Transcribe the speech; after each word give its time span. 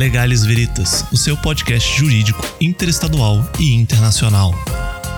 Legales 0.00 0.46
Veritas, 0.46 1.04
o 1.12 1.16
seu 1.18 1.36
podcast 1.36 1.98
jurídico 1.98 2.42
interestadual 2.58 3.46
e 3.58 3.74
internacional. 3.74 4.54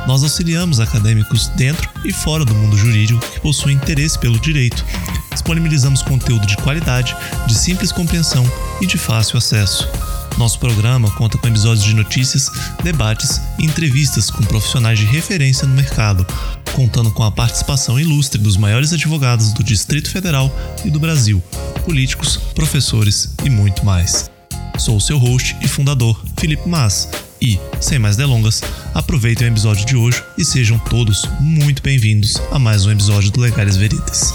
Nós 0.09 0.25
auxiliamos 0.25 0.81
acadêmicos 0.81 1.47
dentro 1.51 1.89
e 2.05 2.13
fora 2.13 2.45
do 2.45 2.53
mundo 2.53 2.77
jurídico 2.77 3.21
que 3.21 3.39
possuem 3.39 3.77
interesse 3.77 4.19
pelo 4.19 4.41
direito. 4.41 4.85
Disponibilizamos 5.31 6.03
conteúdo 6.03 6.45
de 6.49 6.57
qualidade, 6.57 7.15
de 7.47 7.55
simples 7.55 7.93
compreensão 7.93 8.45
e 8.81 8.87
de 8.87 8.99
fácil 8.99 9.39
acesso. 9.39 9.89
Nosso 10.37 10.59
programa 10.59 11.09
conta 11.13 11.39
com 11.39 11.47
episódios 11.47 11.85
de 11.85 11.95
notícias, 11.95 12.51
debates 12.83 13.41
e 13.61 13.65
entrevistas 13.65 14.33
com 14.33 14.43
profissionais 14.43 14.99
de 14.99 15.05
referência 15.05 15.65
no 15.65 15.77
mercado, 15.77 16.27
contando 16.73 17.13
com 17.13 17.23
a 17.23 17.31
participação 17.31 18.01
ilustre 18.01 18.43
dos 18.43 18.57
maiores 18.57 18.93
advogados 18.93 19.53
do 19.53 19.63
Distrito 19.63 20.11
Federal 20.11 20.53
e 20.85 20.91
do 20.91 20.99
Brasil, 20.99 21.41
políticos, 21.85 22.37
professores 22.53 23.33
e 23.45 23.49
muito 23.49 23.87
mais. 23.87 24.33
Sou 24.79 24.97
o 24.97 25.01
seu 25.01 25.17
host 25.17 25.57
e 25.63 25.69
fundador, 25.69 26.21
Felipe 26.39 26.69
Mas, 26.69 27.09
e, 27.41 27.59
sem 27.81 27.99
mais 27.99 28.17
delongas, 28.17 28.61
aproveitem 28.95 29.49
o 29.49 29.53
episódio 29.53 29.87
de 29.87 29.95
hoje 29.95 30.23
e 30.37 30.45
sejam 30.45 30.79
todos 30.79 31.25
muito 31.41 31.83
bem-vindos 31.83 32.37
a 32.51 32.59
mais 32.59 32.85
um 32.85 32.91
episódio 32.91 33.31
do 33.31 33.41
Legais 33.41 33.77
Veritas. 33.77 34.33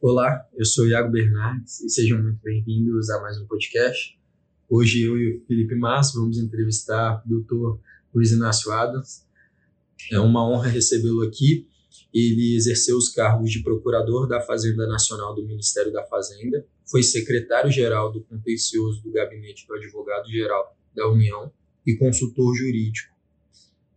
Olá, 0.00 0.46
eu 0.54 0.64
sou 0.64 0.86
Iago 0.86 1.10
Bernardes 1.10 1.80
e 1.80 1.88
sejam 1.88 2.22
muito 2.22 2.40
bem-vindos 2.42 3.10
a 3.10 3.20
mais 3.20 3.40
um 3.40 3.46
podcast. 3.46 4.15
Hoje 4.68 5.02
eu 5.02 5.16
e 5.16 5.36
o 5.36 5.46
Felipe 5.46 5.76
Massa 5.76 6.18
vamos 6.18 6.38
entrevistar 6.38 7.22
o 7.24 7.40
Dr. 7.40 7.78
Luiz 8.12 8.32
Inácio 8.32 8.72
Adams. 8.72 9.24
É 10.10 10.18
uma 10.18 10.46
honra 10.48 10.68
recebê-lo 10.68 11.22
aqui. 11.22 11.68
Ele 12.12 12.56
exerceu 12.56 12.96
os 12.96 13.08
cargos 13.08 13.50
de 13.50 13.62
Procurador 13.62 14.26
da 14.26 14.40
Fazenda 14.40 14.86
Nacional 14.88 15.34
do 15.34 15.46
Ministério 15.46 15.92
da 15.92 16.04
Fazenda, 16.04 16.66
foi 16.84 17.02
secretário-geral 17.02 18.12
do 18.12 18.22
Contencioso 18.22 19.02
do 19.02 19.12
Gabinete 19.12 19.66
do 19.66 19.74
Advogado-Geral 19.74 20.76
da 20.94 21.08
União 21.08 21.50
e 21.86 21.94
consultor 21.96 22.54
jurídico, 22.56 23.14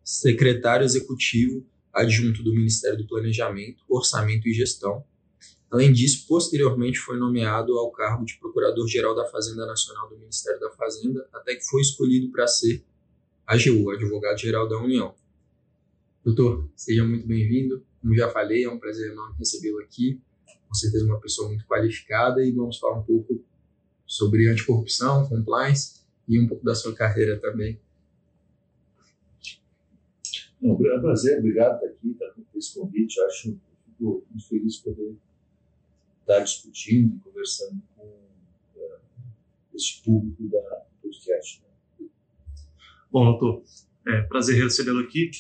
secretário 0.04 0.86
executivo 0.86 1.66
adjunto 1.94 2.44
do 2.44 2.54
Ministério 2.54 2.98
do 2.98 3.08
Planejamento, 3.08 3.84
Orçamento 3.88 4.48
e 4.48 4.54
Gestão, 4.54 5.04
Além 5.72 5.94
disso, 5.94 6.26
posteriormente 6.28 6.98
foi 6.98 7.18
nomeado 7.18 7.78
ao 7.78 7.92
cargo 7.92 8.26
de 8.26 8.38
Procurador-Geral 8.40 9.16
da 9.16 9.26
Fazenda 9.26 9.68
Nacional 9.68 10.10
do 10.10 10.18
Ministério 10.18 10.60
da 10.60 10.72
Fazenda, 10.72 11.28
até 11.32 11.56
que 11.56 11.64
foi 11.64 11.82
escolhido 11.82 12.32
para 12.32 12.48
ser 12.48 12.84
AGU, 13.46 13.92
Advogado-Geral 13.92 14.68
da 14.68 14.78
União. 14.80 15.14
Doutor, 16.26 16.68
seja 16.76 17.04
muito 17.06 17.28
bem-vindo. 17.28 17.86
Como 18.02 18.16
já 18.16 18.30
falei, 18.30 18.64
é 18.64 18.70
um 18.70 18.80
prazer 18.80 19.12
enorme 19.12 19.36
recebê-lo 19.38 19.80
aqui. 19.80 20.20
Com 20.68 20.74
certeza 20.74 21.06
uma 21.06 21.20
pessoa 21.20 21.48
muito 21.48 21.66
qualificada 21.66 22.44
e 22.44 22.52
vamos 22.52 22.80
falar 22.80 23.00
um 23.00 23.04
pouco 23.04 23.40
sobre 24.08 24.50
anticorrupção, 24.50 25.28
compliance 25.30 26.02
e 26.28 26.40
um 26.40 26.48
pouco 26.48 26.66
da 26.66 26.74
sua 26.74 26.96
carreira 26.96 27.40
também. 27.40 27.80
Não, 30.60 30.72
é 30.72 30.98
um 30.98 31.02
prazer, 31.02 31.38
obrigado 31.40 31.80
por 31.80 31.88
estar 31.88 31.96
aqui, 31.96 32.14
tá, 32.16 32.26
por 32.52 32.58
esse 32.58 32.74
convite. 32.74 33.18
Eu 33.18 33.26
acho, 33.28 33.58
muito 34.00 34.48
feliz 34.48 34.76
de 34.76 34.84
poder 34.84 35.16
estar 36.30 36.40
discutindo 36.42 37.16
e 37.16 37.20
conversando 37.20 37.82
com 37.96 38.06
uh, 38.06 39.00
esse 39.74 40.02
público 40.04 40.48
da 40.48 40.60
podcast. 41.02 41.64
Né? 42.00 42.08
Bom, 43.12 43.26
doutor, 43.26 43.64
é 44.08 44.22
prazer 44.22 44.64
recebê-lo 44.64 45.00
aqui. 45.00 45.32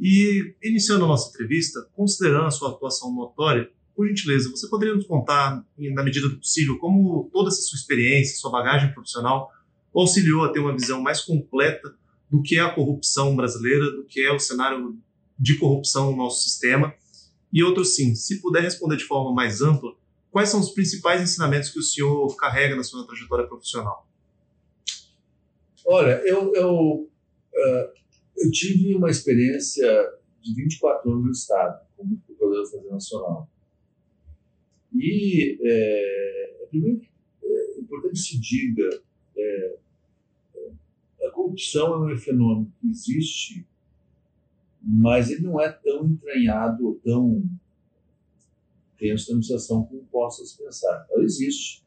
E 0.00 0.54
iniciando 0.62 1.04
a 1.04 1.08
nossa 1.08 1.30
entrevista, 1.30 1.86
considerando 1.94 2.46
a 2.46 2.50
sua 2.50 2.70
atuação 2.70 3.14
notória, 3.14 3.70
por 3.94 4.06
gentileza, 4.06 4.48
você 4.50 4.68
poderia 4.68 4.94
nos 4.94 5.06
contar, 5.06 5.66
na 5.76 6.04
medida 6.04 6.28
do 6.28 6.38
possível, 6.38 6.78
como 6.78 7.28
toda 7.32 7.48
essa 7.48 7.60
sua 7.62 7.76
experiência, 7.76 8.36
sua 8.36 8.50
bagagem 8.50 8.92
profissional 8.94 9.50
auxiliou 9.92 10.44
a 10.44 10.52
ter 10.52 10.60
uma 10.60 10.72
visão 10.72 11.02
mais 11.02 11.20
completa 11.20 11.92
do 12.30 12.40
que 12.40 12.58
é 12.58 12.60
a 12.60 12.72
corrupção 12.72 13.34
brasileira, 13.34 13.90
do 13.90 14.04
que 14.04 14.20
é 14.20 14.32
o 14.32 14.38
cenário 14.38 14.96
de 15.36 15.56
corrupção 15.58 16.12
no 16.12 16.16
nosso 16.16 16.44
sistema? 16.44 16.94
E 17.52 17.64
outro 17.64 17.84
sim, 17.84 18.14
se 18.14 18.40
puder 18.40 18.62
responder 18.62 18.96
de 18.96 19.04
forma 19.04 19.34
mais 19.34 19.62
ampla, 19.62 19.90
quais 20.30 20.48
são 20.48 20.60
os 20.60 20.70
principais 20.70 21.22
ensinamentos 21.22 21.70
que 21.70 21.78
o 21.78 21.82
senhor 21.82 22.36
carrega 22.36 22.76
na 22.76 22.82
sua 22.82 23.06
trajetória 23.06 23.46
profissional? 23.46 24.06
Olha, 25.86 26.20
eu, 26.24 26.54
eu, 26.54 26.74
uh, 26.74 27.92
eu 28.36 28.50
tive 28.50 28.94
uma 28.94 29.10
experiência 29.10 29.86
de 30.42 30.54
24 30.54 31.10
anos 31.10 31.24
no 31.24 31.30
Estado, 31.30 31.86
como 31.96 32.18
procurador 32.18 32.64
da 32.64 32.70
Fazenda 32.70 32.90
Nacional. 32.90 33.50
E, 34.94 35.58
é, 35.62 36.66
primeiro, 36.70 37.00
é 37.42 37.80
importante 37.80 38.12
que 38.12 38.18
se 38.18 38.40
diga, 38.40 38.88
é, 39.36 39.78
a 41.26 41.30
corrupção 41.30 42.08
é 42.08 42.14
um 42.14 42.18
fenômeno 42.18 42.72
que 42.80 42.88
existe, 42.88 43.66
mas 44.82 45.30
ele 45.30 45.42
não 45.42 45.60
é 45.60 45.70
tão 45.70 46.06
entranhado 46.06 46.86
ou 46.86 46.94
tão 46.96 47.42
tem 48.98 49.12
essa 49.12 49.30
administração 49.30 49.84
como 49.84 50.04
possa 50.06 50.44
se 50.44 50.58
pensar. 50.58 51.06
Ela 51.10 51.22
existe, 51.22 51.84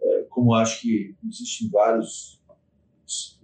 é, 0.00 0.22
como 0.30 0.54
acho 0.54 0.80
que 0.80 1.14
existe 1.28 1.66
em 1.66 1.68
vários, 1.68 2.40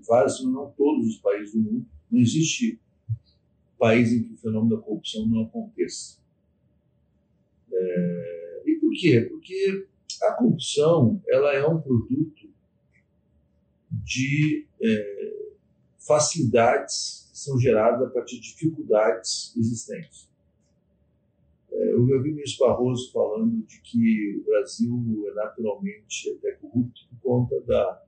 vários, 0.06 0.42
não 0.44 0.70
todos 0.70 1.08
os 1.08 1.18
países 1.18 1.52
do 1.54 1.60
mundo, 1.60 1.86
não 2.10 2.20
existe 2.20 2.80
país 3.78 4.12
em 4.12 4.22
que 4.22 4.32
o 4.32 4.36
fenômeno 4.36 4.76
da 4.76 4.82
corrupção 4.82 5.26
não 5.26 5.42
aconteça. 5.42 6.18
É, 7.70 8.62
e 8.66 8.76
por 8.76 8.92
quê? 8.92 9.20
Porque 9.28 9.86
a 10.22 10.32
corrupção 10.32 11.22
ela 11.28 11.52
é 11.52 11.66
um 11.66 11.80
produto 11.80 12.48
de 13.90 14.66
é, 14.82 15.54
facilidades 15.98 17.28
que 17.30 17.38
são 17.38 17.58
geradas 17.58 18.06
a 18.06 18.10
partir 18.10 18.36
de 18.36 18.52
dificuldades 18.52 19.54
existentes. 19.56 20.28
Eu 21.74 22.00
ouvi 22.00 22.14
o 22.14 22.22
ministro 22.22 22.66
Barroso 22.66 23.10
falando 23.12 23.62
de 23.66 23.80
que 23.80 24.38
o 24.38 24.44
Brasil 24.44 25.24
é 25.28 25.34
naturalmente 25.34 26.30
até 26.38 26.52
corrupto 26.52 27.00
por 27.10 27.20
conta 27.20 27.60
da 27.62 28.02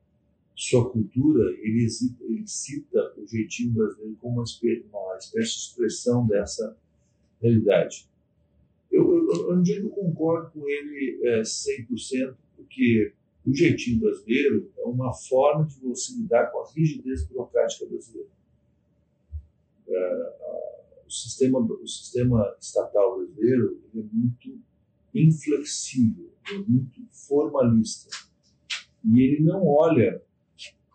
sua 0.55 0.91
cultura. 0.91 1.51
Ele, 1.61 1.89
cita, 1.89 2.25
ele 2.25 2.47
cita 2.47 3.15
o 3.17 3.27
jeitinho 3.27 3.73
brasileiro 3.73 4.17
como 4.21 4.37
uma 4.37 4.45
espécie, 4.45 4.85
uma 4.89 5.17
espécie 5.17 5.53
de 5.53 5.59
expressão 5.59 6.27
dessa 6.27 6.77
realidade. 7.43 8.09
Eu, 8.91 9.03
eu, 9.03 9.31
eu 9.33 9.57
não 9.57 9.63
digo 9.63 9.89
que 9.89 9.95
concordo 10.01 10.51
com 10.53 10.69
ele 10.69 11.21
é, 11.25 11.43
100%, 11.43 12.35
porque 12.57 13.13
o 13.45 13.55
jeitinho 13.55 14.01
brasileiro 14.01 14.71
é 14.79 14.85
uma 14.85 15.13
forma 15.13 15.67
de 15.67 15.79
você 15.81 16.15
lidar 16.15 16.51
com 16.51 16.61
a 16.61 16.71
rigidez 16.73 17.25
burocrática 17.25 17.87
brasileira. 17.87 18.29
É, 19.89 20.76
o 21.07 21.11
sistema, 21.11 21.59
o 21.59 21.87
sistema 21.87 22.57
estatal 22.61 23.17
brasileiro 23.17 23.81
é 23.95 24.03
muito 24.13 24.61
inflexível, 25.15 26.31
é 26.51 26.59
muito 26.59 27.01
formalista. 27.11 28.11
E 29.05 29.21
ele 29.21 29.45
não 29.45 29.67
olha 29.67 30.23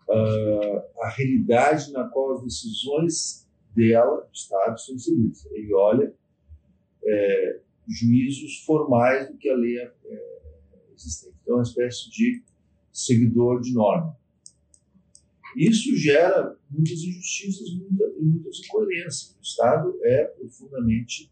uh, 0.08 1.02
a 1.02 1.08
realidade 1.08 1.90
na 1.92 2.08
qual 2.08 2.34
as 2.34 2.44
decisões 2.44 3.48
dela, 3.74 4.22
do 4.22 4.32
Estado, 4.32 4.78
são 4.78 4.94
inseridas. 4.94 5.46
Ele 5.46 5.72
olha 5.74 6.14
é, 7.04 7.60
juízos 7.88 8.58
formais 8.64 9.28
do 9.28 9.36
que 9.36 9.48
a 9.48 9.56
lei 9.56 9.78
é, 9.78 9.92
existente. 10.94 11.36
Então, 11.42 11.54
é 11.54 11.58
uma 11.58 11.62
espécie 11.62 12.10
de 12.10 12.42
seguidor 12.92 13.60
de 13.60 13.72
norma. 13.72 14.16
Isso 15.56 15.96
gera 15.96 16.56
muitas 16.70 16.98
injustiças 17.00 17.68
e 17.68 18.22
muitas 18.22 18.60
incoerências. 18.60 19.36
O 19.38 19.42
Estado 19.42 19.98
é 20.02 20.24
profundamente, 20.24 21.30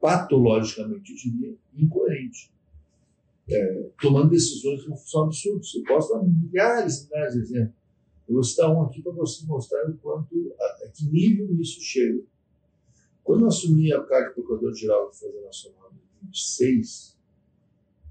patologicamente, 0.00 1.12
eu 1.12 1.16
diria, 1.16 1.54
incoerente. 1.76 2.50
É, 3.48 3.90
tomando 4.00 4.30
decisões 4.30 4.84
que 4.84 4.96
são 5.08 5.24
absurdas. 5.24 5.74
Eu 5.74 5.84
posso 5.84 6.12
dar 6.12 6.22
milhares 6.22 7.02
e 7.02 7.04
milhares 7.08 7.34
de 7.34 7.40
exemplos. 7.40 7.76
Eu 8.28 8.34
vou 8.34 8.42
citar 8.42 8.70
um 8.70 8.82
aqui 8.82 9.00
para 9.02 9.12
você 9.12 9.46
mostrar 9.46 9.88
o 9.88 9.96
quanto, 9.98 10.54
a, 10.58 10.64
a, 10.64 10.88
que 10.88 11.06
nível 11.06 11.48
isso 11.60 11.80
chega. 11.80 12.22
Quando 13.22 13.42
eu 13.42 13.48
assumi 13.48 13.92
a 13.92 14.02
cargo 14.02 14.28
de 14.28 14.34
Procurador-Geral 14.34 15.06
da 15.06 15.12
Fazenda 15.12 15.40
Nacional 15.42 15.92
em 15.92 16.26
2006, 16.26 17.16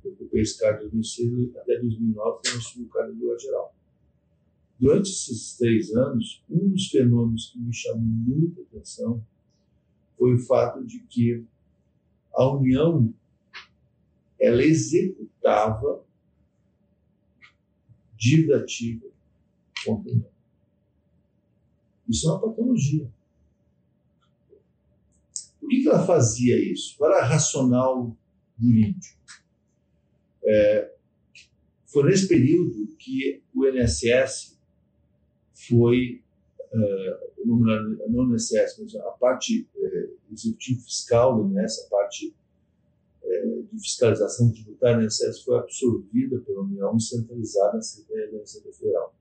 eu 0.06 0.12
ocupei 0.12 0.42
esse 0.42 0.58
cargo 0.58 0.86
de 0.86 0.92
2006 0.92 1.56
até 1.58 1.80
2009, 1.80 2.40
quando 2.44 2.54
eu 2.54 2.60
assumi 2.60 2.86
o 2.86 2.90
cargo 2.90 3.12
de 3.12 3.18
Procurador-Geral. 3.18 3.76
Durante 4.80 5.10
esses 5.10 5.56
três 5.58 5.96
anos, 5.96 6.44
um 6.50 6.70
dos 6.70 6.88
fenômenos 6.88 7.50
que 7.52 7.60
me 7.60 7.74
chamou 7.74 8.02
muita 8.02 8.62
atenção 8.62 9.26
foi 10.18 10.36
o 10.36 10.40
fato 10.40 10.84
de 10.84 11.00
que 11.00 11.46
a 12.34 12.48
União 12.50 13.14
ela 14.40 14.64
executava 14.64 16.04
dívida 18.18 18.60
ativa 18.60 19.08
contra 19.86 20.12
União. 20.12 20.36
Isso 22.08 22.28
é 22.28 22.32
uma 22.32 22.42
patologia. 22.42 23.10
Por 25.60 25.70
que, 25.70 25.88
ela 25.88 26.06
fazia 26.06 26.60
isso? 26.72 26.96
Qual 26.98 27.12
era 27.12 27.24
a 27.24 27.26
racional 27.26 28.16
jurídico? 28.60 29.20
É, 30.44 30.94
foi 31.86 32.04
nesse 32.04 32.28
período 32.28 32.96
que 32.98 33.42
o 33.54 33.66
INSS 33.66 34.55
foi, 35.68 36.22
uh, 36.74 37.46
não 37.46 38.26
o 38.26 38.34
INSS, 38.34 38.80
mas 38.80 38.96
a 38.96 39.12
parte 39.12 39.68
uh, 39.76 40.34
executivo 40.34 40.82
fiscal 40.82 41.36
do 41.36 41.60
INSS, 41.60 41.86
a 41.86 41.90
parte 41.90 42.36
uh, 43.24 43.64
de 43.72 43.80
fiscalização 43.80 44.52
tributária 44.52 44.98
do 44.98 45.06
INSS 45.06 45.44
foi 45.44 45.58
absorvida 45.58 46.40
pela 46.40 46.62
União 46.62 46.96
e 46.96 47.02
centralizada 47.02 47.80
na 48.32 48.40
Receita 48.40 48.72
Federal. 48.72 49.14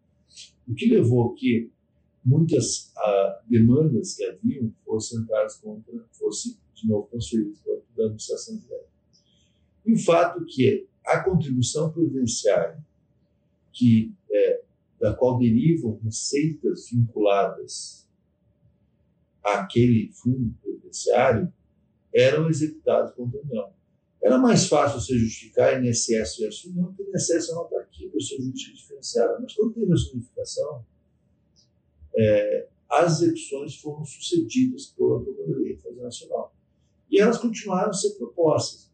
O 0.67 0.75
que 0.75 0.88
levou 0.88 1.35
que 1.35 1.70
muitas 2.25 2.93
uh, 2.97 3.49
demandas 3.49 4.14
que 4.14 4.25
haviam 4.25 4.73
fossem 4.85 5.20
entradas 5.20 5.56
contra, 5.56 5.93
fossem 6.12 6.56
de 6.75 6.88
novo 6.88 7.06
transferidas 7.11 7.58
para 7.58 7.75
a 7.75 8.06
administração 8.06 8.56
direta. 8.56 8.88
E 9.85 9.93
o 9.93 9.99
fato 9.99 10.44
que 10.47 10.87
a 11.05 11.20
contribuição 11.20 11.93
previdenciária, 11.93 12.82
que, 13.73 14.12
da 15.04 15.12
qual 15.12 15.38
derivam 15.38 16.00
receitas 16.02 16.88
vinculadas 16.90 18.08
àquele 19.42 20.10
fundo 20.14 20.54
previdenciário, 20.62 21.52
eram 22.10 22.48
executadas 22.48 23.12
contra 23.12 23.38
a 23.38 23.42
União. 23.42 23.70
Era 24.22 24.38
mais 24.38 24.66
fácil 24.66 24.98
você 24.98 25.18
justificar 25.18 25.84
INSS 25.84 26.38
versus 26.38 26.64
União, 26.70 26.86
porque 26.86 27.02
o 27.02 27.10
INSS 27.10 27.50
não 27.50 27.64
está 27.64 27.80
aqui, 27.80 28.08
pessoa 28.08 28.40
jurídica 28.40 28.72
diferenciada. 28.72 29.38
Mas 29.40 29.52
quando 29.52 29.74
teve 29.74 29.92
a 29.92 29.96
unificação, 30.14 30.86
é, 32.16 32.68
as 32.88 33.20
execuções 33.20 33.76
foram 33.76 34.06
sucedidas 34.06 34.86
pela 34.86 35.22
Procuradoria 35.22 35.76
Nacional. 36.00 36.56
E 37.10 37.20
elas 37.20 37.36
continuaram 37.36 37.90
a 37.90 37.92
ser 37.92 38.14
propostas 38.14 38.90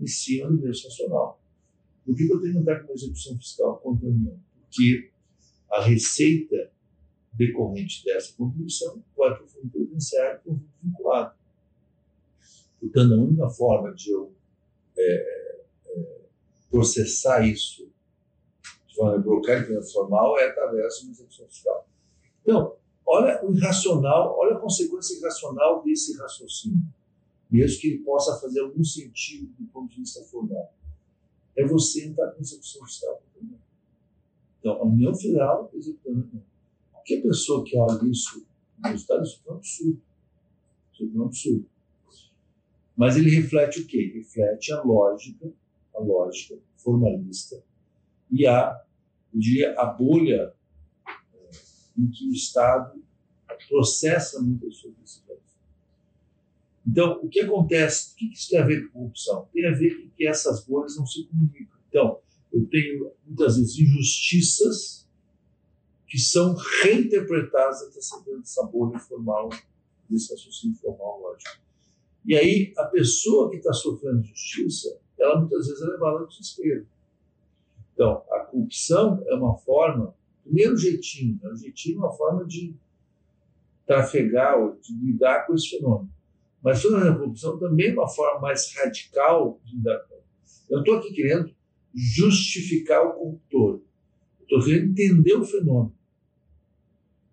em 0.00 0.06
cima 0.06 0.48
do 0.48 0.54
mesmo 0.54 0.88
nacional. 0.88 1.38
Por 2.06 2.16
que 2.16 2.22
eu 2.22 2.40
tenho 2.40 2.54
que 2.54 2.58
entrar 2.60 2.80
com 2.80 2.86
uma 2.86 2.94
execução 2.94 3.36
fiscal 3.36 3.76
contra 3.80 4.08
a 4.08 4.10
União? 4.10 4.40
Porque 4.62 5.11
a 5.72 5.80
receita 5.80 6.70
decorrente 7.32 8.04
dessa 8.04 8.34
contribuição 8.36 9.02
vai 9.16 9.34
para 9.34 9.44
o 9.44 9.48
fundo 9.48 9.70
previdenciário 9.70 10.40
o 10.40 10.42
fundo 10.44 10.64
vinculado. 10.82 11.34
Portanto, 12.78 13.14
a 13.14 13.16
única 13.16 13.48
forma 13.48 13.94
de 13.94 14.10
eu 14.10 14.32
é, 14.98 15.50
é, 15.86 16.20
processar 16.70 17.46
isso 17.46 17.90
de 18.86 18.94
forma 18.94 19.18
burocrática 19.18 19.72
e 19.72 19.92
formal 19.92 20.38
é 20.38 20.50
através 20.50 20.98
de 20.98 21.04
uma 21.04 21.12
execução 21.12 21.48
fiscal. 21.48 21.88
Então, 22.42 22.76
olha 23.06 23.42
o 23.42 23.54
irracional, 23.54 24.36
olha 24.38 24.56
a 24.56 24.60
consequência 24.60 25.18
irracional 25.18 25.82
desse 25.82 26.18
raciocínio, 26.18 26.82
mesmo 27.50 27.80
que 27.80 27.88
ele 27.88 27.98
possa 27.98 28.38
fazer 28.38 28.60
algum 28.60 28.84
sentido 28.84 29.50
do 29.58 29.66
ponto 29.68 29.90
de 29.90 30.00
vista 30.00 30.22
formal 30.24 30.70
é 31.56 31.66
você 31.66 32.06
entrar 32.06 32.30
com 32.32 32.40
execução 32.40 32.84
fiscal. 32.86 33.22
Então, 34.62 34.74
a 34.74 34.84
União 34.84 35.12
Federal 35.12 35.68
executando. 35.74 36.30
Qualquer 36.92 37.20
pessoa 37.20 37.64
que 37.64 37.76
olha 37.76 38.08
isso 38.08 38.46
no 38.78 38.88
resultado, 38.88 39.24
isso 39.24 39.42
é 39.44 39.50
um 39.50 39.56
absurdo. 39.56 40.02
Isso 40.92 41.02
é 41.02 41.18
um 41.18 41.24
absurdo. 41.24 41.66
Mas 42.96 43.16
ele 43.16 43.28
reflete 43.30 43.80
o 43.80 43.86
quê? 43.88 44.12
Reflete 44.14 44.72
a 44.72 44.80
lógica, 44.82 45.52
a 45.96 46.00
lógica 46.00 46.56
formalista 46.76 47.60
e 48.30 48.46
a, 48.46 48.80
eu 49.34 49.40
diria, 49.40 49.74
a 49.76 49.86
bolha 49.86 50.54
é, 51.08 51.50
em 51.98 52.08
que 52.08 52.28
o 52.28 52.32
Estado 52.32 53.02
processa 53.68 54.40
muitas 54.40 54.76
suas. 54.76 55.22
Então, 56.86 57.20
o 57.22 57.28
que 57.28 57.40
acontece? 57.40 58.12
O 58.12 58.16
que 58.16 58.32
isso 58.32 58.50
tem 58.50 58.58
a 58.58 58.66
ver 58.66 58.86
com 58.86 58.98
corrupção? 58.98 59.48
Tem 59.52 59.66
a 59.66 59.72
ver 59.72 60.02
com 60.02 60.10
que 60.10 60.26
essas 60.26 60.64
bolhas 60.64 60.96
não 60.96 61.06
se 61.06 61.24
comunicam. 61.26 61.78
Então, 61.88 62.20
eu 62.52 62.66
tenho 62.66 63.10
muitas 63.26 63.56
vezes 63.56 63.78
injustiças 63.78 65.08
que 66.06 66.18
são 66.18 66.54
reinterpretadas 66.82 67.80
dentro 67.80 68.40
dessa 68.40 68.66
bolha 68.66 68.98
formal, 68.98 69.48
desse 70.08 70.32
raciocínio 70.32 70.76
formal 70.76 71.20
lógico. 71.22 71.58
E 72.24 72.36
aí, 72.36 72.72
a 72.76 72.84
pessoa 72.84 73.50
que 73.50 73.56
está 73.56 73.72
sofrendo 73.72 74.20
injustiça, 74.20 75.00
ela 75.18 75.40
muitas 75.40 75.66
vezes 75.66 75.82
é 75.82 75.86
levada 75.86 76.18
ao 76.18 76.26
desespero. 76.26 76.86
Então, 77.94 78.22
a 78.30 78.40
corrupção 78.40 79.22
é 79.26 79.34
uma 79.34 79.56
forma, 79.56 80.14
primeiro 80.44 80.76
jeitinho, 80.76 81.40
né? 81.42 81.54
jeitinho 81.56 81.96
é 81.96 81.98
uma 82.00 82.12
forma 82.12 82.44
de 82.44 82.74
trafegar 83.86 84.58
ou 84.58 84.76
de 84.76 84.94
lidar 84.94 85.46
com 85.46 85.54
esse 85.54 85.70
fenômeno. 85.70 86.12
Mas 86.62 86.80
toda 86.80 87.10
a 87.10 87.16
corrupção 87.16 87.58
também 87.58 87.90
é 87.90 87.92
uma 87.92 88.08
forma 88.08 88.40
mais 88.40 88.72
radical 88.76 89.58
de 89.64 89.76
lidar 89.76 89.98
com 90.00 90.14
Eu 90.70 90.80
estou 90.80 90.96
aqui 90.96 91.12
querendo 91.12 91.52
justificar 91.94 93.06
o 93.06 93.12
corruptor. 93.14 93.80
Estou 94.42 94.62
querendo 94.64 94.90
entender 94.90 95.34
o 95.34 95.44
fenômeno. 95.44 95.94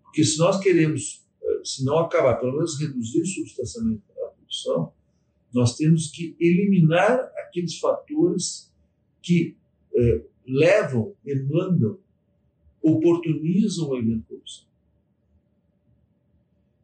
Porque 0.02 0.24
se 0.24 0.38
nós 0.38 0.58
queremos, 0.60 1.24
eh, 1.42 1.60
se 1.64 1.84
não 1.84 1.98
acabar, 1.98 2.34
pelo 2.36 2.52
menos 2.52 2.78
reduzir 2.78 3.24
substancialmente 3.26 4.02
a 4.10 4.14
corrupção, 4.14 4.92
nós 5.52 5.76
temos 5.76 6.10
que 6.10 6.36
eliminar 6.38 7.30
aqueles 7.36 7.78
fatores 7.78 8.72
que 9.22 9.56
eh, 9.94 10.24
levam, 10.46 11.14
demandam, 11.24 11.98
oportunizam 12.82 13.88
o 13.88 13.96
evento 13.96 14.24
corrupção. 14.26 14.70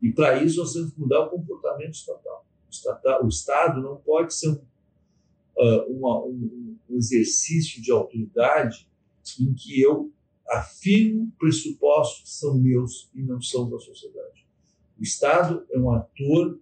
E 0.02 0.12
para 0.12 0.42
isso 0.42 0.60
nós 0.60 0.72
temos 0.72 0.92
que 0.92 1.00
mudar 1.00 1.24
o 1.24 1.30
comportamento 1.30 1.94
estatal. 1.94 2.46
O, 2.66 2.70
estatal, 2.70 3.24
o 3.24 3.28
Estado 3.28 3.80
não 3.80 3.96
pode 3.96 4.34
ser 4.34 4.50
um, 4.50 4.60
uh, 5.56 5.82
uma, 5.90 6.24
um, 6.24 6.65
um 6.96 6.98
exercício 6.98 7.82
de 7.82 7.92
autoridade 7.92 8.88
em 9.38 9.52
que 9.54 9.80
eu 9.80 10.12
afirmo 10.48 11.30
pressupostos 11.38 12.22
que 12.22 12.30
são 12.30 12.58
meus 12.58 13.10
e 13.14 13.22
não 13.22 13.40
são 13.40 13.68
da 13.68 13.78
sociedade. 13.78 14.46
O 14.98 15.02
Estado 15.02 15.66
é 15.70 15.78
um 15.78 15.90
ator 15.90 16.58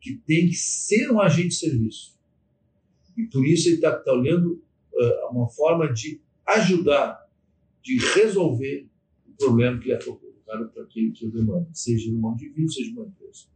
que 0.00 0.16
tem 0.26 0.48
que 0.48 0.54
ser 0.54 1.10
um 1.10 1.20
agente 1.20 1.48
de 1.48 1.54
serviço. 1.54 2.18
E 3.16 3.24
por 3.24 3.46
isso 3.46 3.68
ele 3.68 3.76
está 3.76 3.96
tá 3.96 4.12
olhando 4.12 4.62
uh, 4.92 5.30
uma 5.30 5.48
forma 5.48 5.92
de 5.92 6.20
ajudar, 6.44 7.26
de 7.82 7.98
resolver 8.14 8.88
o 9.26 9.32
problema 9.36 9.78
que 9.78 9.90
ele 9.90 9.94
é 9.94 10.04
voltada 10.04 10.68
para 10.68 10.82
aquele 10.82 11.12
que 11.12 11.24
eu 11.24 11.30
demando, 11.30 11.68
seja 11.72 12.10
de 12.10 12.48
vida, 12.48 12.72
seja 12.72 12.92
uma 12.92 13.06
empresa. 13.06 13.46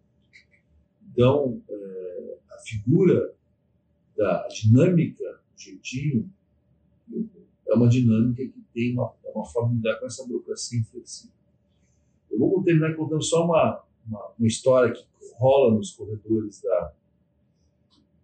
Então, 1.11 1.63
é, 1.69 2.39
a 2.53 2.59
figura 2.59 3.35
da 4.17 4.47
dinâmica, 4.49 5.25
o 5.25 5.46
jeitinho, 5.57 6.31
é 7.69 7.75
uma 7.75 7.89
dinâmica 7.89 8.47
que 8.47 8.65
tem 8.73 8.93
uma, 8.93 9.13
é 9.25 9.31
uma 9.31 9.45
forma 9.45 9.71
de 9.71 9.77
lidar 9.77 9.99
com 9.99 10.07
essa 10.07 10.27
burocracia 10.27 10.79
inflexível. 10.79 11.35
Eu 12.31 12.39
vou 12.39 12.63
terminar 12.63 12.95
contando 12.95 13.23
só 13.23 13.45
uma, 13.45 13.83
uma, 14.07 14.33
uma 14.39 14.47
história 14.47 14.93
que 14.93 15.05
rola 15.39 15.75
nos 15.75 15.93
corredores 15.93 16.61
da, 16.63 16.93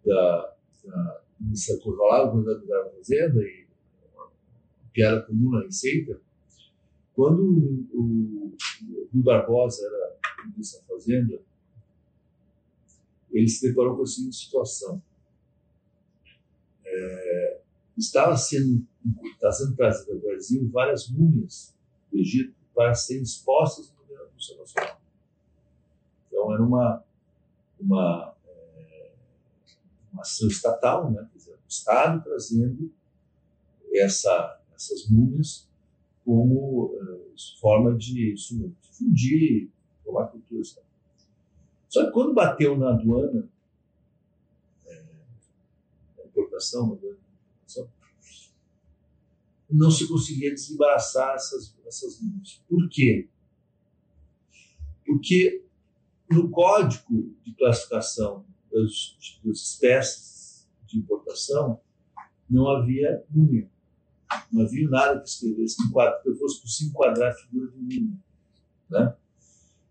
da, 0.05 0.55
da 0.85 1.21
Ministério 1.41 1.83
Corvalado, 1.83 2.45
da 2.45 2.91
Fazenda, 2.91 3.43
e 3.43 3.67
piada 4.93 5.23
comum 5.23 5.51
na 5.51 5.63
Receita, 5.63 6.21
quando 7.15 7.43
o, 7.93 8.53
o 9.13 9.23
Barbosa 9.23 9.85
era 9.87 10.47
ministro 10.47 10.81
da 10.81 10.87
Fazenda, 10.87 11.41
ele 13.31 13.49
se 13.49 13.69
deparou 13.69 13.97
com 13.97 14.03
a 14.03 14.07
seguinte 14.07 14.37
situação. 14.37 15.03
É, 16.95 17.61
estava 17.97 18.37
sendo, 18.37 18.87
está 19.35 19.51
sendo 19.51 19.75
trazida 19.75 20.13
ao 20.13 20.19
Brasil 20.19 20.69
várias 20.71 21.09
múmias 21.09 21.75
do 22.11 22.19
Egito 22.19 22.55
para 22.75 22.95
serem 22.95 23.23
expostas 23.23 23.91
no 23.91 24.35
Museu 24.35 24.59
Nacional. 24.59 25.01
Então, 26.27 26.53
era 26.53 26.63
uma, 26.63 27.05
uma, 27.81 28.35
é, 28.47 29.13
uma 30.13 30.23
ação 30.23 30.49
estatal, 30.49 31.11
né? 31.11 31.27
Quer 31.33 31.39
dizer, 31.39 31.53
o 31.53 31.69
Estado 31.69 32.23
trazendo 32.23 32.93
essa, 33.95 34.61
essas 34.75 35.09
múmias 35.09 35.69
como 36.25 36.95
uh, 36.95 37.35
forma 37.61 37.97
de 37.97 38.35
difundir, 38.35 39.71
a 40.15 40.27
cultura. 40.27 40.63
Só 41.89 42.05
que 42.05 42.13
quando 42.13 42.35
bateu 42.35 42.77
na 42.77 42.91
aduana, 42.91 43.49
é, 44.87 45.05
não 49.73 49.91
se 49.91 50.07
conseguia 50.07 50.51
desembaraçar 50.51 51.35
essas, 51.35 51.75
essas. 51.87 52.21
Por 52.69 52.89
quê? 52.91 53.29
Porque 55.05 55.65
no 56.31 56.51
código 56.51 57.35
de 57.43 57.55
classificação 57.55 58.45
das, 58.71 59.17
das 59.45 59.59
espécies 59.59 60.69
de 60.87 60.99
importação 60.99 61.81
não 62.49 62.69
havia 62.69 63.25
número. 63.31 63.71
Não 64.51 64.63
havia 64.63 64.89
nada 64.89 65.21
que 65.21 65.29
escrevesse 65.29 65.77
que 65.77 66.35
fosse 66.35 66.69
se 66.69 66.87
enquadrar 66.87 67.33
a 67.33 67.35
figura 67.35 67.71
de 67.71 67.79
mínimo. 67.79 68.23
Né? 68.91 69.15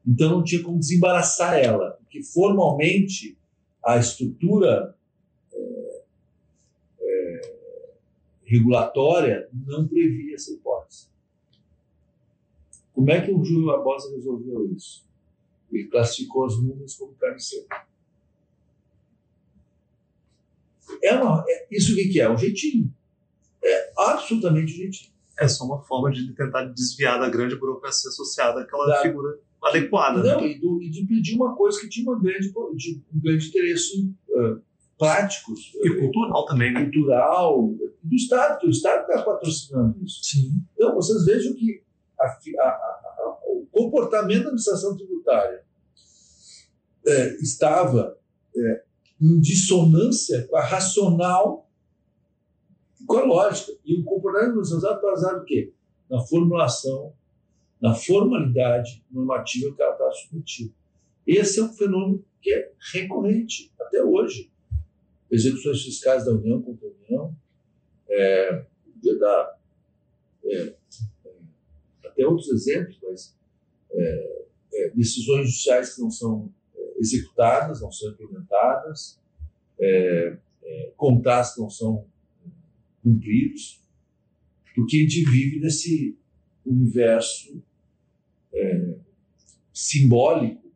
Então 0.05 0.31
não 0.31 0.43
tinha 0.43 0.63
como 0.63 0.79
desembaraçar 0.79 1.55
ela, 1.55 1.91
porque 1.91 2.23
formalmente 2.23 3.37
a 3.83 3.97
estrutura 3.97 4.95
é, 5.53 6.03
é, 6.99 7.41
regulatória 8.51 9.47
não 9.65 9.87
previa 9.87 10.35
essa 10.35 10.51
hipótese. 10.51 11.07
Como 12.93 13.09
é 13.09 13.21
que 13.21 13.31
o 13.31 13.43
Júlio 13.45 13.67
Barbosa 13.67 14.13
resolveu 14.13 14.69
isso? 14.73 15.07
Ele 15.71 15.87
classificou 15.87 16.45
as 16.45 16.61
nuvens 16.61 16.95
como 16.95 17.13
carne 17.13 17.39
seca. 17.39 17.87
É 21.01 21.13
uma, 21.13 21.45
é, 21.47 21.67
isso 21.71 21.93
o 21.93 21.95
que, 21.95 22.09
que 22.09 22.19
é? 22.19 22.29
Um 22.29 22.37
jeitinho. 22.37 22.93
É 23.63 23.93
absolutamente 23.97 24.73
um 24.73 24.75
jeitinho. 24.75 25.13
É 25.39 25.47
só 25.47 25.63
uma 25.63 25.81
forma 25.81 26.11
de 26.11 26.33
tentar 26.33 26.65
desviar 26.65 27.17
da 27.19 27.29
grande 27.29 27.55
burocracia 27.55 28.09
associada 28.09 28.61
àquela 28.61 28.85
da, 28.85 29.01
figura 29.01 29.39
adequada. 29.63 30.21
Não, 30.21 30.41
né? 30.41 30.47
e, 30.49 30.59
do, 30.59 30.83
e, 30.83 30.89
de 30.89 31.05
pedir 31.05 31.35
uma 31.35 31.55
coisa 31.55 31.79
que 31.79 31.87
tinha 31.87 32.11
uma 32.11 32.19
grande, 32.19 32.51
de, 32.75 33.01
um 33.13 33.19
grande 33.21 33.47
interesse 33.47 34.13
uh, 34.29 34.61
prático. 35.01 35.53
E 35.83 35.99
cultural 35.99 36.45
também, 36.45 36.71
né? 36.71 36.83
Cultural, 36.83 37.73
do 38.03 38.15
Estado, 38.15 38.59
que 38.59 38.67
o 38.67 38.69
Estado 38.69 39.01
está 39.01 39.23
patrocinando 39.23 39.97
isso. 40.03 40.23
Sim. 40.23 40.61
Então, 40.75 40.93
vocês 40.93 41.25
vejam 41.25 41.55
que 41.55 41.83
a, 42.19 42.25
a, 42.25 42.67
a, 42.67 43.37
o 43.45 43.65
comportamento 43.71 44.43
da 44.43 44.49
administração 44.49 44.95
tributária 44.95 45.63
é, 47.07 47.35
estava 47.37 48.15
é, 48.55 48.83
em 49.19 49.39
dissonância 49.39 50.47
com 50.47 50.55
a 50.55 50.61
racional 50.61 51.67
e 52.99 53.05
com 53.05 53.17
a 53.17 53.23
lógica. 53.23 53.71
E 53.83 53.99
o 53.99 54.03
comportamento 54.03 54.53
da 54.53 54.59
administração 54.59 54.93
está 54.93 55.07
baseado 55.07 55.41
o 55.41 55.45
quê? 55.45 55.73
Na 56.07 56.21
formulação 56.21 57.13
na 57.81 57.95
formalidade 57.95 59.03
normativa 59.09 59.73
que 59.75 59.81
ela 59.81 59.93
está 59.93 60.11
submetida. 60.11 60.73
Esse 61.25 61.59
é 61.59 61.63
um 61.63 61.73
fenômeno 61.73 62.23
que 62.39 62.53
é 62.53 62.71
recorrente 62.93 63.73
até 63.81 64.03
hoje. 64.03 64.50
Execuções 65.31 65.83
fiscais 65.83 66.25
da 66.25 66.31
União 66.31 66.61
contra 66.61 66.87
a 66.87 66.91
União, 66.91 67.35
é, 68.09 68.65
dar 69.19 69.59
é, 70.43 70.55
é, 70.57 70.75
até 72.05 72.25
outros 72.25 72.49
exemplos, 72.49 72.99
mas 73.03 73.37
é, 73.91 74.45
é, 74.73 74.89
decisões 74.89 75.47
judiciais 75.47 75.95
que 75.95 76.01
não 76.01 76.11
são 76.11 76.51
executadas, 76.97 77.81
não 77.81 77.91
são 77.91 78.11
implementadas, 78.11 79.19
contratos 80.95 81.55
que 81.55 81.61
não 81.61 81.69
são 81.69 82.05
cumpridos, 83.01 83.81
porque 84.75 84.97
a 84.97 84.99
gente 84.99 85.23
vive 85.25 85.59
nesse 85.59 86.15
universo 86.63 87.61
é, 88.53 88.95
simbólico 89.73 90.71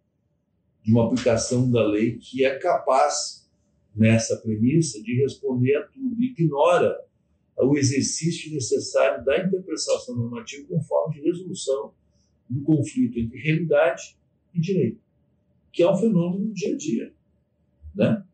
de 0.82 0.92
uma 0.92 1.06
aplicação 1.06 1.70
da 1.70 1.86
lei 1.86 2.18
que 2.18 2.44
é 2.44 2.58
capaz, 2.58 3.45
nessa 3.96 4.38
premissa, 4.38 5.02
de 5.02 5.16
responder 5.22 5.76
a 5.78 5.84
tudo. 5.88 6.22
Ignora 6.22 7.00
o 7.58 7.78
exercício 7.78 8.54
necessário 8.54 9.24
da 9.24 9.38
interpretação 9.38 10.16
normativa 10.16 10.68
como 10.68 10.84
forma 10.84 11.14
de 11.14 11.22
resolução 11.22 11.94
do 12.50 12.62
conflito 12.62 13.18
entre 13.18 13.40
realidade 13.40 14.18
e 14.54 14.60
direito, 14.60 15.02
que 15.72 15.82
é 15.82 15.90
um 15.90 15.96
fenômeno 15.96 16.48
do 16.48 16.54
dia 16.54 16.74
a 16.74 16.78
dia. 16.78 17.14
Né? 17.96 18.26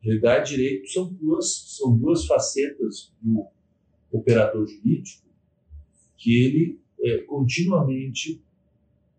Realidade 0.00 0.54
e 0.54 0.56
direito 0.56 0.90
são 0.90 1.12
duas, 1.12 1.76
são 1.76 1.96
duas 1.96 2.26
facetas 2.26 3.12
do 3.20 3.46
operador 4.10 4.66
jurídico 4.66 5.24
que 6.16 6.42
ele 6.42 6.80
é, 7.02 7.18
continuamente 7.18 8.42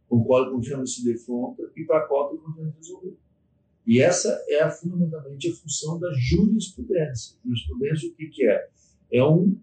com 0.07 0.17
o 0.17 0.25
qual 0.25 0.59
ele 0.59 0.87
se 0.87 1.03
defronta 1.03 1.71
e 1.75 1.83
para 1.83 1.99
a 1.99 2.07
qual 2.07 2.31
ele 2.31 2.41
continua 2.41 2.73
resolver. 2.77 3.17
E 3.85 4.01
essa 4.01 4.43
é 4.49 4.67
fundamentalmente 4.69 5.49
a 5.49 5.55
função 5.55 5.99
da 5.99 6.11
jurisprudência. 6.13 7.37
Jurisprudência, 7.45 8.09
o 8.09 8.15
que, 8.15 8.27
que 8.27 8.47
é? 8.47 8.67
É 9.11 9.23
um 9.23 9.57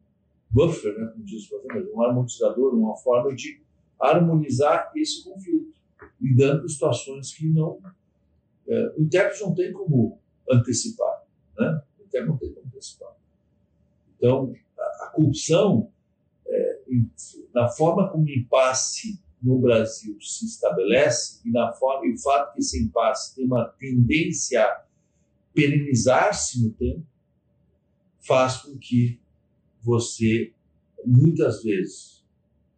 buffer, 0.49 0.97
né, 0.97 1.07
como 1.13 1.25
diz 1.25 1.51
o 1.51 1.97
um 1.97 2.03
harmonizador, 2.03 2.75
uma 2.75 2.97
forma 2.97 3.35
de 3.35 3.61
harmonizar 3.99 4.93
esse 4.95 5.25
conflito, 5.25 5.73
lidando 6.21 6.63
com 6.63 6.69
situações 6.69 7.35
que 7.35 7.49
não. 7.49 7.81
É, 8.69 8.95
o 8.97 9.03
intérprete 9.03 9.43
não 9.43 9.55
tem 9.55 9.73
como 9.73 10.21
antecipar. 10.51 11.25
Né? 11.59 11.83
O 11.99 12.05
intérprete 12.05 12.29
não 12.29 12.37
tem 12.39 12.53
como 12.53 12.67
antecipar. 12.67 13.17
Então, 14.17 14.55
a, 14.79 15.05
a 15.05 15.11
corrupção, 15.15 15.91
é, 16.47 16.81
na 17.53 17.69
forma 17.69 18.09
como 18.11 18.25
o 18.25 18.31
impasse 18.31 19.21
no 19.43 19.59
Brasil 19.59 20.17
se 20.21 20.47
estabelece 20.47 21.41
e 21.45 21.51
na 21.51 21.73
forma 21.73 22.07
e 22.07 22.15
o 22.15 22.19
fato 22.19 22.55
que 22.55 22.61
esse 22.61 22.83
impasse 22.83 23.35
tem 23.35 23.45
uma 23.45 23.65
tendência 23.65 24.63
a 24.63 24.85
perenizar-se 25.53 26.63
no 26.63 26.73
tempo 26.73 27.05
faz 28.21 28.59
com 28.59 28.79
que 28.79 29.21
você 29.83 30.53
muitas 31.05 31.63
vezes 31.63 32.25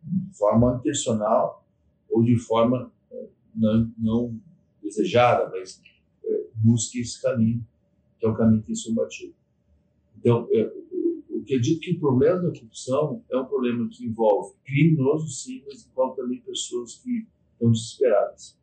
de 0.03 0.37
forma 0.37 0.77
intencional 0.77 1.67
ou 2.11 2.23
de 2.23 2.37
forma 2.37 2.91
eh, 3.13 3.29
não, 3.55 3.93
não 3.99 4.41
desejada, 4.83 5.51
mas 5.51 5.81
é, 6.25 6.47
busque 6.55 7.01
esse 7.01 7.21
caminho 7.21 7.67
que 8.19 8.27
é 8.27 8.29
o 8.29 8.35
caminho 8.35 8.61
que 8.61 8.69
tem 8.69 8.75
sido 8.75 8.95
batido. 8.95 9.35
Então, 10.19 10.49
acredito 11.45 11.81
que 11.81 11.93
o 11.93 12.01
problema 12.01 12.43
da 12.43 12.51
corrupção 12.51 13.23
é 13.31 13.37
um 13.37 13.45
problema 13.45 13.89
que 13.89 14.05
envolve 14.05 14.55
criminosos, 14.65 15.43
sim, 15.43 15.63
mas 15.67 15.87
envolve 15.87 16.17
também 16.17 16.41
pessoas 16.41 16.97
que 16.97 17.27
estão 17.53 17.71
desesperadas. 17.71 18.57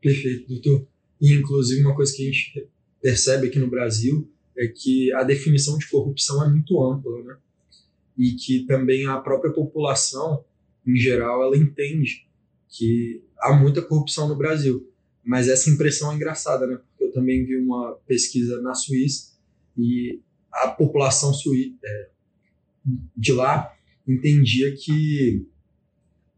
Perfeito, 0.00 0.48
doutor. 0.48 0.86
E, 1.20 1.32
inclusive, 1.32 1.82
uma 1.82 1.96
coisa 1.96 2.14
que 2.14 2.22
a 2.22 2.26
gente 2.26 2.68
percebe 3.00 3.46
aqui 3.46 3.58
no 3.58 3.70
Brasil 3.70 4.28
é 4.56 4.66
que 4.66 5.12
a 5.12 5.22
definição 5.22 5.78
de 5.78 5.88
corrupção 5.88 6.44
é 6.44 6.48
muito 6.48 6.82
ampla, 6.82 7.22
né? 7.22 7.36
E 8.16 8.32
que 8.32 8.64
também 8.66 9.06
a 9.06 9.18
própria 9.18 9.52
população, 9.52 10.44
em 10.86 10.96
geral, 10.96 11.42
ela 11.42 11.56
entende 11.56 12.26
que 12.68 13.22
há 13.38 13.54
muita 13.54 13.82
corrupção 13.82 14.28
no 14.28 14.36
Brasil. 14.36 14.90
Mas 15.24 15.48
essa 15.48 15.68
impressão 15.70 16.12
é 16.12 16.14
engraçada, 16.14 16.66
né? 16.66 16.76
Porque 16.76 17.04
eu 17.04 17.12
também 17.12 17.44
vi 17.44 17.56
uma 17.56 17.94
pesquisa 18.06 18.60
na 18.62 18.74
Suíça 18.74 19.36
e 19.76 20.20
a 20.62 20.68
população 20.68 21.32
é, 21.84 22.08
de 23.16 23.32
lá 23.32 23.74
entendia 24.06 24.74
que 24.76 25.46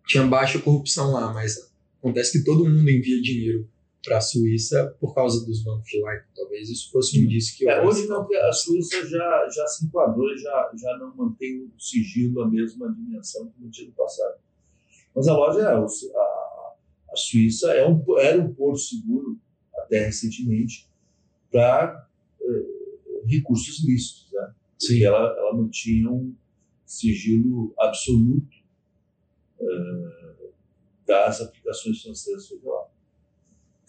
tinha 0.07 0.27
baixa 0.27 0.59
corrupção 0.59 1.13
lá, 1.13 1.33
mas 1.33 1.71
acontece 1.99 2.39
que 2.39 2.45
todo 2.45 2.65
mundo 2.65 2.89
envia 2.89 3.21
dinheiro 3.21 3.69
para 4.05 4.19
a 4.19 4.21
Suíça 4.21 4.97
por 4.99 5.15
causa 5.15 5.45
dos 5.45 5.63
bancos 5.63 5.89
de 5.89 6.01
lá. 6.01 6.13
Talvez 6.35 6.71
isso 6.71 6.91
fosse 6.91 7.19
um 7.19 7.25
indício 7.25 7.57
que 7.57 7.69
é, 7.69 7.85
hoje 7.85 8.07
não, 8.07 8.23
porque 8.23 8.37
a 8.37 8.53
Suíça 8.53 9.07
já 9.07 9.49
já 9.55 9.67
se 9.67 9.85
enquadrou, 9.85 10.37
já 10.39 10.71
já 10.81 10.97
não 10.97 11.15
mantém 11.15 11.63
o 11.63 11.71
sigilo 11.79 12.43
a 12.43 12.49
mesma 12.49 12.91
dimensão 12.93 13.51
que 13.51 13.61
no 13.61 13.87
no 13.87 13.93
passado. 13.93 14.39
Mas 15.15 15.29
a 15.29 15.37
loja 15.37 15.61
é 15.61 15.67
a, 15.67 15.85
a 17.13 17.17
Suíça 17.17 17.73
é 17.73 17.87
um, 17.87 18.03
era 18.19 18.41
um 18.41 18.55
porto 18.55 18.79
seguro 18.79 19.39
até 19.77 20.07
recentemente 20.07 20.89
para 21.51 22.09
recursos 23.29 23.85
lícitos. 23.85 24.29
Né? 24.33 24.55
Sim. 24.79 25.03
Ela, 25.03 25.37
ela 25.39 25.55
mantinha 25.55 26.11
um 26.11 26.35
sigilo 26.85 27.75
absoluto 27.79 28.57
uh, 29.61 30.53
das 31.07 31.41
aplicações 31.41 32.01
financeiras 32.03 32.49
federais. 32.49 32.89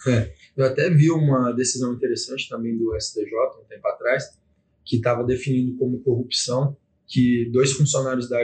É, 0.07 0.33
eu 0.55 0.65
até 0.65 0.89
vi 0.89 1.11
uma 1.11 1.51
decisão 1.51 1.93
interessante 1.93 2.47
também 2.47 2.77
do 2.77 2.95
STJ, 2.97 3.31
um 3.61 3.65
tempo 3.67 3.85
atrás, 3.87 4.39
que 4.85 4.95
estava 4.95 5.25
definindo 5.25 5.77
como 5.77 5.99
corrupção 5.99 6.77
que 7.05 7.49
dois 7.51 7.73
funcionários 7.73 8.29
da, 8.29 8.37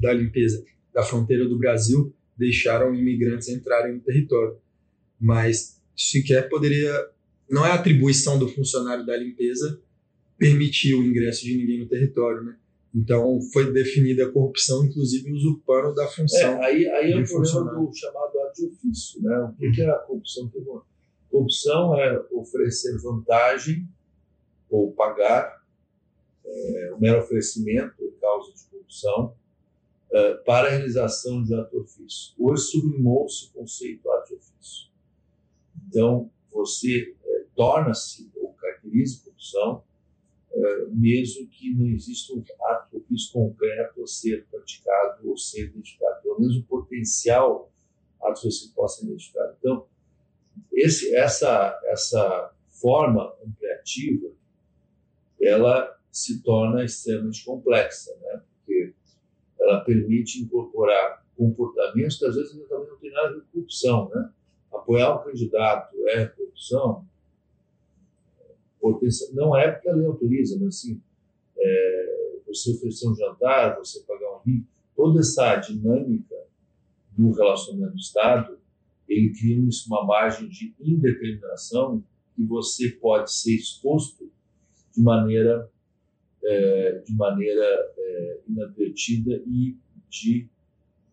da 0.00 0.12
limpeza 0.12 0.64
da 0.92 1.02
fronteira 1.02 1.46
do 1.48 1.58
Brasil 1.58 2.14
deixaram 2.36 2.94
imigrantes 2.94 3.48
entrarem 3.48 3.94
no 3.94 4.00
território. 4.00 4.56
Mas 5.20 5.80
sequer 5.96 6.48
poderia. 6.48 6.92
Não 7.48 7.66
é 7.66 7.72
atribuição 7.72 8.38
do 8.38 8.48
funcionário 8.48 9.04
da 9.04 9.16
limpeza 9.16 9.82
permitir 10.40 10.94
o 10.94 11.04
ingresso 11.04 11.44
de 11.44 11.54
ninguém 11.54 11.80
no 11.80 11.86
território, 11.86 12.42
né? 12.42 12.56
Então 12.94 13.38
foi 13.52 13.70
definida 13.70 14.24
a 14.24 14.32
corrupção, 14.32 14.86
inclusive 14.86 15.30
usurpando 15.30 15.94
da 15.94 16.08
função. 16.08 16.54
É, 16.62 16.64
aí, 16.64 16.86
aí 16.88 17.12
é 17.12 17.20
o 17.20 17.24
problema 17.24 17.74
do 17.74 17.94
chamado 17.94 18.40
ato 18.40 18.54
de 18.54 18.66
ofício, 18.66 19.22
né? 19.22 19.38
O 19.38 19.52
que, 19.52 19.70
que 19.70 19.82
é 19.82 19.90
a 19.90 19.98
corrupção? 19.98 20.50
Corrupção 21.30 22.00
é 22.00 22.24
oferecer 22.32 22.98
vantagem 23.02 23.86
ou 24.70 24.92
pagar 24.92 25.62
é, 26.44 26.92
o 26.96 27.00
mero 27.00 27.20
oferecimento 27.20 28.02
em 28.02 28.18
causa 28.18 28.50
de 28.54 28.64
corrupção 28.64 29.34
é, 30.10 30.34
para 30.38 30.68
a 30.68 30.70
realização 30.70 31.44
de 31.44 31.54
ato 31.54 31.70
de 31.70 31.82
ofício. 31.82 32.34
Hoje 32.38 32.62
sublimou-se 32.62 33.46
o 33.48 33.52
conceito 33.52 34.10
ato 34.10 34.30
de 34.30 34.34
ofício. 34.36 34.88
Então 35.86 36.30
você 36.50 37.14
é, 37.24 37.44
torna-se 37.54 38.32
ou 38.36 38.54
caracteriza 38.54 39.20
corrupção 39.22 39.84
mesmo 40.90 41.48
que 41.48 41.74
não 41.74 41.86
exista 41.86 42.34
um 42.34 42.42
ato 42.66 43.02
concreto 43.32 44.02
a 44.02 44.06
ser 44.06 44.46
praticado 44.50 45.28
ou 45.28 45.36
ser 45.36 45.66
identificado. 45.66 46.22
Pelo 46.22 46.40
menos 46.40 46.56
o 46.56 46.64
potencial 46.64 47.72
atos 48.22 48.42
suicídio 48.42 48.74
possam 48.74 49.00
ser 49.00 49.06
identificados. 49.06 49.56
Então, 49.58 49.86
esse, 50.72 51.14
essa, 51.14 51.80
essa 51.86 52.52
forma 52.68 53.34
ampliativa, 53.44 54.28
ela 55.40 55.98
se 56.10 56.42
torna 56.42 56.84
extremamente 56.84 57.44
complexa, 57.44 58.14
né? 58.20 58.42
porque 58.56 58.94
ela 59.60 59.80
permite 59.84 60.42
incorporar 60.42 61.24
comportamentos 61.36 62.18
que 62.18 62.26
às 62.26 62.34
vezes 62.34 62.52
também 62.68 62.88
não 62.88 62.98
tem 62.98 63.10
nada 63.12 63.40
com 63.40 63.46
corrupção. 63.52 64.10
Né? 64.10 64.30
Apoiar 64.72 65.16
um 65.16 65.24
candidato 65.24 65.96
é 66.08 66.26
corrupção? 66.26 67.06
Não 69.32 69.56
é 69.56 69.70
porque 69.70 69.88
a 69.88 69.94
lei 69.94 70.06
autoriza, 70.06 70.56
mas 70.58 70.68
assim, 70.68 71.00
é, 71.58 72.38
você 72.46 72.72
oferecer 72.72 73.08
um 73.08 73.14
jantar, 73.14 73.78
você 73.78 74.00
pagar 74.00 74.36
um 74.36 74.40
vinho, 74.44 74.66
toda 74.96 75.20
essa 75.20 75.56
dinâmica 75.56 76.36
do 77.16 77.30
relacionamento 77.32 77.92
do 77.92 77.98
Estado, 77.98 78.58
ele 79.08 79.32
cria 79.32 79.58
uma 79.88 80.04
margem 80.04 80.48
de 80.48 80.74
indeterminação 80.80 82.02
que 82.34 82.44
você 82.44 82.90
pode 82.90 83.32
ser 83.32 83.54
exposto 83.54 84.30
de 84.94 85.02
maneira 85.02 85.68
é, 86.42 87.02
de 87.04 87.14
maneira 87.14 87.92
é, 87.96 88.40
inadvertida 88.48 89.42
e 89.46 89.76
de 90.08 90.48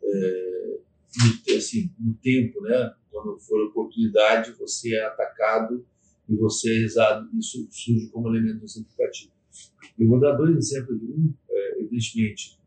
é, 0.01 0.79
no, 1.17 1.57
assim, 1.57 1.91
no 1.99 2.13
tempo, 2.15 2.61
né? 2.61 2.93
Quando 3.11 3.37
for 3.39 3.59
oportunidade, 3.65 4.51
você 4.53 4.95
é 4.95 5.05
atacado 5.05 5.85
e 6.29 6.35
você 6.35 6.83
exado, 6.83 7.29
isso 7.37 7.67
surge 7.71 8.09
como 8.09 8.27
elemento 8.29 8.63
exemplificativo. 8.63 9.31
Eu 9.97 10.07
vou 10.07 10.19
dar 10.19 10.35
dois 10.35 10.55
exemplos. 10.55 11.01
Um, 11.01 11.33
é, 11.49 11.79
evidentemente, 11.79 12.59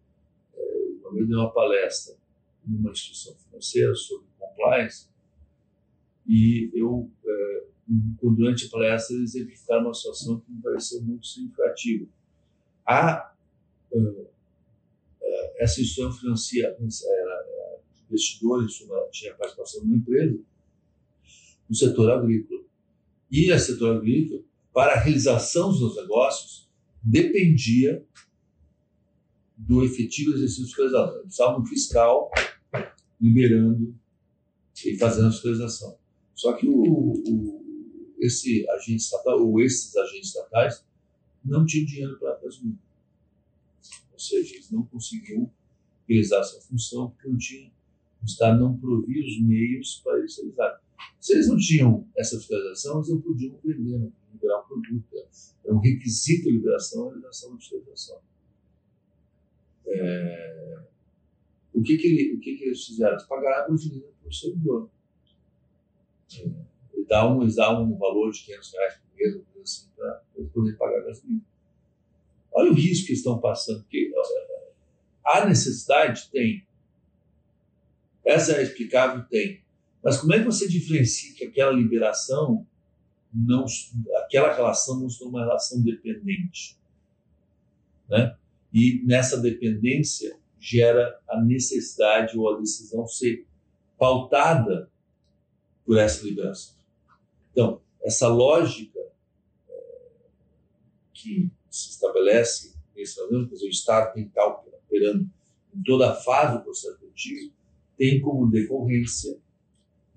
é, 0.55 0.87
uma 1.03 1.13
vez 1.13 1.29
dei 1.29 1.37
uma 1.37 1.53
palestra 1.53 2.17
numa 2.67 2.91
instituição 2.91 3.35
financeira 3.37 3.95
sobre 3.95 4.27
compliance 4.39 5.09
e 6.33 6.71
eu, 6.75 7.11
é, 7.27 7.65
durante 8.23 8.67
a 8.67 8.71
palestra, 8.71 9.17
eles 9.17 9.35
exemplificaram 9.35 9.87
uma 9.87 9.95
situação 9.95 10.41
que 10.41 10.53
me 10.53 10.63
pareceu 10.63 11.03
muito 11.03 11.27
significativa. 11.27 12.07
A, 12.87 13.35
é, 13.93 13.99
é, 15.23 15.65
essa 15.65 15.81
instituição 15.81 16.13
financia, 16.13 16.69
era 16.69 17.81
investidores, 18.09 18.81
tinha 19.11 19.35
participação 19.35 19.83
numa 19.83 19.97
empresa, 19.97 20.39
no 21.69 21.75
setor 21.75 22.11
agrícola. 22.11 22.63
E 23.31 23.53
a 23.53 23.59
setor 23.59 23.97
agrícola, 23.97 24.43
para 24.73 24.95
a 24.95 25.01
realização 25.01 25.71
dos 25.71 25.97
negócios, 25.97 26.69
dependia 27.03 28.05
do 29.57 29.85
efetivo 29.85 30.35
exercício 30.35 30.67
fiscalizador. 30.67 31.15
Eles 31.15 31.27
precisavam 31.27 31.61
um 31.61 31.67
fiscal 31.67 32.31
liberando 33.21 33.95
e 34.85 34.97
fazendo 34.97 35.29
a 35.29 35.33
fiscalização. 35.33 35.99
Só 36.35 36.55
que 36.55 36.67
o, 36.67 36.83
o, 36.83 38.15
esse 38.19 38.69
agente 38.71 39.03
estatal, 39.03 39.41
ou 39.41 39.61
esses 39.61 39.95
agentes 39.97 40.29
estatais, 40.29 40.85
não 41.45 41.67
tinham 41.67 41.87
dinheiro 41.87 42.19
para 42.19 42.39
assumir. 42.47 42.79
Ou 44.13 44.19
seja, 44.19 44.55
eles 44.55 44.71
não 44.71 44.85
conseguiam 44.85 45.51
realizar 46.09 46.41
essa 46.41 46.61
função 46.63 47.11
porque 47.11 47.29
não 47.29 47.39
tinha, 47.39 47.71
o 48.23 48.25
Estado 48.25 48.61
não 48.61 48.77
provia 48.77 49.25
os 49.25 49.41
meios 49.41 50.01
para 50.03 50.19
eles 50.19 50.37
realizarem. 50.37 50.79
Se 51.19 51.35
eles 51.35 51.49
não 51.49 51.57
tinham 51.57 52.09
essa 52.17 52.37
fiscalização, 52.39 52.97
eles 52.97 53.09
não 53.09 53.21
podiam 53.21 53.59
vender, 53.63 53.99
não 53.99 54.11
podiam 54.11 54.33
liberar 54.33 54.61
um 54.61 54.69
produto. 54.69 55.07
É 55.65 55.73
um 55.73 55.79
requisito 55.79 56.45
de 56.45 56.53
liberação 56.53 57.07
a 57.07 57.09
realização 57.09 57.53
da 57.53 57.59
fiscalização. 57.59 58.21
É... 59.87 60.83
O, 61.73 61.83
que, 61.83 61.97
que, 61.97 62.07
ele, 62.07 62.35
o 62.35 62.41
que, 62.41 62.57
que 62.57 62.65
eles 62.65 62.85
fizeram? 62.85 63.13
Eles 63.13 63.27
pagaram 63.27 63.65
a 63.65 63.69
gasolina 63.69 64.07
para 64.21 64.29
o 64.29 64.33
servidor. 64.33 64.91
É... 66.39 66.71
E 66.95 67.05
dá 67.07 67.29
um, 67.31 67.43
eles 67.43 67.59
um 67.59 67.97
valor 67.97 68.31
de 68.31 68.45
500 68.45 68.73
reais 68.73 68.95
por 68.97 69.17
mês, 69.17 69.43
assim, 69.63 69.89
para 69.97 70.23
eles 70.37 70.51
poderem 70.51 70.79
pagar 70.79 71.01
a 71.01 71.05
gasolina. 71.05 71.43
Olha 72.53 72.73
o 72.73 72.75
risco 72.75 73.07
que 73.07 73.13
estão 73.13 73.41
passando, 73.41 73.83
porque 73.83 74.13
a 75.25 75.47
necessidade 75.47 76.29
tem. 76.31 76.67
Essa 78.25 78.53
é 78.57 78.63
explicável? 78.63 79.25
Tem. 79.29 79.63
Mas 80.03 80.19
como 80.19 80.35
é 80.35 80.39
que 80.39 80.47
você 80.47 80.67
diferencia 80.67 81.35
que 81.35 81.45
aquela 81.45 81.73
liberação 81.73 82.67
não, 83.33 83.65
aquela 84.25 84.55
relação 84.55 85.01
não 85.01 85.09
se 85.09 85.23
uma 85.23 85.41
relação 85.41 85.81
dependente, 85.83 86.79
né? 88.09 88.37
E 88.73 89.03
nessa 89.05 89.41
dependência 89.41 90.39
gera 90.59 91.19
a 91.29 91.41
necessidade 91.41 92.37
ou 92.37 92.55
a 92.55 92.59
decisão 92.59 93.07
ser 93.07 93.47
pautada 93.99 94.91
por 95.85 95.99
essa 95.99 96.25
liberação. 96.25 96.77
Então, 97.53 97.81
essa 98.03 98.29
lógica 98.29 98.99
é, 99.69 100.09
que 101.13 101.51
se 101.71 101.91
estabelece 101.91 102.75
nesse 102.95 103.21
momento, 103.21 103.49
quer 103.49 103.55
dizer, 103.55 103.67
o 103.67 103.71
Estado 103.71 104.13
tem 104.15 104.27
estar 104.27 104.47
operando 104.47 105.29
em 105.75 105.83
toda 105.83 106.11
a 106.11 106.15
fase 106.15 106.59
do 106.59 106.65
processo 106.65 106.99
produtivo, 106.99 107.53
tem 107.97 108.21
como 108.21 108.51
decorrência 108.51 109.39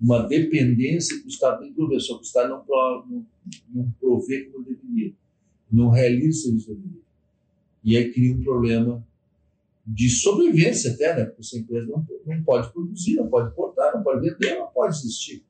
uma 0.04 0.28
dependência 0.28 1.18
que 1.18 1.24
o 1.24 1.28
Estado 1.28 1.60
tem 1.60 1.70
que 1.70 1.74
prover, 1.74 1.98
só 1.98 2.16
que 2.16 2.20
o 2.20 2.24
Estado 2.24 2.50
não, 2.50 3.06
não, 3.06 3.26
não 3.74 3.90
provê 3.98 4.44
como 4.44 4.62
deveria, 4.62 5.14
não 5.72 5.88
realiza 5.88 6.54
o 6.54 6.60
serviço. 6.60 7.02
E 7.82 7.96
aí 7.96 8.12
cria 8.12 8.34
um 8.34 8.42
problema 8.42 9.02
de 9.86 10.10
sobrevivência 10.10 10.92
até, 10.92 11.16
né? 11.16 11.24
porque 11.24 11.40
essa 11.40 11.56
empresa 11.56 11.86
não, 11.86 12.06
não 12.26 12.42
pode 12.42 12.70
produzir, 12.70 13.14
não 13.14 13.28
pode 13.28 13.50
importar, 13.50 13.94
não 13.94 14.02
pode 14.02 14.28
vender, 14.28 14.58
não 14.58 14.66
pode 14.66 14.94
existir. 14.94 15.42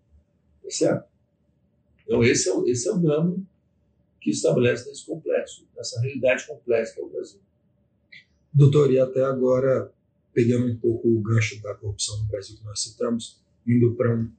Tá 0.62 0.70
certo? 0.70 1.08
Então, 2.04 2.22
esse 2.22 2.48
é, 2.48 2.52
o, 2.52 2.64
esse 2.68 2.88
é 2.88 2.92
o 2.92 2.98
drama 2.98 3.36
que 4.20 4.30
estabelece 4.30 4.88
nesse 4.88 5.04
complexo, 5.04 5.66
nessa 5.76 6.00
realidade 6.00 6.46
complexa 6.46 6.94
que 6.94 7.00
é 7.00 7.04
o 7.04 7.08
Brasil. 7.08 7.40
Doutor, 8.52 8.92
e 8.92 9.00
até 9.00 9.24
agora, 9.24 9.90
pegando 10.32 10.66
um 10.66 10.76
pouco 10.76 11.08
o 11.08 11.20
gancho 11.20 11.60
da 11.60 11.74
corrupção 11.74 12.20
no 12.20 12.26
Brasil 12.26 12.56
que 12.56 12.64
nós 12.64 12.80
citamos, 12.80 13.42
indo 13.66 13.94
para 13.94 14.14
um, 14.14 14.30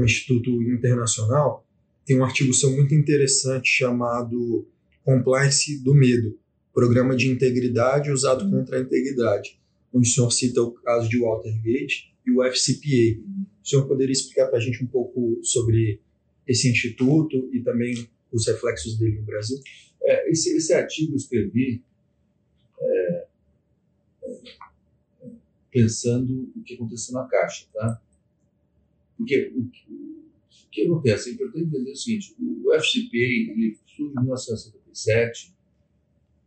um 0.00 0.04
instituto 0.04 0.50
internacional, 0.62 1.66
tem 2.04 2.18
um 2.18 2.24
artigo 2.24 2.52
seu 2.52 2.70
muito 2.70 2.94
interessante 2.94 3.68
chamado 3.68 4.66
Compliance 5.04 5.82
do 5.82 5.94
Medo, 5.94 6.38
Programa 6.72 7.14
de 7.14 7.28
Integridade 7.28 8.10
usado 8.10 8.48
contra 8.50 8.78
a 8.78 8.80
integridade, 8.80 9.60
onde 9.92 10.08
o 10.08 10.12
senhor 10.12 10.30
cita 10.30 10.62
o 10.62 10.72
caso 10.72 11.08
de 11.08 11.20
Watergate 11.20 12.14
e 12.26 12.30
o 12.30 12.42
FCPA. 12.44 13.20
O 13.62 13.68
senhor 13.68 13.86
poderia 13.86 14.12
explicar 14.12 14.48
para 14.48 14.58
a 14.58 14.60
gente 14.60 14.82
um 14.82 14.86
pouco 14.86 15.38
sobre 15.42 16.00
esse 16.46 16.68
instituto 16.70 17.50
e 17.52 17.60
também 17.60 18.08
os 18.32 18.46
reflexos 18.46 18.98
dele 18.98 19.18
no 19.18 19.24
Brasil? 19.24 19.58
É, 20.02 20.30
esse, 20.30 20.56
esse 20.56 20.72
artigo 20.72 21.12
eu 21.12 21.16
escrevi 21.16 21.84
é, 22.80 23.26
pensando 25.70 26.50
o 26.56 26.62
que 26.62 26.74
aconteceu 26.74 27.14
na 27.14 27.26
Caixa, 27.26 27.66
tá? 27.72 28.00
Porque 29.22 29.52
o 29.56 29.68
que, 29.70 29.86
o 30.66 30.70
que 30.70 30.82
acontece? 30.82 31.30
É 31.30 31.32
importante 31.34 31.66
entender 31.66 31.92
o 31.92 31.96
seguinte: 31.96 32.34
o 32.38 32.74
FCPA 32.74 33.16
ele 33.16 33.78
surge 33.86 34.12
em 34.12 34.20
1977 34.20 35.54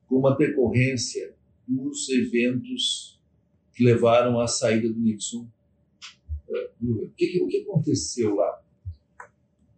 com 0.07 0.19
uma 0.19 0.35
decorrência 0.35 1.33
dos 1.67 2.09
eventos 2.09 3.19
que 3.73 3.83
levaram 3.83 4.39
à 4.39 4.47
saída 4.47 4.89
do 4.89 4.99
Nixon. 4.99 5.47
É, 6.49 6.71
o 6.81 7.09
que, 7.15 7.41
o 7.41 7.47
que 7.47 7.61
aconteceu 7.61 8.35
lá? 8.35 8.61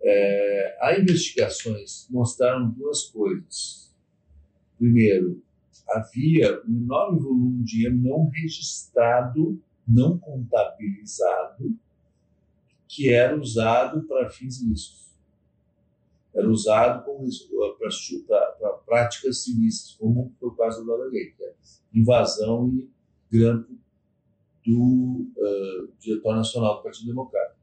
É, 0.01 0.77
as 0.81 0.99
investigações 0.99 2.07
mostraram 2.09 2.71
duas 2.71 3.03
coisas. 3.03 3.95
Primeiro, 4.77 5.41
havia 5.89 6.61
um 6.67 6.83
enorme 6.83 7.19
volume 7.19 7.63
de 7.63 7.71
dinheiro 7.71 7.97
não 7.97 8.29
registrado, 8.29 9.61
não 9.87 10.17
contabilizado, 10.17 11.77
que 12.87 13.11
era 13.11 13.37
usado 13.37 14.03
para 14.07 14.29
fins 14.29 14.61
ilícitos. 14.61 15.07
Era 16.33 16.47
usado 16.49 17.03
para 17.03 18.71
práticas 18.85 19.47
ilícitas, 19.47 19.95
como 19.95 20.33
foi 20.39 20.49
o 20.49 20.55
caso 20.55 20.83
do 20.83 20.91
Watergate, 20.91 21.35
que 21.35 21.43
é 21.43 21.55
invasão 21.93 22.69
e 22.69 22.89
grampo 23.31 23.75
do 24.65 25.31
uh, 25.35 25.91
Diretório 25.99 26.37
Nacional 26.37 26.77
do 26.77 26.83
Partido 26.83 27.07
Democrático. 27.07 27.57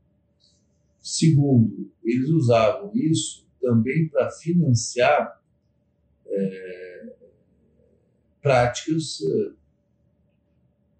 Segundo, 1.00 1.92
eles 2.02 2.28
usavam 2.30 2.90
isso 2.94 3.46
também 3.60 4.08
para 4.08 4.30
financiar 4.30 5.42
é, 6.26 7.14
práticas 8.44 9.22
eh, 9.22 9.52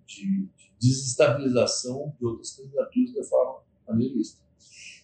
de 0.07 0.49
desestabilização 0.81 2.15
de 2.19 2.25
outras 2.25 2.57
candidaturas 2.57 3.13
de 3.13 3.25
forma 3.25 3.64
maneirista. 3.87 4.43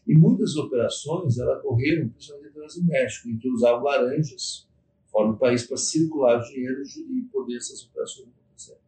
E 0.07 0.17
muitas 0.17 0.57
operações 0.57 1.39
elas 1.39 1.59
ocorreram, 1.59 2.09
principalmente 2.09 2.49
através 2.49 2.75
do 2.75 2.85
México, 2.85 3.29
em 3.29 3.39
que 3.39 3.49
usavam 3.49 3.85
laranjas 3.85 4.67
fora 5.11 5.33
do 5.33 5.39
país 5.39 5.67
para 5.67 5.77
circular 5.77 6.41
dinheiro 6.41 6.83
e 6.83 7.23
poder 7.33 7.57
essas 7.57 7.85
operações 7.85 8.29
acontecer. 8.29 8.79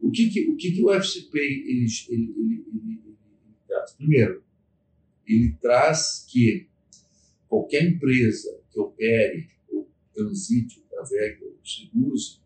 O 0.00 0.10
que, 0.10 0.30
que, 0.30 0.48
o, 0.48 0.56
que, 0.56 0.72
que 0.72 0.84
o 0.84 0.92
FCP 0.92 1.38
ele, 1.38 1.86
ele, 2.08 2.64
ele, 2.68 3.02
traz? 3.66 3.92
Primeiro, 3.92 4.42
ele 5.26 5.52
traz 5.60 6.26
que 6.28 6.68
qualquer 7.48 7.84
empresa 7.84 8.60
que 8.70 8.80
opere 8.80 9.48
ou 9.68 9.88
transite 10.14 10.82
através 10.86 11.42
ou 11.42 11.56
se 11.64 11.90
use 11.94 12.38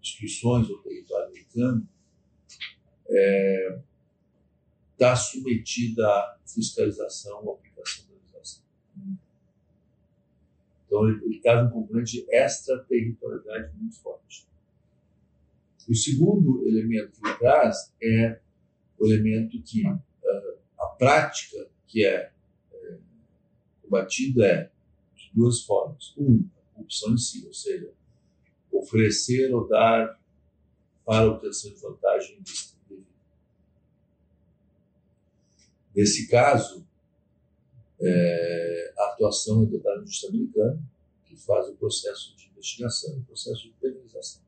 instituições 0.00 0.68
do 0.68 0.78
território 0.78 1.28
americano 1.28 1.88
é, 3.08 3.78
tá 4.98 5.16
submetida 5.16 6.06
à 6.06 6.38
fiscalização 6.46 7.44
ou 7.44 7.54
aplicação 7.54 8.04
da 8.06 8.14
legislação. 8.14 8.62
Então, 10.86 11.08
ele, 11.08 11.40
traz 11.40 11.66
um 11.66 11.70
componente 11.70 12.12
de 12.12 12.26
extraterritorialidade 12.34 13.76
muito 13.76 14.00
forte. 14.00 14.46
O 15.88 15.94
segundo 15.94 16.66
elemento 16.66 17.12
que 17.12 17.26
ele 17.26 17.36
traz 17.36 17.92
é 18.02 18.40
o 18.98 19.06
elemento 19.06 19.60
que 19.62 19.86
uh, 19.86 20.58
a 20.78 20.86
prática 20.86 21.68
que 21.86 22.04
é, 22.04 22.32
é 22.72 22.98
combatida 23.82 24.46
é 24.46 24.70
de 25.14 25.30
duas 25.34 25.62
formas. 25.62 26.14
Um, 26.16 26.48
a 26.56 26.74
corrupção 26.74 27.12
em 27.12 27.18
si, 27.18 27.46
ou 27.46 27.52
seja, 27.52 27.92
oferecer 28.72 29.54
ou 29.54 29.68
dar 29.68 30.18
para 31.04 31.26
obtenção 31.26 31.72
de 31.72 31.80
vantagem. 31.80 32.38
Nesse 35.94 36.28
caso, 36.28 36.84
é, 38.00 38.94
a 38.98 39.04
atuação 39.12 39.62
é 39.62 39.66
do 39.66 39.72
Departamento 39.72 40.06
de 40.06 40.10
Justiça 40.10 40.32
americano, 40.32 40.82
que 41.24 41.36
faz 41.36 41.68
o 41.68 41.76
processo 41.76 42.36
de 42.36 42.48
investigação 42.48 43.16
e 43.16 43.20
o 43.20 43.24
processo 43.24 43.62
de 43.62 43.70
penalização. 43.80 44.42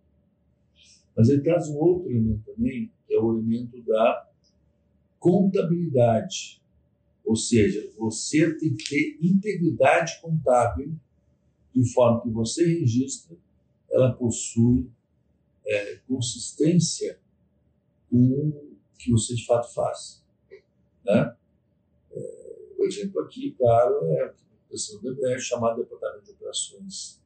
Mas 1.16 1.28
ele 1.28 1.42
traz 1.42 1.68
um 1.68 1.76
outro 1.76 2.10
elemento 2.10 2.42
também, 2.44 2.92
que 3.06 3.14
é 3.14 3.18
o 3.18 3.32
elemento 3.32 3.80
da 3.82 4.28
contabilidade. 5.18 6.60
Ou 7.24 7.34
seja, 7.34 7.90
você 7.96 8.54
tem 8.54 8.76
que 8.76 8.84
ter 8.88 9.18
integridade 9.20 10.20
contábil, 10.20 10.94
de 11.74 11.92
forma 11.92 12.22
que 12.22 12.30
você 12.30 12.80
registra, 12.80 13.36
ela 13.90 14.12
possui 14.12 14.90
é, 15.66 15.96
consistência 16.06 17.18
com 18.10 18.16
o 18.16 18.76
que 18.98 19.10
você 19.10 19.34
de 19.34 19.44
fato 19.44 19.72
faz. 19.72 20.25
Né? 21.06 21.36
É, 22.12 22.56
o 22.78 22.84
exemplo 22.84 23.20
aqui, 23.22 23.52
claro, 23.52 24.04
é 24.04 24.22
a 24.24 24.34
do 25.00 25.40
chamado 25.40 25.82
Departamento 25.82 26.24
de 26.24 26.32
Operações 26.32 27.22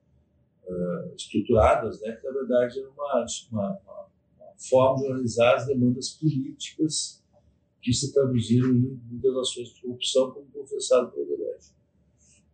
uh, 0.65 1.15
estruturadas, 1.17 2.01
né, 2.01 2.13
que 2.13 2.27
na 2.27 2.33
verdade 2.33 2.81
é 2.81 2.87
uma, 2.87 3.27
uma, 3.51 3.79
uma, 3.79 4.11
forma 4.57 5.01
de 5.01 5.07
analisar 5.07 5.57
as 5.57 5.67
demandas 5.67 6.11
políticas 6.11 7.25
que 7.81 7.93
se 7.93 8.13
traduziram 8.13 8.69
em 8.69 9.01
muitas 9.11 9.35
ações 9.37 9.69
de 9.71 9.81
corrupção, 9.81 10.31
como 10.33 10.47
confessado 10.53 11.11
pelo 11.11 11.27
DBR. 11.27 11.59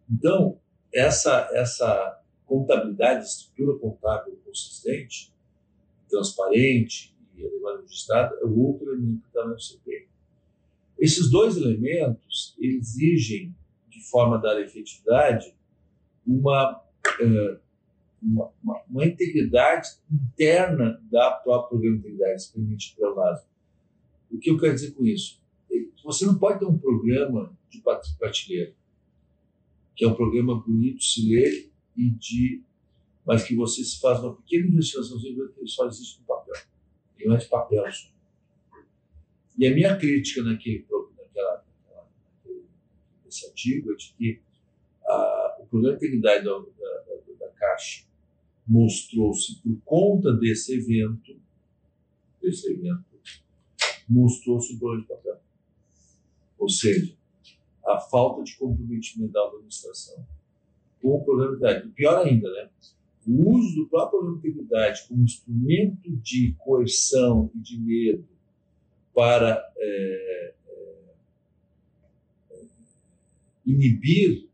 Então, 0.08 0.60
essa, 0.94 1.50
essa 1.52 2.22
contabilidade, 2.46 3.26
estrutura 3.26 3.76
contábil 3.78 4.38
consistente, 4.44 5.34
transparente 6.08 7.12
e 7.34 7.42
elevada 7.42 7.82
registrada 7.82 8.38
é 8.40 8.44
o 8.44 8.56
outro 8.56 8.92
elemento 8.92 9.22
que 9.22 9.26
está 9.26 9.44
no 9.44 9.58
CPI. 9.58 10.08
Esses 10.98 11.30
dois 11.30 11.56
elementos 11.56 12.56
exigem, 12.58 13.54
de 13.88 14.02
forma 14.08 14.36
a 14.36 14.40
dar 14.40 14.60
efetividade, 14.60 15.54
uma, 16.26 16.82
uh, 17.20 17.60
uma, 18.22 18.50
uma, 18.62 18.82
uma, 18.88 19.06
integridade 19.06 19.88
interna 20.10 21.00
da 21.10 21.32
própria 21.32 21.68
programa 21.68 21.96
de 21.96 22.08
integridade 22.08 22.40
experimente 22.42 22.94
pelo 22.96 23.14
lado. 23.14 23.44
O 24.30 24.38
que 24.38 24.50
eu 24.50 24.58
quero 24.58 24.74
dizer 24.74 24.92
com 24.92 25.04
isso? 25.04 25.40
Você 26.04 26.24
não 26.24 26.38
pode 26.38 26.60
ter 26.60 26.66
um 26.66 26.78
programa 26.78 27.56
de 27.68 27.80
prateleira, 27.80 28.74
que 29.94 30.04
é 30.04 30.08
um 30.08 30.14
programa 30.14 30.60
bonito, 30.60 31.02
se 31.02 31.28
lê, 31.28 31.70
e 31.96 32.10
de, 32.10 32.62
mas 33.26 33.42
que 33.42 33.56
você 33.56 33.82
se 33.82 33.98
faz 34.00 34.20
uma 34.20 34.34
pequena 34.36 34.68
investigação, 34.68 35.18
só 35.66 35.86
existe 35.86 36.20
no 36.20 36.26
papel. 36.26 36.54
Ele 37.18 37.28
não 37.28 37.36
é 37.36 37.44
papel 37.44 37.84
só. 37.92 38.15
E 39.58 39.66
a 39.66 39.74
minha 39.74 39.96
crítica 39.96 40.42
naquele, 40.42 40.86
naquela, 41.16 41.64
nesse 43.24 43.46
artigo 43.46 43.92
é 43.92 43.96
de 43.96 44.14
que 44.14 44.40
a, 45.06 45.56
o 45.60 45.66
programa 45.66 45.98
de 45.98 46.06
integridade 46.06 46.44
da, 46.44 46.58
da, 46.58 47.48
Caixa 47.56 48.04
mostrou-se 48.66 49.62
por 49.62 49.78
conta 49.84 50.32
desse 50.34 50.74
evento, 50.74 51.40
desse 52.42 52.70
evento, 52.70 53.04
mostrou-se 54.06 54.74
um 54.74 54.78
problema 54.78 55.02
de 55.02 55.08
papel. 55.08 55.40
Ou 56.58 56.68
seja, 56.68 57.16
a 57.86 57.98
falta 57.98 58.42
de 58.42 58.56
comprometimento 58.56 59.32
da 59.32 59.46
administração 59.46 60.26
com 61.00 61.16
o 61.16 61.24
programa 61.24 61.56
de. 61.56 61.88
Pior 61.90 62.26
ainda, 62.26 62.52
né? 62.52 62.68
o 63.26 63.56
uso 63.56 63.74
do 63.74 63.88
próprio 63.88 64.20
programa 64.20 64.42
de 64.42 64.48
integridade 64.48 65.08
como 65.08 65.22
instrumento 65.22 66.16
de 66.18 66.54
coerção 66.58 67.50
e 67.54 67.58
de 67.58 67.80
medo 67.80 68.35
para 69.16 69.72
é, 69.78 70.54
é, 70.68 72.64
inibir 73.64 74.46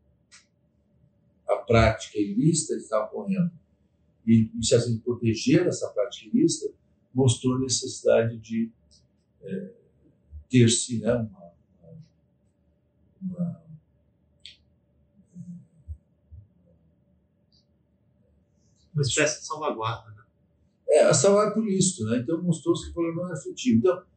a 1.45 1.57
prática 1.57 2.17
ilícita 2.17 2.75
que 2.75 2.83
estava 2.83 3.07
ocorrendo 3.07 3.51
e, 4.25 4.49
se 4.61 4.73
assim, 4.73 4.97
proteger 4.99 5.67
essa 5.67 5.89
prática 5.89 6.29
ilícita, 6.33 6.73
mostrou 7.13 7.57
a 7.57 7.59
necessidade 7.59 8.37
de 8.37 8.71
é, 9.41 9.73
ter-se 10.49 10.99
né, 10.99 11.13
uma, 11.13 11.51
uma, 13.21 13.63
uma 18.93 19.01
espécie 19.01 19.41
de 19.41 19.45
salvaguarda. 19.45 20.09
Né? 20.09 20.23
É, 20.87 21.03
a 21.03 21.13
salvaguarda 21.13 21.53
por 21.53 21.67
isso, 21.67 22.05
né? 22.05 22.19
Então 22.19 22.41
mostrou-se 22.41 22.85
que 22.85 22.91
o 22.91 22.93
problema 22.93 23.23
não 23.23 23.31
é 23.31 23.37
efetivo. 23.37 23.79
Então, 23.79 24.12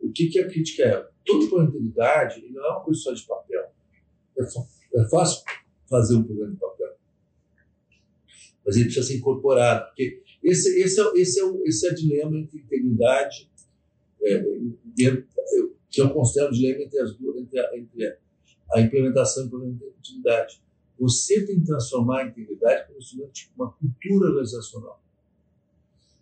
o 0.00 0.12
que, 0.12 0.28
que 0.28 0.38
a 0.38 0.48
crítica 0.48 0.82
é? 0.82 1.08
De 1.24 1.32
integridade 1.32 2.44
não 2.50 2.64
é 2.64 2.70
uma 2.70 2.80
coisa 2.80 3.00
só 3.00 3.12
de 3.12 3.26
papel. 3.26 3.70
É, 4.38 4.42
é 5.00 5.08
fácil 5.08 5.44
fazer 5.88 6.16
um 6.16 6.22
programa 6.22 6.52
de 6.52 6.60
papel. 6.60 6.94
Mas 8.64 8.76
ele 8.76 8.84
precisa 8.86 9.06
ser 9.06 9.16
incorporado, 9.16 9.86
porque 9.86 10.22
esse, 10.42 10.80
esse, 10.80 11.00
é, 11.00 11.12
esse, 11.16 11.40
é, 11.40 11.44
o, 11.44 11.62
esse 11.66 11.86
é 11.86 11.92
o 11.92 11.94
dilema 11.94 12.38
entre 12.38 12.58
integridade, 12.58 13.50
é, 14.22 14.42
que 15.90 16.00
eu 16.00 16.10
considero 16.10 16.50
o 16.50 16.52
dilema 16.52 16.82
entre, 16.82 16.98
as 17.00 17.14
duas, 17.16 17.36
entre, 17.36 17.58
a, 17.58 17.76
entre 17.76 18.18
a 18.72 18.80
implementação 18.80 19.46
e 19.46 19.48
de 19.48 19.84
integridade. 19.86 20.62
Você 20.98 21.44
tem 21.46 21.60
que 21.60 21.66
transformar 21.66 22.22
a 22.22 22.26
integridade 22.28 22.86
como 22.86 22.98
instrumento 22.98 23.32
de 23.32 23.50
uma 23.56 23.72
cultura 23.72 24.28
organizacional. 24.28 25.02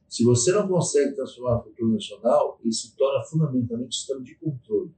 Se 0.08 0.24
você 0.24 0.52
não 0.52 0.66
consegue 0.66 1.14
transformar 1.14 1.56
a 1.56 1.60
cultura 1.60 1.92
nacional, 1.92 2.58
ele 2.62 2.72
se 2.72 2.96
torna 2.96 3.22
fundamentalmente 3.24 3.88
um 3.88 3.92
sistema 3.92 4.22
de 4.22 4.34
controle. 4.36 4.90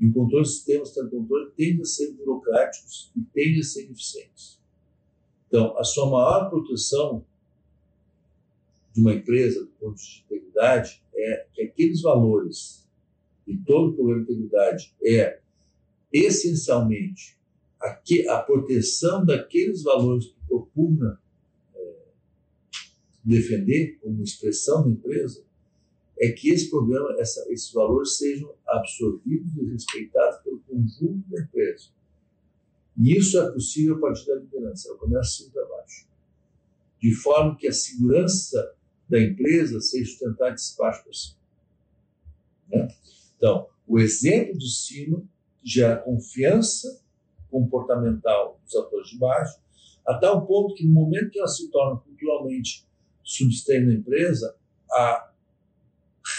E 0.00 0.06
o 0.06 0.12
controle 0.12 0.46
sistemas 0.46 0.92
de 0.92 1.10
controle 1.10 1.50
tende 1.56 1.82
a 1.82 1.84
ser 1.84 2.12
burocráticos 2.12 3.12
e 3.14 3.20
tende 3.32 3.60
a 3.60 3.62
ser 3.62 3.84
ineficientes. 3.84 4.58
Então, 5.46 5.78
a 5.78 5.84
sua 5.84 6.06
maior 6.06 6.48
proteção 6.48 7.24
de 8.92 9.00
uma 9.00 9.12
empresa, 9.12 9.60
do 9.60 9.70
ponto 9.72 9.96
de 9.96 10.24
integridade, 10.24 11.02
é 11.14 11.46
que 11.52 11.62
aqueles 11.62 12.00
valores 12.00 12.88
e 13.46 13.56
todo 13.58 13.90
o 13.90 13.94
programa 13.94 14.24
de 14.24 14.32
integridade 14.32 14.94
é 15.04 15.40
essencialmente 16.12 17.36
a, 17.80 18.00
a 18.36 18.42
proteção 18.42 19.24
daqueles 19.24 19.82
valores 19.82 20.26
que 20.26 20.36
propugna 20.48 21.20
defender 23.24 23.98
como 24.00 24.22
expressão 24.22 24.82
da 24.82 24.90
empresa 24.90 25.42
é 26.18 26.30
que 26.30 26.50
esse 26.50 26.70
programa, 26.70 27.16
essa, 27.18 27.44
esses 27.50 27.72
valores 27.72 28.16
sejam 28.16 28.54
absorvidos 28.66 29.56
e 29.56 29.64
respeitados 29.64 30.42
pelo 30.42 30.60
conjunto 30.60 31.28
da 31.28 31.40
empresa. 31.40 31.88
E 32.96 33.16
isso 33.16 33.40
é 33.40 33.50
possível 33.50 33.96
a 33.96 34.00
partir 34.00 34.26
da 34.26 34.36
liderança, 34.36 34.88
ela 34.88 34.98
começa 34.98 35.20
assim 35.20 35.50
para 35.50 35.66
baixo. 35.66 36.06
De 37.00 37.12
forma 37.14 37.56
que 37.56 37.66
a 37.66 37.72
segurança 37.72 38.74
da 39.08 39.20
empresa 39.20 39.80
seja 39.80 40.06
sustentada 40.06 40.54
de 40.54 40.62
baixo 40.78 41.02
para 41.02 41.12
cima. 41.12 41.38
Né? 42.68 42.88
Então, 43.36 43.68
o 43.86 43.98
exemplo 43.98 44.56
de 44.56 44.70
cima 44.70 45.22
gera 45.62 45.96
confiança 45.96 47.02
comportamental 47.50 48.60
dos 48.64 48.74
atores 48.76 49.08
de 49.10 49.18
baixo, 49.18 49.58
até 50.06 50.28
o 50.28 50.44
ponto 50.46 50.74
que 50.74 50.86
no 50.86 50.92
momento 50.92 51.30
que 51.30 51.38
ela 51.38 51.48
se 51.48 51.70
torna 51.70 52.00
culturalmente 52.00 52.86
subsistente 53.24 53.86
na 53.86 53.94
empresa, 53.94 54.56
a 54.90 55.32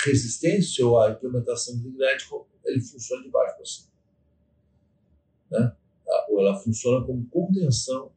resistência 0.06 0.86
ou 0.86 1.00
a 1.00 1.12
implementação 1.12 1.78
de 1.80 1.88
ingredientes 1.88 2.28
ele 2.64 2.82
funciona 2.82 3.24
de 3.24 3.30
baixo 3.30 3.56
para 3.56 3.66
cima. 3.66 3.92
Né? 5.52 5.76
Ou 6.30 6.40
ela 6.42 6.58
funciona 6.58 7.06
como 7.06 7.28
contenção 7.28 8.12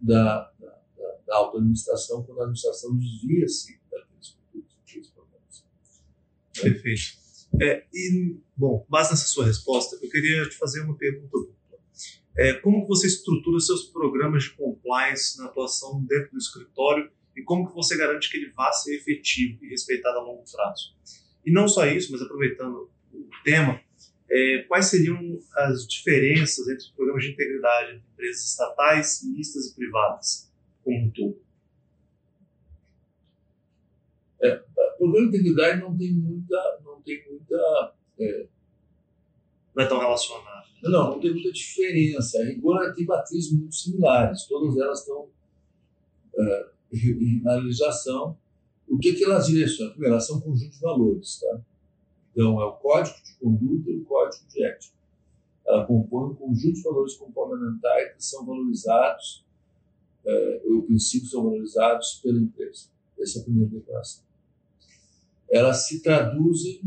da, 0.00 0.50
da, 0.58 0.82
da, 1.26 1.36
auto-administração 1.36 2.22
quando 2.22 2.40
a 2.40 2.44
administração 2.44 2.96
desvia-se 2.96 3.78
daqueles, 3.90 4.38
daqueles 4.54 5.10
problemas. 5.10 5.64
Perfeito. 6.54 7.20
É, 7.60 7.86
e, 7.92 8.38
bom, 8.56 8.86
base 8.88 9.10
nessa 9.10 9.26
sua 9.26 9.44
resposta, 9.44 9.98
eu 10.00 10.08
queria 10.08 10.48
te 10.48 10.56
fazer 10.56 10.80
uma 10.82 10.96
pergunta 10.96 11.30
dupla. 11.32 11.60
É, 12.36 12.54
como 12.54 12.86
você 12.86 13.06
estrutura 13.06 13.60
seus 13.60 13.84
programas 13.84 14.44
de 14.44 14.50
compliance 14.50 15.36
na 15.36 15.46
atuação 15.46 16.02
dentro 16.04 16.30
do 16.30 16.38
escritório 16.38 17.10
e 17.36 17.42
como 17.42 17.68
que 17.68 17.74
você 17.74 17.96
garante 17.96 18.30
que 18.30 18.36
ele 18.36 18.50
vá 18.50 18.72
ser 18.72 18.96
efetivo 18.96 19.64
e 19.64 19.68
respeitado 19.68 20.18
a 20.18 20.22
longo 20.22 20.44
prazo? 20.50 20.94
E 21.44 21.52
não 21.52 21.66
só 21.68 21.86
isso, 21.86 22.12
mas 22.12 22.22
aproveitando 22.22 22.90
o 23.12 23.28
tema, 23.44 23.80
é, 24.30 24.64
quais 24.68 24.86
seriam 24.86 25.18
as 25.56 25.86
diferenças 25.86 26.68
entre 26.68 26.84
os 26.84 26.90
programas 26.90 27.24
de 27.24 27.32
integridade 27.32 27.96
entre 27.96 28.08
empresas 28.12 28.44
estatais, 28.44 29.22
mistas 29.24 29.66
e 29.66 29.74
privadas, 29.74 30.52
como 30.84 30.98
um 30.98 31.10
todo? 31.10 31.40
É, 34.42 34.62
o 34.94 34.98
programa 34.98 35.30
de 35.30 35.36
integridade 35.36 35.80
não 35.80 35.96
tem 35.96 36.12
muita, 36.12 36.80
não 36.84 37.00
tem 37.02 37.24
muita 37.28 37.94
é, 38.18 38.46
não 39.74 39.84
é 39.84 39.86
tão 39.86 39.98
relacionado. 39.98 40.68
Não, 40.82 41.10
não 41.10 41.20
tem 41.20 41.32
muita 41.32 41.52
diferença. 41.52 42.40
A 42.40 42.44
rigor 42.44 42.94
tem 42.94 43.04
matrizes 43.04 43.52
muito 43.52 43.74
similares. 43.74 44.46
Todas 44.46 44.76
elas 44.78 45.00
estão 45.00 45.28
é, 46.38 46.68
na 47.42 47.54
legislação. 47.56 48.36
O 48.88 48.98
que, 48.98 49.14
que 49.14 49.24
elas 49.24 49.46
direcionam? 49.46 49.92
Primeiro, 49.92 50.14
elas 50.14 50.26
são 50.26 50.40
conjuntos 50.40 50.76
de 50.76 50.82
valores. 50.82 51.40
Tá? 51.40 51.60
Então, 52.32 52.60
é 52.60 52.64
o 52.64 52.72
código 52.72 53.16
de 53.24 53.34
conduta 53.34 53.90
e 53.90 53.96
o 53.98 54.04
código 54.04 54.44
de 54.48 54.64
ética. 54.64 54.94
Ela 55.66 55.86
compõe 55.86 56.30
um 56.30 56.34
conjunto 56.34 56.74
de 56.74 56.82
valores 56.82 57.14
complementares 57.14 58.14
que 58.16 58.24
são 58.24 58.44
valorizados, 58.44 59.44
é, 60.24 60.62
os 60.66 60.84
princípios 60.84 61.30
são 61.30 61.44
valorizados 61.44 62.20
pela 62.22 62.38
empresa. 62.38 62.88
Essa 63.18 63.38
é 63.38 63.42
a 63.42 63.44
primeira 63.44 63.70
declaração. 63.70 64.24
Elas 65.48 65.86
se 65.86 66.02
traduzem 66.02 66.80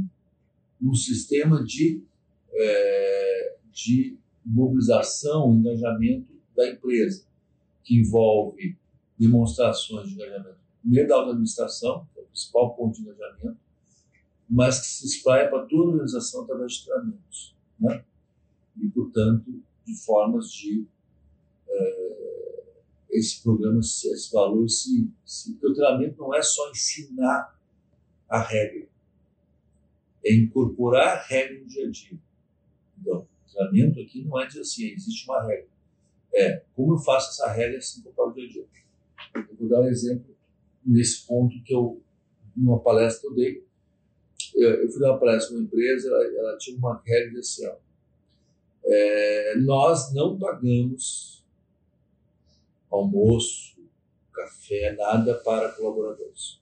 num 0.80 0.94
sistema 0.94 1.63
de 1.63 2.04
é, 2.54 3.58
de 3.72 4.18
mobilização, 4.46 5.54
engajamento 5.56 6.32
da 6.56 6.70
empresa, 6.70 7.26
que 7.84 8.00
envolve 8.00 8.78
demonstrações 9.24 10.10
de 10.10 10.16
engajamento, 10.16 10.58
primeiro 10.82 11.10
da 11.10 11.22
administração, 11.22 12.08
que 12.14 12.20
é 12.20 12.24
o 12.24 12.26
principal 12.26 12.76
ponto 12.76 12.96
de 12.96 13.02
engajamento, 13.02 13.58
mas 14.50 14.80
que 14.82 14.88
se 14.88 15.06
espraia 15.06 15.50
para 15.50 15.66
toda 15.66 15.84
a 15.84 15.88
organização 15.94 16.44
através 16.44 16.74
de 16.74 16.86
treinamentos. 16.86 17.56
Né? 17.80 18.04
E, 18.78 18.88
portanto, 18.90 19.64
de 19.86 19.96
formas 20.04 20.52
de 20.52 20.86
é, 21.68 22.74
esse 23.12 23.42
programa, 23.42 23.80
esse 23.80 24.32
valor, 24.32 24.68
se, 24.70 25.10
se, 25.26 25.58
o 25.64 25.74
treinamento 25.74 26.18
não 26.20 26.34
é 26.34 26.42
só 26.42 26.70
ensinar 26.72 27.58
a 28.28 28.40
regra, 28.40 28.88
é 30.26 30.34
incorporar 30.34 31.18
a 31.18 31.22
regra 31.22 31.60
no 31.60 31.68
dia 31.68 31.88
a 31.88 31.92
dia. 31.92 32.20
Então, 33.00 33.28
treinamento 33.54 34.00
aqui 34.00 34.24
não 34.24 34.40
é 34.40 34.48
dizer 34.48 34.62
assim, 34.62 34.88
existe 34.88 35.26
uma 35.30 35.46
regra. 35.46 35.68
É, 36.34 36.64
como 36.76 36.94
eu 36.94 36.98
faço 36.98 37.30
essa 37.30 37.52
regra 37.52 37.78
assim 37.78 38.02
para 38.02 38.26
o 38.26 38.34
dia 38.34 38.46
a 38.46 38.52
dia? 38.52 38.83
Eu 39.36 39.56
vou 39.60 39.69
dar 39.69 39.82
um 39.82 39.88
exemplo 39.88 40.36
nesse 40.86 41.26
ponto 41.26 41.62
que 41.63 41.74
eu, 41.74 42.02
numa 42.56 42.80
palestra 42.80 43.22
que 43.22 43.28
eu 43.28 43.36
dei, 43.36 43.65
eu, 44.56 44.89
fui 44.91 45.00
dar 45.00 45.12
uma 45.12 45.19
palestra 45.19 45.54
numa 45.54 45.65
empresa, 45.65 46.10
ela, 46.10 46.24
ela 46.24 46.58
tinha 46.58 46.78
uma 46.78 47.02
regra 47.06 47.39
assim, 47.39 47.65
ó, 47.67 47.76
é, 48.86 49.56
nós 49.60 50.13
não 50.13 50.38
pagamos 50.38 51.43
almoço, 52.91 53.82
café, 54.32 54.96
nada 54.96 55.36
para 55.36 55.69
colaboradores. 55.69 56.62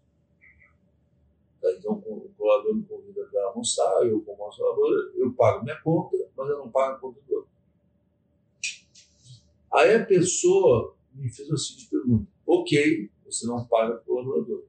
Tá? 1.61 1.71
Então, 1.73 1.93
o 1.93 2.29
colaborador 2.37 2.75
me 2.75 2.83
convida 2.83 3.25
para 3.25 3.45
almoçar, 3.47 4.05
eu, 4.05 4.21
como 4.21 4.37
colaborador, 4.37 5.11
eu 5.15 5.33
pago 5.33 5.63
minha 5.63 5.79
conta, 5.81 6.17
mas 6.35 6.49
eu 6.49 6.57
não 6.57 6.69
pago 6.69 6.95
a 6.95 6.99
conta 6.99 7.19
do 7.27 7.35
outro. 7.35 7.51
Aí 9.73 9.95
a 9.95 10.05
pessoa 10.05 10.95
me 11.13 11.29
fez 11.29 11.49
a 11.51 11.57
seguinte 11.57 11.89
pergunta: 11.89 12.27
ok, 12.51 13.09
você 13.25 13.47
não 13.47 13.65
paga 13.65 13.95
o 13.95 14.01
colaborador, 14.01 14.65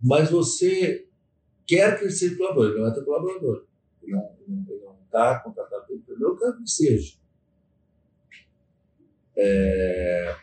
mas 0.00 0.30
você 0.30 1.08
quer 1.66 1.98
crescer 1.98 2.36
colaborador, 2.36 2.72
ele 2.72 2.80
não 2.80 2.88
é 2.88 2.94
teu 2.94 3.04
colaborador, 3.04 3.66
ele 4.02 4.12
não 4.12 4.98
está 5.04 5.40
contratado 5.40 5.86
pelo 5.86 5.98
empreendedor, 5.98 6.30
eu 6.30 6.38
quero 6.38 6.62
que 6.62 6.70
seja. 6.70 7.18
É, 9.36 10.36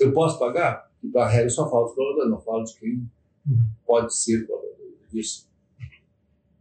eu 0.00 0.12
posso 0.12 0.38
pagar? 0.38 0.90
A 1.16 1.28
regra 1.28 1.50
só 1.50 1.68
fala 1.70 1.88
de 1.88 1.94
colaborador, 1.94 2.30
não 2.30 2.40
fala 2.40 2.64
de 2.64 2.78
quem 2.78 3.10
pode 3.86 4.16
ser 4.16 4.46
disso. 5.10 5.48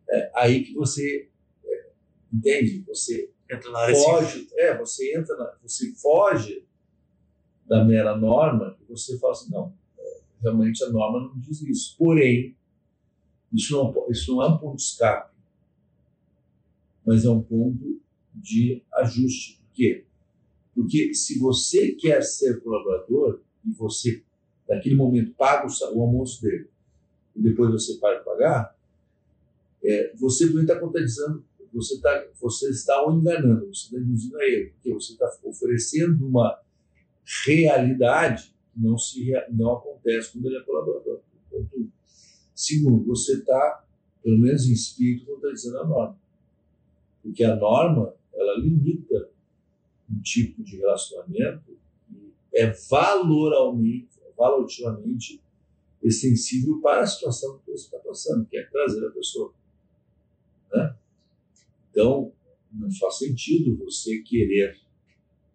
É 0.10 0.32
aí 0.36 0.64
que 0.64 0.74
você 0.74 1.30
é, 1.64 1.90
entende, 2.34 2.84
você 2.88 3.32
entra 3.50 3.72
na 3.72 3.80
área 3.80 3.96
foge, 3.96 4.48
é, 4.54 4.78
você 4.78 5.18
entra, 5.18 5.36
na, 5.38 5.58
você 5.62 5.94
foge 5.96 6.68
da 7.72 7.86
mera 7.86 8.18
norma 8.18 8.78
você 8.90 9.18
fala 9.18 9.32
assim, 9.32 9.50
não, 9.50 9.74
é, 9.98 10.20
realmente 10.42 10.84
a 10.84 10.90
norma 10.90 11.22
não 11.22 11.40
diz 11.40 11.62
isso. 11.62 11.96
Porém, 11.98 12.54
isso 13.54 13.72
não, 13.74 14.06
isso 14.10 14.36
não 14.36 14.44
é 14.44 14.50
um 14.50 14.58
ponto 14.58 14.76
de 14.76 14.82
escape, 14.82 15.34
mas 17.06 17.24
é 17.24 17.30
um 17.30 17.42
ponto 17.42 18.02
de 18.36 18.84
ajuste. 18.96 19.62
Por 19.62 19.74
quê? 19.74 20.06
Porque 20.76 21.14
se 21.14 21.40
você 21.40 21.94
quer 21.94 22.22
ser 22.24 22.62
colaborador 22.62 23.42
e 23.66 23.72
você, 23.72 24.22
naquele 24.68 24.96
momento, 24.96 25.34
paga 25.36 25.66
o, 25.66 25.98
o 25.98 26.02
almoço 26.02 26.42
dele, 26.42 26.70
e 27.34 27.42
depois 27.42 27.72
você 27.72 27.98
para 28.00 28.20
de 28.20 28.26
pagar, 28.26 28.78
é, 29.82 30.14
você 30.18 30.48
também 30.48 30.64
está 30.64 30.78
contradizendo, 30.78 31.46
você, 31.74 32.02
tá, 32.02 32.28
você 32.42 32.70
está 32.70 33.08
o 33.08 33.18
enganando, 33.18 33.68
você 33.68 33.86
está 33.86 33.98
induzindo 33.98 34.38
a 34.38 34.44
ele, 34.44 34.72
porque 34.72 34.94
você 34.94 35.14
está 35.14 35.32
oferecendo 35.46 36.28
uma 36.28 36.62
realidade 37.46 38.54
não, 38.76 38.98
se, 38.98 39.32
não 39.52 39.74
acontece 39.74 40.34
quando 40.34 40.48
ele 40.48 40.58
é 40.58 40.62
colaborador. 40.62 41.22
Segundo, 42.54 43.06
você 43.06 43.40
está, 43.40 43.86
pelo 44.24 44.38
menos 44.38 44.66
em 44.66 44.74
espírito, 44.74 45.26
contradizendo 45.26 45.80
a 45.80 45.88
norma. 45.88 46.20
Porque 47.24 47.44
a 47.44 47.56
norma, 47.56 48.14
ela 48.34 48.60
limita 48.60 49.30
um 50.10 50.22
tipo 50.22 50.64
de 50.64 50.78
relacionamento 50.78 51.78
que 52.10 52.34
é 52.54 52.72
valoralmente, 52.90 54.10
valoralmente 54.38 55.42
e 56.04 56.12
sensível 56.12 56.80
para 56.82 57.02
a 57.02 57.08
situação 57.08 57.60
que 57.60 57.72
você 57.72 57.86
está 57.86 58.00
passando, 58.00 58.46
que 58.46 58.58
é 58.58 58.64
trazer 58.66 59.06
a 59.06 59.12
pessoa. 59.12 59.54
Né? 60.74 60.96
Então, 61.92 62.32
não 62.72 62.92
faz 62.92 63.18
sentido 63.18 63.78
você 63.78 64.20
querer 64.20 64.80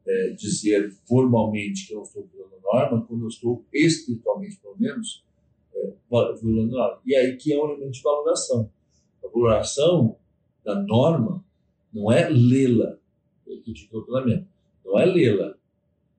é, 0.06 0.30
dizer 0.30 0.90
formalmente 1.06 1.88
que 1.88 1.94
eu 1.94 2.02
estou 2.02 2.26
violando 2.32 2.56
norma 2.62 3.04
quando 3.06 3.22
eu 3.22 3.28
estou 3.28 3.64
espiritualmente, 3.72 4.58
pelo 4.58 4.76
menos, 4.78 5.24
é, 5.74 5.92
violando 6.40 6.76
norma. 6.76 7.00
E 7.04 7.14
aí 7.14 7.36
que 7.36 7.52
é 7.52 7.62
um 7.62 7.70
elemento 7.70 7.92
de 7.92 8.02
valoração. 8.02 8.70
A 9.24 9.28
valoração 9.28 10.16
da 10.64 10.74
norma 10.82 11.44
não 11.92 12.10
é 12.10 12.28
lê-la, 12.28 12.98
não 14.84 14.98
é 14.98 15.06
lê-la, 15.06 15.54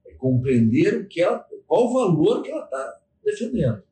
é 0.05 0.13
compreender 0.13 1.01
o 1.01 1.07
que 1.07 1.21
ela, 1.21 1.45
qual 1.67 1.87
o 1.87 1.93
valor 1.93 2.41
que 2.41 2.49
ela 2.49 2.63
está 2.63 2.99
defendendo. 3.23 3.83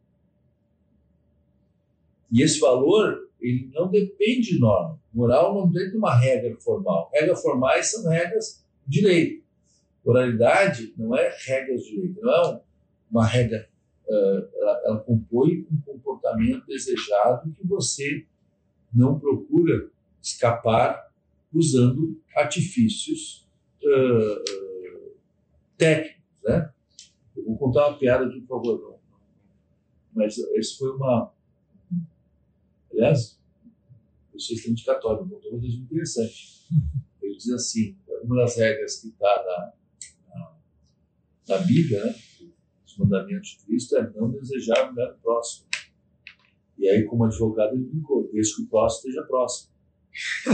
E 2.31 2.41
esse 2.41 2.60
valor, 2.60 3.29
ele 3.39 3.69
não 3.73 3.89
depende 3.89 4.53
de 4.53 4.60
norma. 4.60 4.99
Moral 5.13 5.53
não 5.53 5.67
depende 5.69 5.91
de 5.91 5.97
uma 5.97 6.15
regra 6.15 6.58
formal. 6.60 7.10
Regras 7.13 7.41
formais 7.41 7.91
são 7.91 8.10
regras 8.10 8.65
de 8.86 9.01
lei. 9.01 9.44
Moralidade 10.05 10.93
não 10.97 11.15
é 11.15 11.35
regras 11.45 11.83
de 11.83 11.99
lei, 11.99 12.15
não 12.21 12.31
é 12.31 12.61
uma 13.09 13.25
regra. 13.25 13.67
Uh, 14.07 14.47
ela, 14.55 14.81
ela 14.85 14.99
compõe 14.99 15.65
um 15.71 15.81
comportamento 15.81 16.65
desejado 16.67 17.51
que 17.51 17.65
você 17.65 18.25
não 18.93 19.19
procura 19.19 19.89
escapar 20.21 21.11
usando 21.51 22.21
artifícios 22.35 23.49
uh, 23.83 25.15
técnicos. 25.75 26.43
Né? 26.43 26.71
Eu 27.35 27.45
vou 27.45 27.57
contar 27.57 27.87
uma 27.87 27.97
piada 27.97 28.25
aqui, 28.25 28.41
por 28.41 28.61
favor. 28.61 28.99
Mas 30.13 30.37
isso 30.37 30.77
foi 30.77 30.91
uma, 30.91 31.33
Aliás, 32.95 33.37
eu 34.33 34.39
sou 34.39 34.55
estudante 34.55 34.85
católico, 34.85 35.25
então 35.25 35.51
uma 35.51 35.59
coisa 35.59 35.75
interessante. 35.75 36.65
Ele 37.21 37.35
diz 37.35 37.49
assim: 37.49 37.97
uma 38.23 38.37
das 38.37 38.55
regras 38.55 39.01
que 39.01 39.09
está 39.09 39.43
na, 39.45 39.73
na, 41.47 41.58
Bíblia, 41.60 42.03
né, 42.03 42.15
os 42.86 42.97
mandamentos 42.97 43.49
de 43.49 43.65
Cristo, 43.65 43.97
é 43.97 44.10
não 44.15 44.29
desejar 44.31 44.88
o 44.89 44.93
mulher 44.93 45.15
próximo. 45.21 45.67
E 46.77 46.88
aí, 46.89 47.03
como 47.05 47.25
advogado, 47.25 47.75
ele 47.75 47.86
brincou: 47.86 48.29
desde 48.31 48.55
que 48.55 48.62
o 48.63 48.67
próximo 48.67 49.10
esteja 49.10 49.27
próximo. 49.27 49.73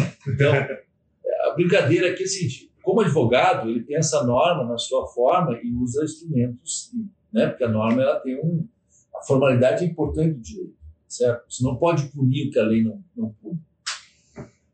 Então, 0.27 0.53
a 0.53 1.53
brincadeira 1.55 2.11
aqui 2.11 2.21
é 2.21 2.25
a 2.25 2.29
seguinte: 2.29 2.71
como 2.83 3.01
advogado, 3.01 3.69
ele 3.69 3.83
tem 3.83 3.97
essa 3.97 4.23
norma 4.23 4.63
na 4.63 4.77
sua 4.77 5.07
forma 5.07 5.59
e 5.63 5.73
usa 5.73 6.03
instrumentos, 6.03 6.91
né, 7.33 7.47
porque 7.47 7.63
a 7.63 7.69
norma 7.69 8.01
ela 8.01 8.19
tem 8.19 8.39
um. 8.39 8.67
A 9.15 9.23
formalidade 9.23 9.83
é 9.83 9.87
importante 9.87 10.35
do 10.35 10.41
direito. 10.41 10.75
certo? 11.07 11.43
Você 11.49 11.63
não 11.63 11.75
pode 11.75 12.07
punir 12.07 12.47
o 12.47 12.51
que 12.51 12.59
a 12.59 12.63
lei 12.63 12.83
não, 12.83 13.03
não 13.15 13.33
pune. 13.33 13.59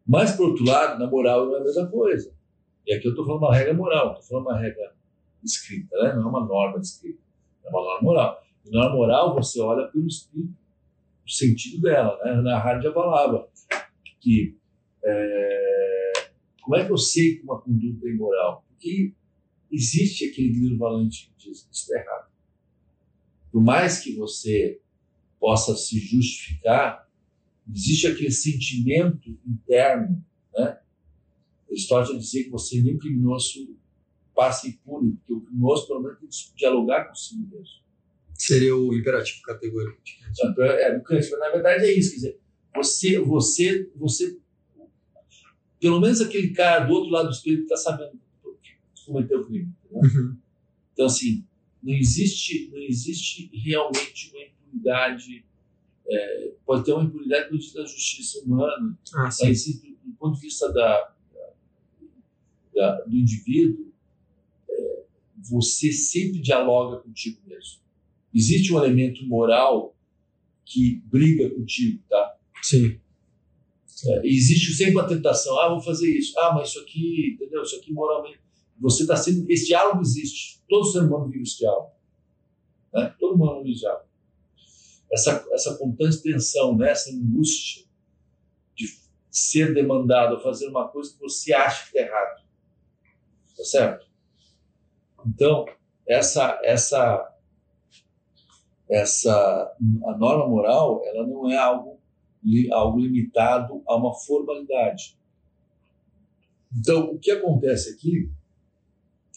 Mas, 0.06 0.32
por 0.32 0.49
outro 0.49 0.65
lado, 0.65 0.99
na 0.99 1.10
moral 1.10 1.45
não 1.45 1.58
é 1.58 1.60
a 1.60 1.63
mesma 1.63 1.88
coisa. 1.88 2.34
E 2.86 2.93
aqui 2.93 3.08
eu 3.08 3.12
estou 3.12 3.25
falando 3.25 3.43
uma 3.43 3.56
regra 3.56 3.73
moral, 3.73 4.13
estou 4.13 4.23
falando 4.23 4.45
uma 4.45 4.58
regra 4.58 4.93
escrita, 5.43 5.95
né? 6.04 6.13
não 6.15 6.23
é 6.23 6.26
uma 6.26 6.45
norma 6.45 6.80
escrita, 6.80 7.19
é 7.63 7.69
uma 7.69 7.82
norma 7.82 8.02
moral. 8.02 8.43
E 8.65 8.71
norma 8.71 8.95
moral 8.95 9.36
você 9.36 9.60
olha 9.62 9.88
pelo 9.88 10.08
espírito, 10.08 10.56
o 11.26 11.30
sentido 11.30 11.82
dela. 11.82 12.17
Né? 12.23 12.41
Na 12.41 12.60
rádio 12.60 12.84
já 12.84 12.93
falava 12.93 13.50
que 14.19 14.58
é, 15.04 16.08
como 16.62 16.76
é 16.76 16.86
que 16.86 16.91
eu 16.91 16.97
sei 16.97 17.38
que 17.38 17.43
uma 17.43 17.62
conduta 17.62 18.08
é 18.08 18.12
imoral? 18.12 18.65
Porque 18.67 19.13
existe 19.71 20.26
aquele 20.26 20.50
grilo 20.50 20.78
valente 20.78 21.28
que 21.28 21.50
diz 21.50 21.62
que 21.63 21.73
isso 21.73 21.84
está 21.84 22.00
errado. 22.00 22.28
Por 23.52 23.63
mais 23.63 24.00
que 24.00 24.15
você 24.15 24.82
possa 25.39 25.76
se 25.76 25.97
justificar, 26.00 27.08
existe 27.73 28.08
aquele 28.08 28.32
sentimento 28.32 29.30
interno, 29.45 30.23
né? 30.54 30.80
De 31.69 32.17
dizer 32.17 32.45
que 32.45 32.50
você 32.50 32.82
nem 32.82 32.97
criminoso 32.97 33.78
passa 34.38 34.67
impune, 34.67 35.13
porque 35.13 35.34
o 35.34 35.41
pelo 35.88 36.00
menos 36.00 36.19
tem 36.19 36.30
que 36.30 36.56
dialogar 36.56 37.06
consigo 37.06 37.41
mesmo. 37.50 37.88
Seria 38.36 38.78
o 38.78 38.95
imperativo 38.95 39.41
categórico. 39.41 40.00
É, 40.60 40.95
do 40.95 41.04
Kant, 41.04 41.28
mas 41.32 41.39
na 41.39 41.50
verdade 41.50 41.86
é 41.86 41.91
isso, 41.91 42.12
quer 42.12 42.15
dizer, 42.17 42.39
você, 42.76 43.19
você, 43.19 43.91
você, 43.95 44.38
pelo 45.80 46.00
menos 46.00 46.21
aquele 46.21 46.52
cara 46.52 46.86
do 46.86 46.93
outro 46.93 47.10
lado 47.10 47.30
do 47.30 47.34
espelho 47.34 47.63
está 47.63 47.76
sabendo 47.76 48.19
que 48.62 49.06
cometeu 49.08 49.41
o 49.41 49.47
crime. 49.47 49.73
Uhum. 49.89 50.38
Então, 50.93 51.08
assim, 51.08 51.43
não 51.82 51.93
existe, 51.95 52.69
não 52.71 52.82
existe 52.84 53.50
realmente 53.52 54.32
uma 54.32 54.43
impunidade. 54.43 55.43
É, 56.08 56.54
pode 56.63 56.86
ter 56.86 56.93
uma 56.93 57.06
impunidade 57.06 57.50
do 57.50 57.73
da 57.73 57.86
justiça 57.86 58.39
humana, 58.45 58.97
ah, 59.15 59.23
mas 59.23 59.65
do, 59.65 59.82
do, 60.06 60.15
ponto 60.19 60.36
de 60.36 60.41
vista 60.41 60.71
da, 60.71 61.13
da 62.76 63.02
do 63.02 63.15
indivíduo, 63.15 63.87
é, 63.87 63.87
você 65.38 65.91
sempre 65.91 66.39
dialoga 66.41 66.97
contigo 66.97 67.39
mesmo. 67.45 67.82
Existe 68.34 68.73
um 68.73 68.78
elemento 68.78 69.26
moral 69.26 69.95
que 70.65 71.02
briga 71.06 71.50
contigo, 71.50 72.04
tá? 72.10 72.38
Sim. 72.62 73.00
É, 74.06 74.28
existe 74.28 74.73
sempre 74.73 75.00
a 75.00 75.06
tentação, 75.08 75.60
ah, 75.60 75.69
vou 75.69 75.82
fazer 75.82 76.10
isso, 76.10 76.38
ah, 76.39 76.54
mas 76.54 76.69
isso 76.69 76.80
aqui, 76.80 77.34
entendeu? 77.34 77.63
Isso 77.63 77.78
aqui 77.78 77.91
moralmente. 77.91 78.39
Você 78.80 79.04
está 79.04 79.15
sendo. 79.15 79.50
Esse 79.50 79.67
diálogo 79.67 80.02
existe. 80.02 80.62
Todo 80.69 80.86
ser 80.86 81.00
humano 81.00 81.30
vive 81.30 81.43
esse 81.43 81.58
diálogo. 81.58 81.91
Né? 82.93 83.15
Todo 83.19 83.38
mundo 83.38 83.63
vive 83.63 83.71
esse 83.71 83.82
diálogo. 83.82 84.06
Essa, 85.12 85.47
essa 85.52 85.78
constante 85.78 86.21
tensão, 86.21 86.78
né? 86.78 86.91
essa 86.91 87.10
angústia 87.10 87.86
de 88.76 88.86
ser 89.32 89.73
demandado 89.73 90.36
a 90.36 90.39
fazer 90.39 90.67
uma 90.67 90.88
coisa 90.89 91.13
que 91.13 91.19
você 91.19 91.54
acha 91.54 91.89
que 91.89 91.97
está 91.97 92.08
errado. 92.08 92.43
Tá 93.56 93.63
certo? 93.63 94.07
Então, 95.27 95.65
essa, 96.07 96.59
essa, 96.63 97.35
essa 98.89 99.75
a 100.05 100.17
norma 100.17 100.47
moral, 100.47 101.01
ela 101.05 101.27
não 101.27 101.51
é 101.51 101.57
algo, 101.57 101.99
algo 102.71 102.99
limitado 102.99 103.83
a 103.85 103.95
uma 103.97 104.13
formalidade. 104.13 105.17
Então, 106.73 107.11
o 107.11 107.19
que 107.19 107.31
acontece 107.31 107.93
aqui 107.93 108.31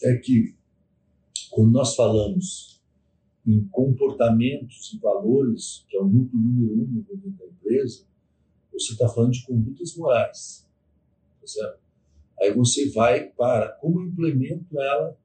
é 0.03 0.15
que, 0.15 0.55
quando 1.49 1.71
nós 1.71 1.95
falamos 1.95 2.81
em 3.45 3.67
comportamentos 3.67 4.93
e 4.93 4.99
valores, 4.99 5.85
que 5.89 5.97
é 5.97 5.99
o 5.99 6.05
núcleo 6.05 6.39
número 6.39 6.73
um 6.73 7.01
dentro 7.01 7.31
da 7.31 7.45
empresa, 7.47 8.05
você 8.71 8.93
está 8.93 9.09
falando 9.09 9.33
de 9.33 9.45
condutas 9.45 9.95
morais. 9.97 10.67
Tá 11.41 11.47
certo? 11.47 11.79
Aí 12.39 12.53
você 12.53 12.89
vai 12.91 13.25
para 13.29 13.69
como 13.73 13.99
eu 13.99 14.07
implemento 14.07 14.79
ela 14.79 15.17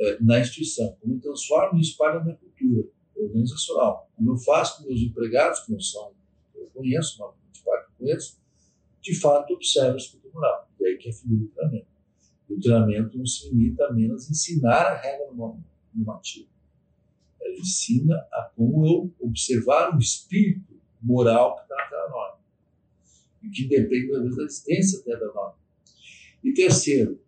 é, 0.00 0.18
na 0.20 0.40
instituição, 0.40 0.96
como 1.00 1.20
transformo 1.20 1.80
isso 1.80 1.96
para 1.96 2.18
a 2.18 2.24
minha 2.24 2.36
cultura 2.36 2.88
organizacional, 3.16 4.10
como 4.16 4.32
eu 4.32 4.36
faço 4.36 4.78
com 4.78 4.88
meus 4.88 5.00
empregados, 5.00 5.60
que 5.60 5.72
não 5.72 5.80
são, 5.80 6.12
eu 6.54 6.66
conheço, 6.74 7.22
uma 7.22 7.32
parte 7.64 7.90
conheço, 7.98 8.38
de 9.00 9.18
fato 9.18 9.52
observo 9.54 9.96
esse 9.96 10.10
cultura 10.10 10.34
moral. 10.34 10.68
E 10.80 10.86
aí 10.86 10.96
que 10.96 11.08
é 11.08 11.12
a 11.12 11.14
figura 11.14 11.40
do 11.40 11.48
treinamento. 11.48 11.86
O 12.48 12.60
treinamento 12.60 13.18
não 13.18 13.26
se 13.26 13.48
limita 13.48 13.84
a 13.86 13.92
ensinar 13.96 14.86
a 14.86 14.96
regra 14.96 15.32
normativa. 15.32 16.48
Ele 17.40 17.60
ensina 17.60 18.14
a 18.32 18.50
como 18.54 18.86
eu 18.86 19.14
observar 19.20 19.94
o 19.94 19.98
espírito 19.98 20.74
moral 21.02 21.56
que 21.56 21.62
está 21.62 21.76
naquela 21.76 22.08
norma. 22.08 22.38
E 23.42 23.48
que 23.50 23.68
depende, 23.68 24.14
às 24.14 24.36
da 24.36 24.44
existência 24.44 25.00
até 25.00 25.16
da 25.18 25.26
norma. 25.26 25.58
E 26.42 26.52
terceiro, 26.52 27.20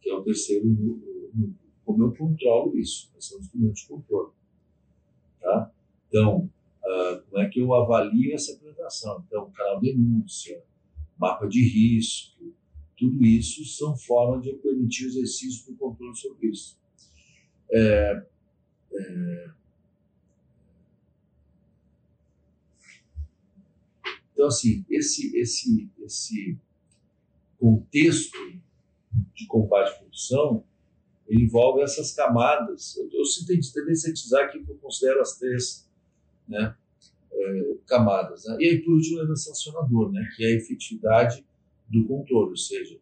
que 0.00 0.10
é 0.10 0.14
o 0.14 0.22
terceiro 0.22 0.66
núcleo, 0.66 1.58
como 1.84 2.04
eu 2.04 2.14
controlo 2.14 2.78
isso? 2.78 3.10
Quais 3.10 3.26
são 3.26 3.38
os 3.38 3.44
instrumentos 3.46 3.80
de 3.80 3.88
controle? 3.88 4.32
Tá? 5.40 5.72
Então, 6.08 6.50
uh, 6.84 7.22
como 7.28 7.42
é 7.42 7.48
que 7.48 7.60
eu 7.60 7.74
avalio 7.74 8.34
essa 8.34 8.52
apresentação? 8.52 9.24
Então, 9.26 9.50
canal 9.50 9.80
denúncia, 9.80 10.62
mapa 11.18 11.46
de 11.46 11.62
risco, 11.62 12.54
tudo 12.96 13.24
isso 13.24 13.64
são 13.64 13.96
formas 13.96 14.42
de 14.42 14.50
eu 14.50 14.58
permitir 14.58 15.06
o 15.06 15.08
exercício 15.08 15.72
do 15.72 15.78
controle 15.78 16.14
sobre 16.16 16.48
isso. 16.48 16.78
É, 17.70 18.26
é, 18.92 19.50
então, 24.32 24.46
assim, 24.46 24.84
esse, 24.90 25.36
esse, 25.36 25.90
esse 26.00 26.58
contexto 27.58 28.38
de 29.34 29.46
combate 29.46 29.90
à 29.90 29.98
corrupção 29.98 30.64
envolve 31.34 31.82
essas 31.82 32.12
camadas. 32.12 32.96
Eu, 32.96 33.08
eu 33.12 33.24
sintetizar 33.24 34.44
aqui 34.44 34.62
que 34.62 34.70
eu 34.70 34.76
considero 34.76 35.20
as 35.20 35.38
três 35.38 35.88
né, 36.48 36.74
é, 37.32 37.74
camadas. 37.86 38.44
Né? 38.44 38.56
E 38.60 38.68
aí, 38.68 38.82
por 38.82 38.94
último, 38.94 39.20
o 39.20 39.36
sancionador, 39.36 40.12
né, 40.12 40.28
que 40.36 40.44
é 40.44 40.48
a 40.48 40.56
efetividade 40.56 41.44
do 41.88 42.06
controle, 42.06 42.50
ou 42.50 42.56
seja, 42.56 42.98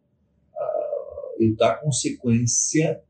ele 1.40 1.54
dá 1.54 1.74
consequência 1.74 3.02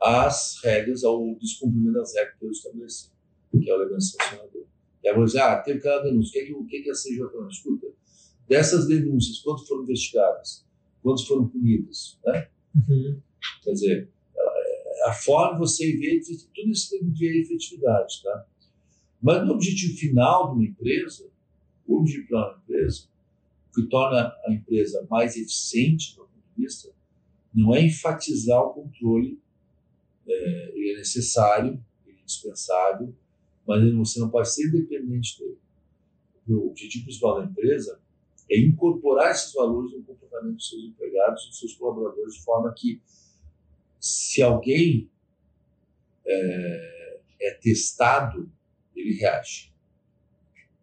às 0.00 0.60
regras, 0.62 1.02
ao 1.02 1.34
descumprimento 1.36 1.94
das 1.94 2.14
regras 2.14 2.38
que 2.38 2.44
eu 2.44 2.50
estabeleci, 2.50 3.10
que 3.50 3.70
é 3.70 3.72
o 3.72 3.82
elemento 3.82 4.04
sancionador. 4.04 4.64
E 5.02 5.08
aí 5.08 5.14
você, 5.16 5.38
ah, 5.38 5.56
teve 5.56 5.80
aquela 5.80 6.02
denúncia, 6.02 6.40
o 6.54 6.64
que, 6.64 6.76
é 6.76 6.78
que, 6.78 6.82
que, 6.84 6.88
é 6.88 6.92
a 6.92 6.94
CJ? 6.94 7.48
Escuta, 7.50 7.88
dessas 8.48 8.86
denúncias, 8.86 9.40
quantas 9.40 9.66
foram 9.66 9.82
investigadas? 9.82 10.64
Quantas 11.02 11.26
foram 11.26 11.48
punidas? 11.48 12.18
Né? 12.24 12.48
Uhum. 12.74 13.20
Quer 13.62 13.72
dizer, 13.72 14.10
a 15.06 15.12
forma 15.12 15.58
você 15.58 15.96
vê, 15.96 16.20
tudo 16.54 16.70
isso 16.70 16.90
tem 16.90 17.12
ver 17.12 17.40
efetividade. 17.40 18.22
Tá? 18.22 18.46
Mas 19.20 19.46
no 19.46 19.54
objetivo 19.54 19.96
final 19.96 20.48
de 20.48 20.54
uma 20.54 20.64
empresa, 20.64 21.30
o 21.86 21.98
objetivo 21.98 22.26
final 22.28 22.50
da 22.52 22.58
empresa, 22.58 23.08
que 23.74 23.82
torna 23.86 24.34
a 24.46 24.52
empresa 24.52 25.06
mais 25.10 25.36
eficiente 25.36 26.14
do 26.14 26.22
ponto 26.22 26.30
de 26.34 26.62
vista, 26.62 26.94
não 27.54 27.74
é 27.74 27.82
enfatizar 27.84 28.62
o 28.62 28.74
controle, 28.74 29.40
é, 30.26 30.72
ele 30.74 30.92
é 30.92 30.96
necessário, 30.96 31.82
ele 32.06 32.18
é 32.18 32.22
indispensável, 32.22 33.14
mas 33.66 33.94
você 33.94 34.20
não 34.20 34.30
pode 34.30 34.52
ser 34.52 34.70
dependente 34.70 35.38
dele. 35.38 35.58
O 36.48 36.68
objetivo 36.68 37.04
principal 37.04 37.40
da 37.40 37.46
empresa 37.46 38.00
é 38.50 38.58
incorporar 38.58 39.30
esses 39.30 39.52
valores 39.54 39.92
no 39.92 40.02
comportamento 40.02 40.56
dos 40.56 40.68
seus 40.68 40.84
empregados 40.84 41.44
e 41.44 41.48
dos 41.48 41.58
seus 41.58 41.74
colaboradores, 41.74 42.34
de 42.34 42.42
forma 42.42 42.72
que, 42.76 43.00
se 44.04 44.42
alguém 44.42 45.10
é, 46.26 47.20
é 47.40 47.54
testado, 47.54 48.52
ele 48.94 49.14
reage. 49.14 49.72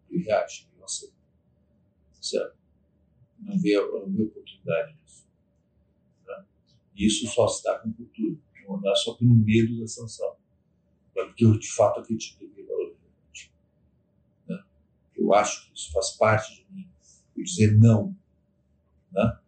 Ele 0.09 0.23
reage, 0.23 0.63
ele 0.63 0.77
não 0.79 0.85
aceita. 0.85 1.13
Certo? 2.19 2.61
não 3.41 3.59
vê, 3.59 3.75
não 3.75 4.11
vê 4.11 4.23
oportunidade 4.23 4.97
nisso. 5.03 5.27
Né? 6.27 6.45
Isso 6.95 7.27
só 7.27 7.47
se 7.47 7.63
dá 7.63 7.77
com 7.77 7.93
cultura, 7.93 8.39
não 8.67 8.81
dá 8.81 8.95
só 8.95 9.13
pelo 9.13 9.35
medo 9.35 9.79
da 9.79 9.87
sanção, 9.87 10.35
mas 11.15 11.27
porque 11.27 11.45
eu 11.45 11.59
de 11.59 11.71
fato 11.71 11.99
acredito 11.99 12.39
que 12.39 12.63
valor 12.63 12.95
relevante. 12.95 13.53
Né? 14.47 14.63
Eu 15.15 15.31
acho 15.33 15.67
que 15.67 15.77
isso 15.77 15.91
faz 15.91 16.11
parte 16.11 16.55
de 16.55 16.73
mim, 16.73 16.89
eu 17.37 17.43
dizer 17.43 17.77
não. 17.77 18.15
Né? 19.11 19.39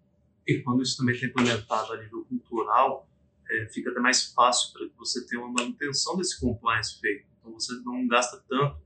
E 0.48 0.62
quando 0.62 0.84
isso 0.84 0.98
também 0.98 1.16
está 1.16 1.28
implementado 1.28 1.94
a 1.94 2.04
nível 2.04 2.24
cultural, 2.26 3.08
é, 3.54 3.68
fica 3.68 3.92
até 3.92 4.00
mais 4.00 4.24
fácil 4.34 4.74
para 4.74 4.88
que 4.88 4.98
você 4.98 5.26
tenha 5.28 5.42
uma 5.42 5.52
manutenção 5.52 6.18
desse 6.18 6.40
compliance 6.40 7.00
feito. 7.00 7.26
Então 7.40 7.54
você 7.54 7.74
não 7.86 8.08
gasta 8.08 8.44
tanto 8.50 8.82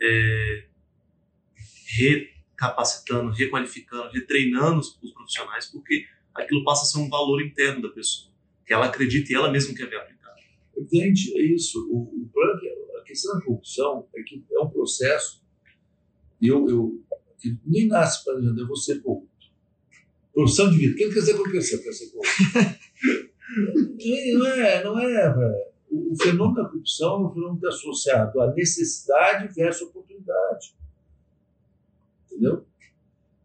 é, 0.00 0.68
re, 1.86 2.30
capacitando, 2.56 3.30
requalificando, 3.32 4.10
retreinando 4.10 4.80
os, 4.80 4.98
os, 5.02 5.12
profissionais, 5.12 5.66
porque 5.66 6.06
aquilo 6.34 6.64
passa 6.64 6.84
a 6.84 6.86
ser 6.86 6.98
um 6.98 7.10
valor 7.10 7.42
interno 7.42 7.82
da 7.82 7.88
pessoa, 7.90 8.32
que 8.64 8.72
ela 8.72 8.86
acredita 8.86 9.32
e 9.32 9.34
ela 9.34 9.50
mesma 9.50 9.74
quer 9.74 9.88
ver 9.88 9.96
aplicado. 9.96 10.36
Evidente, 10.76 11.36
é 11.36 11.42
isso. 11.42 11.78
O, 11.90 12.24
o 12.24 12.58
que 12.58 12.68
a 12.98 13.02
questão 13.02 13.38
da 13.38 13.44
corrupção 13.44 14.08
é 14.14 14.22
que 14.22 14.42
é 14.50 14.60
um 14.60 14.70
processo 14.70 15.44
Eu, 16.40 16.68
eu, 16.68 17.04
nem 17.64 17.86
nasce 17.86 18.24
para 18.24 18.40
dizer, 18.40 18.58
eu 18.58 18.66
vou 18.66 18.76
ser 18.76 19.00
corrupto. 19.02 19.30
Profissão 20.32 20.70
de 20.70 20.78
vida. 20.78 20.96
Quem 20.96 21.10
quer 21.10 21.22
ser 21.22 21.32
corrupto? 21.32 21.52
Quer 21.52 21.62
ser 21.62 22.10
corrupto. 22.10 22.86
Não 23.56 24.46
é, 24.46 24.84
não 24.84 24.98
é. 24.98 25.70
O, 25.90 26.14
fenômeno 26.20 26.62
da 26.62 26.68
corrupção 26.68 27.14
é 27.14 27.18
um 27.26 27.32
fenômeno 27.32 27.68
associado 27.68 28.40
à 28.40 28.52
necessidade 28.52 29.52
versus 29.54 29.88
oportunidade. 29.88 30.74
Entendeu? 32.26 32.66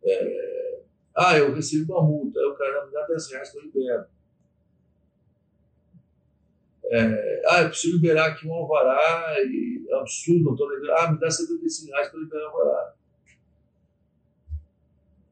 É, 0.03 0.81
ah, 1.15 1.37
eu 1.37 1.53
recebi 1.53 1.89
uma 1.89 2.01
multa, 2.01 2.39
aí 2.39 2.45
o 2.45 2.55
cara 2.55 2.85
me 2.85 2.91
dá 2.91 3.05
10 3.05 3.31
reais 3.31 3.49
que 3.51 3.57
eu 3.57 3.61
libero. 3.63 4.05
É, 6.85 7.41
ah, 7.47 7.61
eu 7.61 7.69
preciso 7.69 7.95
liberar 7.95 8.27
aqui 8.27 8.45
um 8.45 8.53
alvará, 8.53 9.35
e 9.45 9.85
é 9.87 9.95
absurdo, 9.95 10.43
não 10.43 10.51
estou 10.53 10.69
liberando. 10.73 10.99
Ah, 10.99 11.11
me 11.11 11.19
dá 11.19 11.31
75 11.31 11.91
reais 11.91 12.09
para 12.09 12.19
liberar 12.19 12.43
o 12.43 12.47
alvará. 12.47 12.93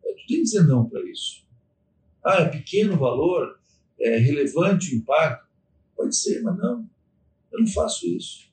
É, 0.05 0.13
tu 0.13 0.15
tem 0.15 0.37
que 0.37 0.41
dizer 0.43 0.63
não 0.63 0.87
para 0.87 1.01
isso. 1.01 1.45
Ah, 2.23 2.43
é 2.43 2.49
pequeno 2.49 2.97
valor, 2.97 3.58
é 3.99 4.17
relevante 4.17 4.93
o 4.93 4.97
impacto. 4.97 5.47
Pode 5.95 6.15
ser, 6.15 6.41
mas 6.41 6.57
não. 6.57 6.89
Eu 7.51 7.59
não 7.59 7.67
faço 7.67 8.07
isso. 8.07 8.49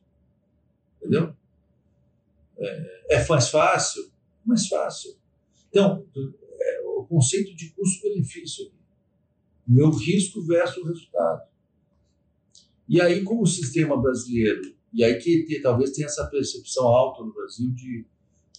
Entendeu? 0.99 1.35
É, 2.59 3.17
é 3.17 3.29
mais 3.29 3.49
fácil? 3.49 4.11
Mais 4.45 4.67
fácil. 4.67 5.17
Então, 5.69 6.07
é, 6.61 6.83
o 6.87 7.05
conceito 7.05 7.55
de 7.55 7.71
custo-benefício. 7.71 8.73
Meu 9.67 9.91
risco 9.91 10.43
versus 10.43 10.79
o 10.79 10.87
resultado. 10.87 11.43
E 12.89 13.01
aí, 13.01 13.23
como 13.25 13.43
o 13.43 13.47
sistema 13.47 14.01
brasileiro, 14.01 14.75
e 14.93 15.03
aí 15.03 15.19
que 15.19 15.61
talvez 15.61 15.91
tenha 15.91 16.07
essa 16.07 16.27
percepção 16.27 16.85
alta 16.85 17.23
no 17.25 17.33
Brasil 17.33 17.71
de 17.73 18.07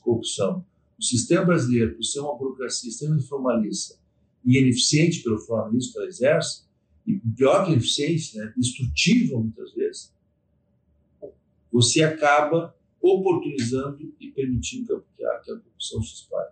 corrupção, 0.02 0.66
o 1.00 1.04
sistema 1.04 1.46
brasileiro, 1.46 1.96
por 1.96 2.04
ser 2.04 2.20
uma 2.20 2.38
burocracia 2.38 2.90
extremamente 2.90 3.28
formalista 3.28 3.98
e 4.46 4.58
ineficiente 4.58 5.24
pelo 5.24 5.40
formalismo 5.40 5.94
que 5.94 6.00
ela 6.00 6.08
exerce, 6.08 6.67
e 7.08 7.22
ineficiente, 7.70 8.38
né, 8.38 8.54
destrutiva 8.58 9.40
muitas 9.40 9.74
vezes, 9.74 10.14
você 11.72 12.04
acaba 12.04 12.76
oportunizando 13.02 14.14
e 14.20 14.30
permitindo 14.32 15.06
que 15.16 15.24
a, 15.24 15.40
que 15.40 15.52
a 15.52 15.58
corrupção 15.58 16.02
se 16.04 16.16
espalhe. 16.16 16.52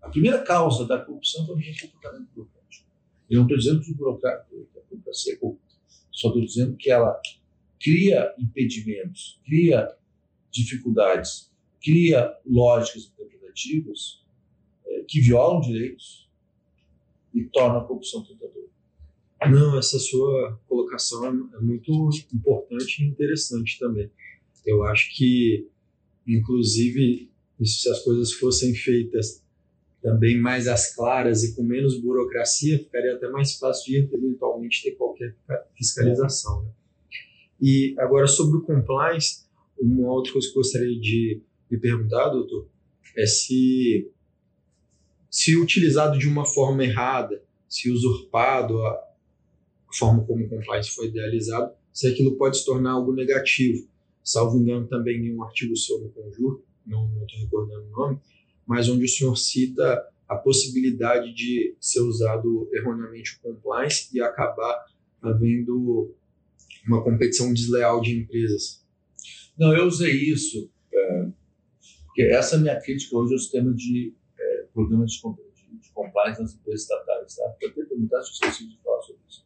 A 0.00 0.08
primeira 0.08 0.42
causa 0.42 0.86
da 0.86 0.98
corrupção 0.98 1.46
também 1.46 1.68
é 1.68 1.72
o 1.72 1.80
comportamento 1.80 2.28
burocrático. 2.34 2.86
Eu 3.28 3.38
não 3.38 3.44
estou 3.44 3.58
dizendo 3.58 3.80
que, 3.82 3.92
o 3.92 4.18
que 4.18 4.26
a 4.26 4.82
burocracia 4.90 5.32
é 5.32 5.36
corrupta. 5.36 5.74
Só 6.10 6.28
estou 6.28 6.44
dizendo 6.44 6.76
que 6.76 6.90
ela 6.90 7.20
cria 7.80 8.32
impedimentos, 8.38 9.40
cria 9.44 9.96
dificuldades, 10.50 11.50
cria 11.82 12.36
lógicas 12.46 13.06
interpretativas 13.06 14.22
é, 14.86 15.02
que 15.08 15.20
violam 15.20 15.60
direitos 15.60 16.30
e 17.34 17.44
torna 17.44 17.78
a 17.78 17.84
corrupção 17.84 18.22
tentadora. 18.22 18.51
Não, 19.50 19.78
essa 19.78 19.98
sua 19.98 20.58
colocação 20.68 21.26
é 21.26 21.60
muito 21.60 22.10
importante 22.32 23.02
e 23.02 23.06
interessante 23.06 23.78
também. 23.78 24.10
Eu 24.64 24.84
acho 24.84 25.14
que, 25.16 25.68
inclusive, 26.26 27.30
se 27.64 27.88
as 27.88 28.00
coisas 28.02 28.32
fossem 28.32 28.74
feitas 28.74 29.42
também 30.02 30.38
mais 30.40 30.66
às 30.66 30.94
claras 30.94 31.44
e 31.44 31.54
com 31.54 31.62
menos 31.62 32.00
burocracia, 32.00 32.78
ficaria 32.78 33.14
até 33.14 33.28
mais 33.30 33.56
fácil 33.56 33.84
de 33.86 34.14
eventualmente 34.14 34.82
ter 34.82 34.92
qualquer 34.92 35.36
fiscalização. 35.76 36.62
Né? 36.64 36.70
E 37.60 37.94
agora, 37.98 38.26
sobre 38.26 38.58
o 38.58 38.62
compliance, 38.62 39.44
uma 39.80 40.12
outra 40.12 40.32
coisa 40.32 40.48
que 40.48 40.52
eu 40.52 40.62
gostaria 40.62 41.00
de 41.00 41.40
me 41.70 41.78
perguntar, 41.78 42.28
doutor, 42.28 42.68
é 43.16 43.26
se, 43.26 44.10
se 45.30 45.56
utilizado 45.56 46.18
de 46.18 46.26
uma 46.26 46.44
forma 46.44 46.84
errada, 46.84 47.42
se 47.68 47.90
usurpado 47.90 48.78
forma 49.96 50.24
como 50.24 50.44
o 50.44 50.48
compliance 50.48 50.90
foi 50.90 51.06
idealizado, 51.06 51.72
se 51.92 52.06
aquilo 52.06 52.36
pode 52.36 52.58
se 52.58 52.64
tornar 52.64 52.92
algo 52.92 53.12
negativo. 53.12 53.86
Salvo 54.22 54.58
engano, 54.58 54.86
também 54.86 55.18
em 55.18 55.36
um 55.36 55.42
artigo 55.42 55.76
sobre 55.76 56.08
o 56.08 56.10
Conjur, 56.10 56.62
não 56.86 57.06
estou 57.22 57.40
recordando 57.40 57.86
o 57.86 57.90
nome, 57.90 58.20
mas 58.66 58.88
onde 58.88 59.04
o 59.04 59.08
senhor 59.08 59.36
cita 59.36 60.08
a 60.28 60.36
possibilidade 60.36 61.34
de 61.34 61.74
ser 61.80 62.00
usado 62.00 62.68
erroneamente 62.72 63.36
o 63.36 63.52
compliance 63.52 64.08
e 64.16 64.20
acabar 64.20 64.86
havendo 65.20 66.14
uma 66.86 67.02
competição 67.02 67.52
desleal 67.52 68.00
de 68.00 68.18
empresas. 68.18 68.82
Não, 69.58 69.76
eu 69.76 69.86
usei 69.86 70.12
isso, 70.12 70.70
é, 70.92 71.28
porque 72.06 72.22
essa 72.22 72.56
é 72.56 72.58
minha 72.58 72.80
crítica 72.80 73.16
hoje 73.16 73.34
ao 73.34 73.38
sistema 73.38 73.72
de 73.74 74.14
é, 74.38 74.66
programas 74.72 75.12
de, 75.12 75.18
de, 75.18 75.78
de, 75.78 75.90
compliance 75.92 76.40
nas 76.40 76.54
empresas 76.54 76.82
estatais. 76.82 77.36
Tá? 77.36 77.54
Eu 77.60 77.70
até 77.70 77.84
perguntar 77.84 78.22
se 78.22 78.30
eu 78.30 78.32
esqueci 78.32 78.68
de 78.68 78.78
falar 78.82 79.02
sobre 79.02 79.22
isso. 79.28 79.44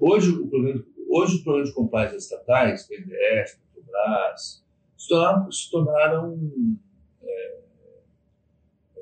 Hoje, 0.00 0.30
o 0.30 0.48
problema, 0.48 0.82
hoje 1.10 1.36
o 1.36 1.44
problema 1.44 1.66
de 1.66 1.74
compliance 1.74 2.16
estatais, 2.16 2.88
BNDES, 2.88 3.60
Petrobras, 3.74 4.64
se 4.96 5.08
tornaram, 5.08 5.52
se 5.52 5.70
tornaram 5.70 6.78
é, 7.22 7.60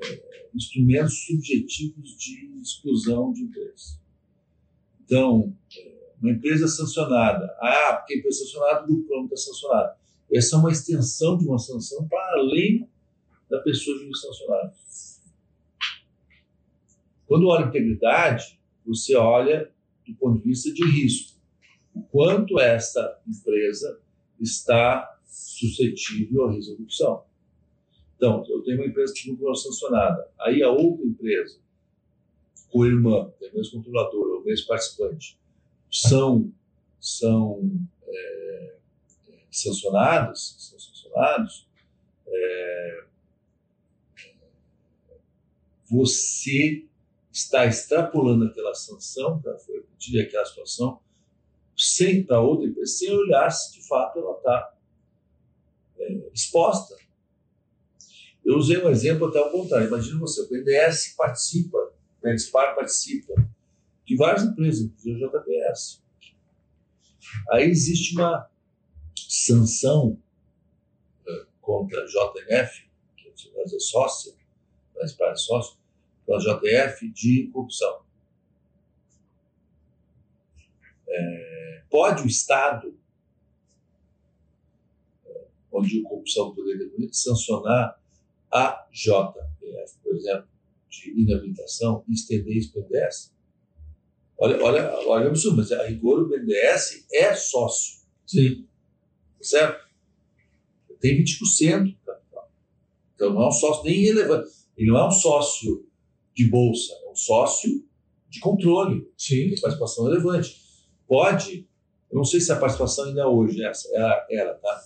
é, 0.03 0.49
instrumentos 0.53 1.25
subjetivos 1.25 2.17
de 2.17 2.51
exclusão 2.61 3.31
de 3.31 3.43
interesse. 3.43 3.97
Então, 5.05 5.55
uma 6.21 6.31
empresa 6.31 6.67
sancionada, 6.67 7.45
ah, 7.61 7.93
porque 7.93 8.15
a 8.15 8.17
empresa 8.17 8.39
sancionada, 8.39 8.91
o 8.91 9.03
plano 9.03 9.23
está 9.23 9.37
sancionado. 9.37 9.97
Essa 10.29 10.57
é 10.57 10.59
uma 10.59 10.71
extensão 10.71 11.37
de 11.37 11.47
uma 11.47 11.57
sanção 11.57 12.05
para 12.09 12.39
além 12.39 12.89
da 13.49 13.61
pessoa 13.61 13.97
jurídica 13.97 14.27
sancionada. 14.27 14.73
Quando 17.25 17.47
olha 17.47 17.67
integridade, 17.67 18.59
você 18.85 19.15
olha 19.15 19.71
do 20.09 20.15
ponto 20.15 20.39
de 20.39 20.45
vista 20.45 20.71
de 20.71 20.83
risco. 20.83 21.37
O 21.93 22.01
quanto 22.01 22.59
esta 22.59 23.19
empresa 23.27 23.99
está 24.39 25.19
suscetível 25.25 26.45
à 26.45 26.53
corrupção. 26.53 27.23
Então, 28.15 28.43
eu 28.49 28.61
tenho 28.63 28.77
uma 28.77 28.87
empresa 28.87 29.13
que 29.13 29.31
não 29.31 29.55
sancionada. 29.55 30.29
Aí 30.39 30.61
a 30.61 30.69
outra 30.69 31.05
empresa, 31.05 31.57
co-irmã, 32.69 33.31
é 33.41 33.49
o 33.49 33.55
mesmo 33.55 33.77
controlador, 33.77 34.41
o 34.41 34.45
mesmo 34.45 34.67
participante, 34.67 35.39
são, 35.89 36.51
são 36.99 37.71
é, 38.05 38.75
sancionados, 39.49 40.55
são 40.59 40.79
sancionados, 40.79 41.67
é, 42.27 43.03
você 45.89 46.85
está 47.39 47.65
extrapolando 47.65 48.45
aquela 48.45 48.73
sanção, 48.73 49.41
que 49.41 49.49
foi 49.59 49.81
pedida 49.81 50.23
aquela 50.23 50.45
situação, 50.45 50.99
sem 51.75 52.23
para 52.23 52.41
outra 52.41 52.67
empresa, 52.67 52.91
sem 52.91 53.11
olhar 53.11 53.49
se 53.49 53.73
de 53.73 53.87
fato 53.87 54.19
ela 54.19 54.37
está 54.37 54.77
é, 55.97 56.29
exposta. 56.33 56.95
Eu 58.43 58.57
usei 58.57 58.83
um 58.83 58.89
exemplo 58.89 59.27
até 59.27 59.39
ao 59.39 59.51
contrário. 59.51 59.87
Imagina 59.87 60.19
você, 60.19 60.41
o 60.41 60.49
BNDES 60.49 61.13
participa, 61.15 61.77
o 61.77 62.21
BNDESPAR 62.21 62.75
participa 62.75 63.33
de 64.05 64.15
várias 64.15 64.43
empresas, 64.43 64.81
inclusive 64.81 65.23
o 65.23 65.29
JBS. 65.29 66.03
Aí 67.51 67.69
existe 67.69 68.15
uma 68.15 68.49
sanção 69.15 70.19
é, 71.27 71.45
contra 71.61 72.01
a 72.01 72.05
JNF, 72.05 72.89
que 73.15 73.29
é 73.29 73.79
sócia, 73.79 74.33
BNDESPAR 74.95 75.31
é 75.31 75.35
sócio, 75.35 75.78
pela 76.29 76.39
JF 76.39 77.11
de 77.11 77.47
corrupção. 77.51 78.01
É, 81.07 81.83
pode 81.89 82.21
o 82.21 82.27
Estado, 82.27 82.95
é, 85.25 85.47
onde 85.71 85.99
a 85.99 86.03
corrupção 86.07 86.53
poderia 86.53 86.87
sancionar 87.11 87.99
a 88.51 88.87
JPF, 88.91 89.97
por 90.03 90.15
exemplo, 90.15 90.47
de 90.87 91.19
inabilitação 91.19 92.05
e 92.07 92.13
estender 92.13 92.55
isso 92.55 92.73
para 92.73 92.81
o 92.81 92.87
BNDES? 92.87 93.33
Olha, 94.37 94.63
olha, 94.63 94.93
olha 95.07 95.25
o 95.25 95.29
absurdo, 95.29 95.57
mas 95.57 95.71
a 95.71 95.83
rigor 95.87 96.21
o 96.21 96.29
BNDES 96.29 97.07
é 97.11 97.33
sócio. 97.33 98.01
Sim. 98.27 98.67
Certo? 99.41 99.89
Tem 100.99 101.23
20% 101.23 101.85
do 101.85 101.97
capital. 102.05 102.51
Então 103.15 103.33
não 103.33 103.41
é 103.41 103.47
um 103.47 103.51
sócio 103.51 103.83
nem 103.83 104.03
relevante. 104.03 104.51
Ele 104.77 104.91
não 104.91 104.97
é 104.97 105.07
um 105.07 105.11
sócio 105.11 105.88
de 106.39 106.49
bolsa, 106.49 106.93
é 107.05 107.11
um 107.11 107.15
sócio 107.15 107.85
de 108.29 108.39
controle. 108.39 109.11
Sim. 109.17 109.49
Tem 109.49 109.59
participação 109.59 110.05
relevante. 110.05 110.61
Pode, 111.05 111.67
eu 112.09 112.15
não 112.15 112.23
sei 112.23 112.39
se 112.39 112.49
a 112.49 112.55
participação 112.55 113.05
ainda 113.05 113.21
é 113.21 113.25
hoje 113.25 113.61
essa, 113.61 113.89
era, 113.93 114.27
era 114.31 114.53
tá? 114.53 114.81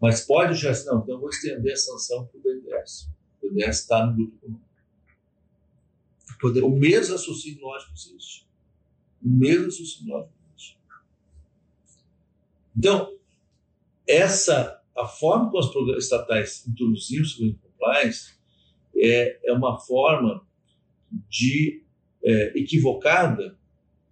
Mas 0.00 0.22
pode 0.22 0.54
já 0.54 0.70
assim, 0.70 0.86
não, 0.86 1.02
então 1.02 1.16
eu 1.16 1.20
vou 1.20 1.28
estender 1.28 1.74
a 1.74 1.76
sanção 1.76 2.26
para 2.26 2.38
o 2.38 2.42
BNDES. 2.42 3.10
O 3.42 3.48
BNDES 3.48 3.80
está 3.80 4.06
no 4.06 4.14
grupo 4.14 4.38
comum. 4.38 4.60
Poder... 6.40 6.62
O 6.62 6.70
mesmo 6.70 7.12
raciocínio 7.12 7.60
lógico 7.60 7.92
existe. 7.92 8.48
O 9.22 9.28
mesmo 9.28 9.66
raciocínio 9.66 10.14
lógico 10.14 10.34
existe. 10.54 10.78
Então, 12.76 13.14
essa 14.06 14.82
a 14.96 15.06
forma 15.06 15.50
como 15.50 15.92
as 15.92 16.04
estatais 16.04 16.66
introduziram 16.66 17.24
o 17.50 17.54
compliance 17.58 18.34
é, 18.96 19.50
é 19.50 19.52
uma 19.52 19.78
forma 19.78 20.46
de 21.28 21.82
é, 22.22 22.58
equivocada, 22.58 23.58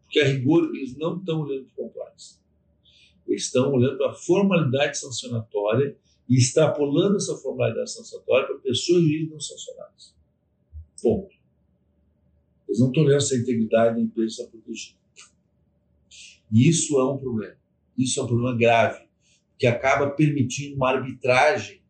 porque 0.02 0.20
a 0.20 0.26
rigor 0.26 0.70
eles 0.74 0.96
não 0.96 1.18
estão 1.18 1.40
olhando 1.40 1.64
para 1.66 1.84
compliance. 1.84 2.38
Eles 3.26 3.44
estão 3.44 3.72
olhando 3.72 3.96
para 3.96 4.10
a 4.10 4.14
formalidade 4.14 4.98
sancionatória 4.98 5.96
e 6.28 6.36
extrapolando 6.36 7.16
essa 7.16 7.36
formalidade 7.36 7.92
sancionatória 7.92 8.48
para 8.48 8.58
pessoas 8.58 9.02
jurídicas 9.02 9.30
não 9.32 9.40
sancionadas. 9.40 10.14
Ponto. 11.00 11.34
Eles 12.68 12.80
não 12.80 12.88
estão 12.88 13.04
olhando 13.04 13.20
se 13.20 13.34
a 13.34 13.38
integridade 13.38 13.96
da 13.96 14.00
empresa 14.00 14.42
está 14.42 14.46
protegida. 14.46 14.98
E 16.50 16.68
isso 16.68 16.98
é 16.98 17.10
um 17.10 17.18
problema. 17.18 17.56
Isso 17.96 18.20
é 18.20 18.22
um 18.22 18.26
problema 18.26 18.56
grave, 18.56 19.06
que 19.58 19.66
acaba 19.66 20.10
permitindo 20.10 20.76
uma 20.76 20.90
arbitragem 20.90 21.82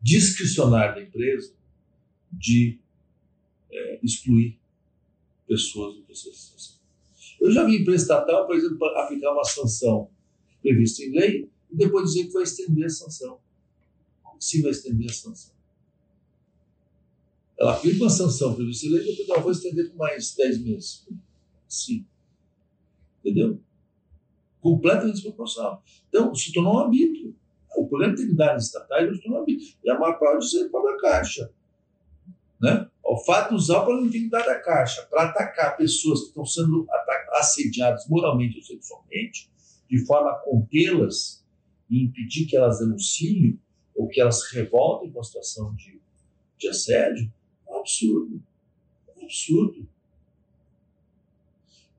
discricionária 0.00 0.94
da 0.94 1.02
empresa 1.02 1.54
de 2.32 2.80
é, 3.70 4.00
excluir 4.02 4.58
pessoas 5.46 5.96
do 5.96 6.02
processo 6.02 6.30
de 6.30 6.38
sanção. 6.38 6.80
Eu 7.40 7.50
já 7.50 7.64
vi 7.64 7.80
empresa 7.80 8.02
estatal, 8.02 8.46
por 8.46 8.56
exemplo, 8.56 8.84
aplicar 8.96 9.32
uma 9.32 9.44
sanção 9.44 10.10
prevista 10.62 11.02
em 11.02 11.10
lei 11.10 11.50
e 11.70 11.76
depois 11.76 12.10
dizer 12.10 12.26
que 12.26 12.32
vai 12.32 12.42
estender 12.42 12.86
a 12.86 12.90
sanção. 12.90 13.40
Assim 14.36 14.62
vai 14.62 14.70
estender 14.70 15.10
a 15.10 15.12
sanção? 15.12 15.54
Ela 17.58 17.74
aplica 17.74 18.02
uma 18.02 18.10
sanção 18.10 18.54
prevista 18.54 18.86
em 18.86 18.90
lei 18.90 19.02
e 19.02 19.16
depois 19.16 19.28
ela 19.28 19.40
vai 19.40 19.52
estender 19.52 19.90
por 19.90 19.96
mais 19.96 20.34
10 20.34 20.62
meses. 20.62 21.06
Sim. 21.68 22.06
Entendeu? 23.22 23.60
Completamente 24.60 25.14
desproporcional. 25.14 25.82
Então, 26.08 26.34
se 26.34 26.52
tornou 26.52 26.74
um 26.74 26.78
arbítrio. 26.78 27.34
O 27.76 27.86
problema 27.86 28.14
de 28.14 28.22
integridade 28.22 28.62
estatais 28.62 29.14
se 29.14 29.22
tornou 29.22 29.38
um 29.38 29.40
arbítrio. 29.42 29.74
E 29.84 29.90
a 29.90 29.98
maior 29.98 30.18
parte 30.18 30.40
disso 30.40 30.64
é 30.64 30.68
para 30.68 30.94
a 30.94 31.00
Caixa. 31.00 31.52
Né? 32.60 32.90
O 33.10 33.16
fato 33.16 33.48
de 33.48 33.54
usar 33.56 33.78
o 33.78 33.84
problema 33.86 34.08
de 34.08 34.18
integridade 34.18 34.46
da 34.46 34.60
Caixa 34.60 35.04
para 35.10 35.24
atacar 35.24 35.76
pessoas 35.76 36.20
que 36.20 36.26
estão 36.28 36.46
sendo 36.46 36.86
assediadas 37.32 38.06
moralmente 38.08 38.58
ou 38.58 38.62
sexualmente, 38.62 39.50
de 39.88 40.06
forma 40.06 40.30
a 40.30 40.38
contê-las 40.38 41.44
e 41.90 42.04
impedir 42.04 42.46
que 42.46 42.56
elas 42.56 42.78
denunciem 42.78 43.58
ou 43.96 44.06
que 44.06 44.20
elas 44.20 44.42
se 44.42 44.54
revoltem 44.54 45.10
com 45.10 45.18
a 45.18 45.24
situação 45.24 45.74
de, 45.74 46.00
de 46.56 46.68
assédio, 46.68 47.32
é 47.66 47.72
um 47.72 47.80
absurdo. 47.80 48.40
É 49.08 49.20
um 49.20 49.24
absurdo 49.24 49.88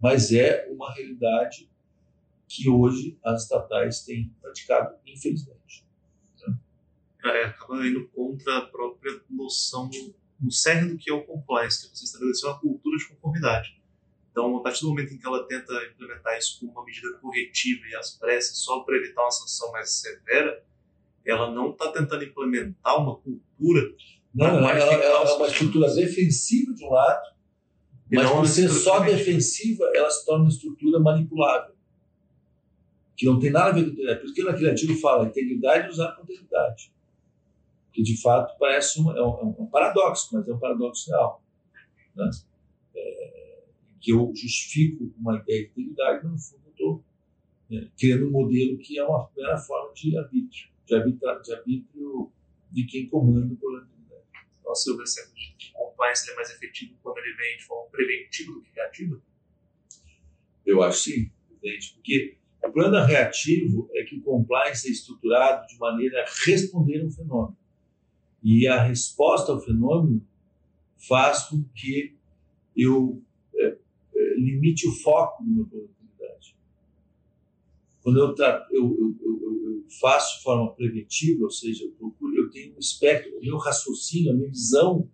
mas 0.02 0.32
é 0.32 0.66
uma 0.72 0.94
realidade 0.94 1.70
que 2.48 2.70
hoje 2.70 3.20
as 3.22 3.44
estatais 3.44 4.06
têm 4.06 4.34
praticado, 4.42 4.96
infelizmente. 5.06 5.86
É, 7.24 7.44
acaba 7.44 7.86
indo 7.86 8.08
contra 8.08 8.60
a 8.60 8.62
própria 8.62 9.22
noção 9.30 9.90
no 10.42 10.52
cerne 10.52 10.92
do 10.92 10.98
que 10.98 11.10
é 11.10 11.14
o 11.14 11.24
compliance, 11.24 11.90
que 11.90 11.98
você 11.98 12.06
estabeleceu 12.06 12.50
uma 12.50 12.60
cultura 12.60 12.98
de 12.98 13.08
conformidade. 13.08 13.82
Então, 14.32 14.58
a 14.58 14.64
partir 14.64 14.82
do 14.82 14.90
momento 14.90 15.14
em 15.14 15.18
que 15.18 15.28
ela 15.28 15.46
tenta 15.46 15.74
implementar 15.94 16.38
isso 16.38 16.60
como 16.60 16.72
uma 16.72 16.86
medida 16.86 17.14
corretiva 17.20 17.82
e 17.86 17.96
às 17.96 18.12
pressas 18.18 18.58
só 18.58 18.80
para 18.80 18.96
evitar 18.96 19.22
uma 19.22 19.32
sanção 19.32 19.72
mais 19.72 19.92
severa, 19.92 20.64
ela 21.26 21.52
não 21.52 21.72
está 21.72 21.92
tentando 21.92 22.24
implementar 22.24 22.98
uma 22.98 23.18
cultura. 23.18 23.94
Não, 24.34 24.48
ela, 24.48 24.72
ela, 24.72 24.94
ela 24.94 25.30
é 25.30 25.34
uma 25.34 25.48
estrutura 25.48 25.94
defensiva 25.94 26.74
de 26.74 26.84
um 26.84 26.90
lado 26.90 27.32
mas 28.12 28.30
por 28.30 28.46
ser 28.46 28.70
só 28.70 29.00
defensiva, 29.00 29.90
ela 29.96 30.10
se 30.10 30.26
torna 30.26 30.44
uma 30.44 30.50
estrutura 30.50 31.00
manipulável. 31.00 31.74
Que 33.16 33.26
não 33.26 33.40
tem 33.40 33.52
nada 33.52 33.70
a 33.70 33.72
ver 33.72 33.86
com. 33.86 33.96
Por 33.96 34.26
isso 34.26 34.34
que 34.34 34.44
naquele 34.44 34.70
artigo 34.70 34.96
fala 34.96 35.28
integridade 35.28 35.90
usar 35.90 36.12
com 36.14 36.24
integridade. 36.24 36.92
Que 37.92 38.02
de 38.02 38.22
fato 38.22 38.58
parece 38.58 39.02
um, 39.02 39.12
é 39.12 39.22
um, 39.22 39.56
é 39.58 39.62
um, 39.62 39.68
paradoxo, 39.68 40.30
mas 40.34 40.48
é 40.48 40.54
um 40.54 40.60
paradoxo 40.60 41.10
real. 41.10 41.44
Né? 42.16 42.30
É, 42.96 43.64
que 44.00 44.12
eu 44.12 44.32
justifico 44.36 45.14
uma 45.18 45.38
ideia 45.38 45.66
de 45.66 45.72
integridade, 45.72 46.24
mas 46.24 46.32
no 46.32 46.40
fundo 46.40 46.64
eu 46.66 46.72
estou 46.72 47.06
é, 47.72 47.88
criando 48.00 48.28
um 48.28 48.32
modelo 48.32 48.78
que 48.78 48.98
é 48.98 49.04
uma 49.04 49.28
primeira 49.28 49.58
forma 49.58 49.94
de 49.94 50.18
arbítrio, 50.18 50.70
de, 50.86 50.96
arbitra, 50.96 51.40
de 51.42 51.54
arbítrio 51.54 52.32
de 52.72 52.86
quem 52.86 53.08
comanda 53.08 53.54
o 53.54 53.58
problema 53.58 53.86
de 53.86 53.94
integridade. 53.94 54.48
Nossa, 54.64 54.84
Silvia, 54.84 55.06
compliance 56.02 56.32
é 56.32 56.36
mais 56.36 56.50
efetivo 56.50 56.98
quando 57.02 57.18
ele 57.20 57.34
vem 57.36 57.58
de 57.58 57.64
forma 57.64 57.90
preventiva 57.90 58.54
do 58.54 58.62
que 58.62 58.72
reativa? 58.74 59.22
Eu 60.66 60.84
acho 60.84 61.04
sim, 61.04 61.32
evidente, 61.50 61.94
porque 61.94 62.38
o 62.64 62.72
plano 62.72 63.06
reativo 63.06 63.90
é 63.94 64.04
que 64.04 64.18
o 64.18 64.22
compliance 64.22 64.88
é 64.88 64.92
estruturado 64.92 65.68
de 65.68 65.78
maneira 65.78 66.24
a 66.24 66.26
responder 66.46 67.02
a 67.02 67.06
um 67.06 67.12
fenômeno. 67.12 67.58
E 68.44 68.68
a 68.68 68.84
resposta 68.84 69.52
ao 69.52 69.62
fenômeno 69.62 70.26
faz 71.08 71.44
com 71.44 71.64
que 71.76 72.16
eu 72.76 73.22
é, 73.56 73.78
é, 74.16 74.36
limite 74.38 74.88
o 74.88 74.92
foco 74.92 75.44
do 75.44 75.50
meu 75.50 75.66
plano 75.66 75.88
de 75.88 75.94
atividade. 75.94 76.56
Quando 78.02 78.20
eu, 78.20 78.36
eu, 78.72 78.98
eu, 79.02 79.18
eu, 79.22 79.86
faço 80.00 80.38
de 80.38 80.44
forma 80.44 80.74
preventiva, 80.74 81.44
ou 81.44 81.52
seja, 81.52 81.84
eu 81.84 81.92
procuro, 81.92 82.36
eu 82.36 82.50
tenho 82.50 82.76
um 82.76 82.80
espectro, 82.80 83.38
o 83.38 83.42
meu 83.42 83.58
raciocínio, 83.58 84.32
a 84.32 84.36
minha 84.36 84.50
visão 84.50 85.08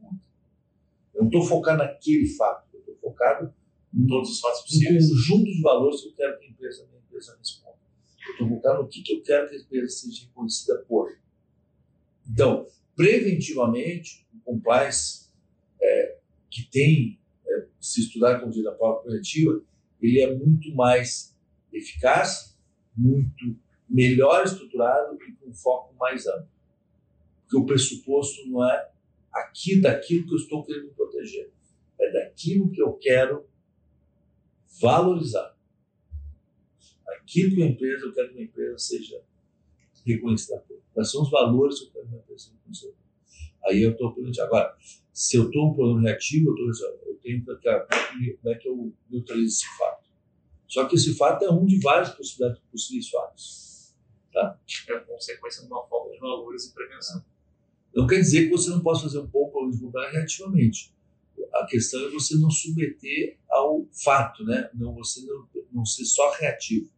eu 1.17 1.23
não 1.23 1.29
estou 1.29 1.43
focado 1.43 1.79
naquele 1.79 2.27
fato, 2.27 2.67
eu 2.73 2.79
estou 2.79 2.95
focado 2.97 3.51
em 3.91 4.05
todos 4.05 4.29
os 4.29 4.39
fatos 4.39 4.61
possíveis. 4.61 5.05
Um 5.05 5.09
conjunto 5.09 5.45
de 5.45 5.61
valores 5.61 6.01
que 6.01 6.09
eu 6.09 6.13
quero 6.13 6.39
que 6.39 6.45
a 6.45 6.49
empresa, 6.49 6.83
a 6.83 6.87
minha 6.87 6.99
empresa 6.99 7.35
responda. 7.39 7.77
Eu 8.27 8.31
estou 8.33 8.49
focado 8.49 8.83
no 8.83 8.87
que, 8.87 9.01
que 9.01 9.13
eu 9.13 9.23
quero 9.23 9.49
que 9.49 9.55
a 9.55 9.59
empresa 9.59 9.89
seja 9.89 10.25
reconhecida 10.27 10.85
por. 10.87 11.09
Então, 12.29 12.67
preventivamente, 12.97 14.27
o 14.33 14.39
compliance 14.39 15.29
é, 15.79 16.17
que 16.49 16.67
tem 16.69 17.19
é, 17.47 17.67
se 17.79 18.01
estudar 18.01 18.39
como 18.39 18.51
diz 18.51 18.65
a 18.65 18.71
prova 18.71 19.03
preventiva, 19.03 19.63
ele 20.01 20.19
é 20.19 20.35
muito 20.35 20.73
mais 20.73 21.37
eficaz, 21.71 22.57
muito 22.95 23.55
melhor 23.87 24.43
estruturado 24.43 25.15
e 25.23 25.31
com 25.33 25.53
foco 25.53 25.95
mais 25.95 26.25
amplo. 26.25 26.49
Porque 27.43 27.57
o 27.57 27.65
pressuposto 27.65 28.49
não 28.49 28.67
é 28.67 28.91
aqui 29.31 29.79
daquilo 29.79 30.25
que 30.25 30.33
eu 30.33 30.37
estou 30.37 30.65
querendo 30.65 30.89
proteger. 30.89 31.51
É 31.99 32.11
daquilo 32.11 32.71
que 32.71 32.81
eu 32.81 32.93
quero 32.93 33.47
valorizar. 34.81 35.55
Aquilo 37.07 37.55
que 37.55 37.63
a 37.63 37.67
empresa, 37.67 38.05
eu 38.05 38.13
quero 38.13 38.33
que 38.33 38.39
a 38.39 38.43
empresa 38.43 38.77
seja 38.79 39.21
reconhecida 40.13 40.57
por. 40.59 40.77
Quais 40.93 41.11
são 41.11 41.21
os 41.21 41.29
valores 41.29 41.79
que 41.79 41.85
eu 41.87 41.91
quero 41.91 42.07
seja 42.37 42.51
reconhecida 42.57 42.91
por. 42.91 43.69
Aí 43.69 43.83
eu 43.83 43.91
estou 43.91 44.13
perguntando. 44.13 44.45
Agora, 44.45 44.75
se 45.11 45.37
eu 45.37 45.47
estou 45.47 45.71
um 45.71 45.73
problema 45.73 46.01
reativo, 46.01 46.51
eu, 46.51 46.55
tô 46.55 46.85
eu 47.05 47.15
tenho 47.21 47.43
que. 47.43 48.35
Como 48.41 48.53
é 48.53 48.55
que 48.55 48.67
eu 48.67 48.93
neutralizo 49.09 49.47
esse 49.47 49.77
fato? 49.77 50.07
Só 50.67 50.85
que 50.85 50.95
esse 50.95 51.15
fato 51.15 51.45
é 51.45 51.51
um 51.51 51.65
de 51.65 51.79
vários 51.79 52.09
possibilidades, 52.11 52.61
possíveis 52.69 53.09
fatos. 53.09 53.95
Tá? 54.33 54.59
É 54.89 54.99
consequência 54.99 55.63
de 55.63 55.67
uma 55.67 55.85
falta 55.87 56.11
de 56.11 56.19
valores 56.19 56.65
e 56.65 56.73
prevenção. 56.73 57.23
Não 57.95 58.05
quer 58.05 58.19
dizer 58.19 58.43
que 58.43 58.49
você 58.49 58.69
não 58.69 58.81
possa 58.81 59.03
fazer 59.03 59.19
um 59.19 59.27
bom 59.27 59.49
plano 59.49 59.71
de 59.71 60.11
reativamente. 60.11 60.93
A 61.53 61.65
questão 61.65 62.05
é 62.05 62.11
você 62.11 62.35
não 62.35 62.51
submeter 62.51 63.39
ao 63.49 63.87
fato, 63.91 64.43
né? 64.43 64.69
Não 64.73 64.93
você 64.93 65.21
não, 65.25 65.47
não 65.71 65.85
ser 65.85 66.05
só 66.05 66.31
reativo. 66.33 66.89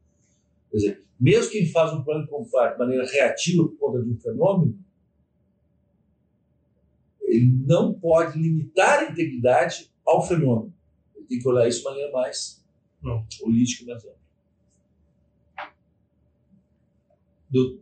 Quer 0.69 0.77
dizer, 0.77 1.03
mesmo 1.19 1.51
quem 1.51 1.69
faz 1.69 1.93
um 1.93 2.03
plano 2.03 2.23
de 2.23 2.29
comprar 2.29 2.73
de 2.73 2.79
maneira 2.79 3.05
reativa 3.05 3.63
por 3.67 3.77
conta 3.77 4.01
de 4.01 4.09
um 4.09 4.17
fenômeno, 4.17 4.77
ele 7.21 7.51
não 7.65 7.93
pode 7.93 8.39
limitar 8.39 8.99
a 8.99 9.11
integridade 9.11 9.91
ao 10.05 10.25
fenômeno. 10.25 10.73
Ele 11.15 11.25
tem 11.25 11.39
que 11.39 11.47
olhar 11.47 11.67
isso 11.67 11.79
de 11.79 11.85
maneira 11.85 12.11
mais 12.11 12.63
não. 13.01 13.25
holística, 13.41 13.85
mais 13.85 14.03
ampla. 14.03 14.19
Do... 17.49 17.79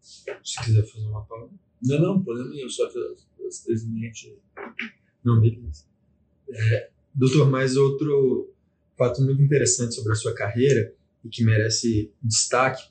Se 0.00 0.62
quiser 0.64 0.84
fazer 0.84 1.06
uma 1.06 1.24
palavra. 1.24 1.54
Não, 1.82 2.00
não, 2.00 2.22
problema 2.22 2.50
nenhum, 2.50 2.68
só 2.68 2.88
que 2.88 2.98
as 3.46 3.60
três 3.60 3.84
linhas. 3.84 4.32
Não, 5.24 5.40
beleza. 5.40 5.84
É, 6.48 6.90
doutor, 7.14 7.48
mais 7.48 7.76
outro 7.76 8.52
fato 8.96 9.22
muito 9.22 9.40
interessante 9.40 9.94
sobre 9.94 10.12
a 10.12 10.16
sua 10.16 10.34
carreira 10.34 10.94
e 11.24 11.28
que 11.28 11.44
merece 11.44 12.12
destaque 12.22 12.82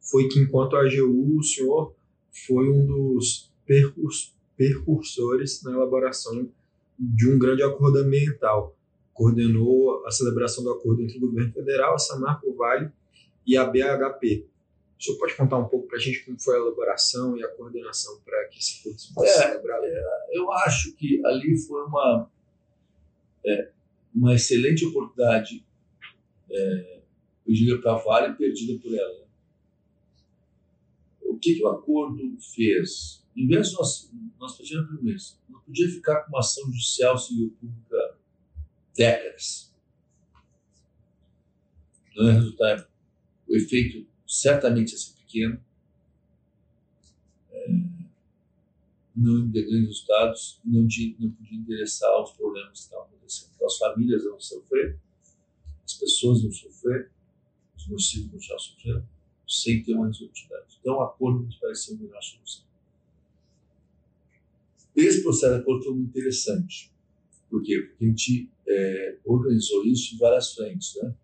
foi 0.00 0.28
que, 0.28 0.38
enquanto 0.38 0.76
AGU, 0.76 1.38
o 1.38 1.42
senhor 1.42 1.94
foi 2.46 2.68
um 2.68 2.86
dos 2.86 3.52
percurs 3.66 4.36
percursores 4.56 5.62
na 5.62 5.70
elaboração 5.72 6.50
de 6.98 7.30
um 7.30 7.38
grande 7.38 7.62
acordo 7.62 7.98
ambiental. 7.98 8.76
Coordenou 9.14 10.04
a 10.04 10.10
celebração 10.10 10.64
do 10.64 10.72
acordo 10.72 11.00
entre 11.00 11.16
o 11.16 11.20
governo 11.20 11.52
federal, 11.52 11.94
a 11.94 11.98
Samarco 11.98 12.52
Vale 12.54 12.90
e 13.46 13.56
a 13.56 13.64
BHP. 13.64 14.46
O 14.98 15.02
senhor 15.02 15.18
pode 15.18 15.36
contar 15.36 15.58
um 15.58 15.68
pouco 15.68 15.86
para 15.86 15.96
a 15.96 16.00
gente 16.00 16.24
como 16.24 16.40
foi 16.40 16.56
a 16.56 16.58
elaboração 16.58 17.36
e 17.36 17.44
a 17.44 17.48
coordenação 17.48 18.20
para 18.24 18.48
que 18.48 18.58
esse 18.58 18.82
curso 18.82 19.14
fosse 19.14 19.30
é, 19.30 19.48
celebrado? 19.48 19.84
É, 19.84 20.02
eu 20.32 20.52
acho 20.52 20.92
que 20.96 21.24
ali 21.24 21.56
foi 21.56 21.84
uma, 21.84 22.28
é, 23.46 23.70
uma 24.12 24.34
excelente 24.34 24.84
oportunidade, 24.86 25.64
é, 26.50 26.97
diria 27.52 27.80
para 27.80 27.94
a 27.94 27.98
Vale, 27.98 28.34
perdida 28.34 28.78
por 28.80 28.94
ela. 28.94 29.26
o 31.22 31.38
que, 31.38 31.54
que 31.54 31.62
o 31.62 31.68
acordo 31.68 32.36
fez? 32.40 33.24
Em 33.36 33.46
vez 33.46 33.70
de 33.70 33.74
nós, 33.74 34.12
nós 34.38 34.56
pedimos 34.56 34.88
primeiro, 34.88 35.20
não 35.48 35.60
podia 35.60 35.88
ficar 35.88 36.22
com 36.22 36.30
uma 36.30 36.40
ação 36.40 36.64
judicial 36.66 37.16
civil 37.16 37.56
pública 37.60 38.18
décadas. 38.96 39.72
Não 42.16 42.28
é 42.28 42.32
resultar, 42.32 42.90
o 43.46 43.56
efeito 43.56 44.04
certamente 44.26 44.92
ia 44.92 44.98
ser 44.98 45.14
pequeno, 45.14 45.64
é, 47.52 47.68
não 49.14 49.48
de 49.48 49.62
grandes 49.62 49.88
resultados, 49.88 50.60
não, 50.64 50.86
tinha, 50.88 51.14
não 51.18 51.30
podia 51.30 51.58
endereçar 51.58 52.10
os 52.22 52.32
problemas 52.32 52.72
que 52.72 52.78
estavam 52.78 53.06
acontecendo. 53.06 53.50
Então, 53.54 53.66
as 53.66 53.78
famílias 53.78 54.24
vão 54.24 54.40
sofrer, 54.40 54.98
as 55.84 55.94
pessoas 55.94 56.42
vão 56.42 56.50
sofrer, 56.50 57.10
os 57.88 58.16
municípios 58.16 58.30
vão 58.30 58.40
já 58.40 58.58
sofrer, 58.58 59.02
sem 59.46 59.82
ter 59.82 59.94
uma 59.94 60.06
resolutividade. 60.06 60.78
Então, 60.80 60.96
o 60.96 61.02
acordo 61.02 61.40
me 61.40 61.58
pareceu 61.58 61.96
a 61.96 61.98
melhor 61.98 62.22
solução. 62.22 62.64
Esse 64.94 65.22
processo 65.22 65.54
de 65.54 65.60
acordo 65.60 65.84
foi 65.84 65.94
muito 65.94 66.08
interessante. 66.10 66.92
Por 67.48 67.62
quê? 67.62 67.78
Porque 67.80 68.04
a 68.04 68.08
gente 68.08 68.50
é, 68.66 69.18
organizou 69.24 69.84
isso 69.84 70.14
em 70.14 70.18
várias 70.18 70.52
frentes. 70.54 70.96
Né? 70.96 71.14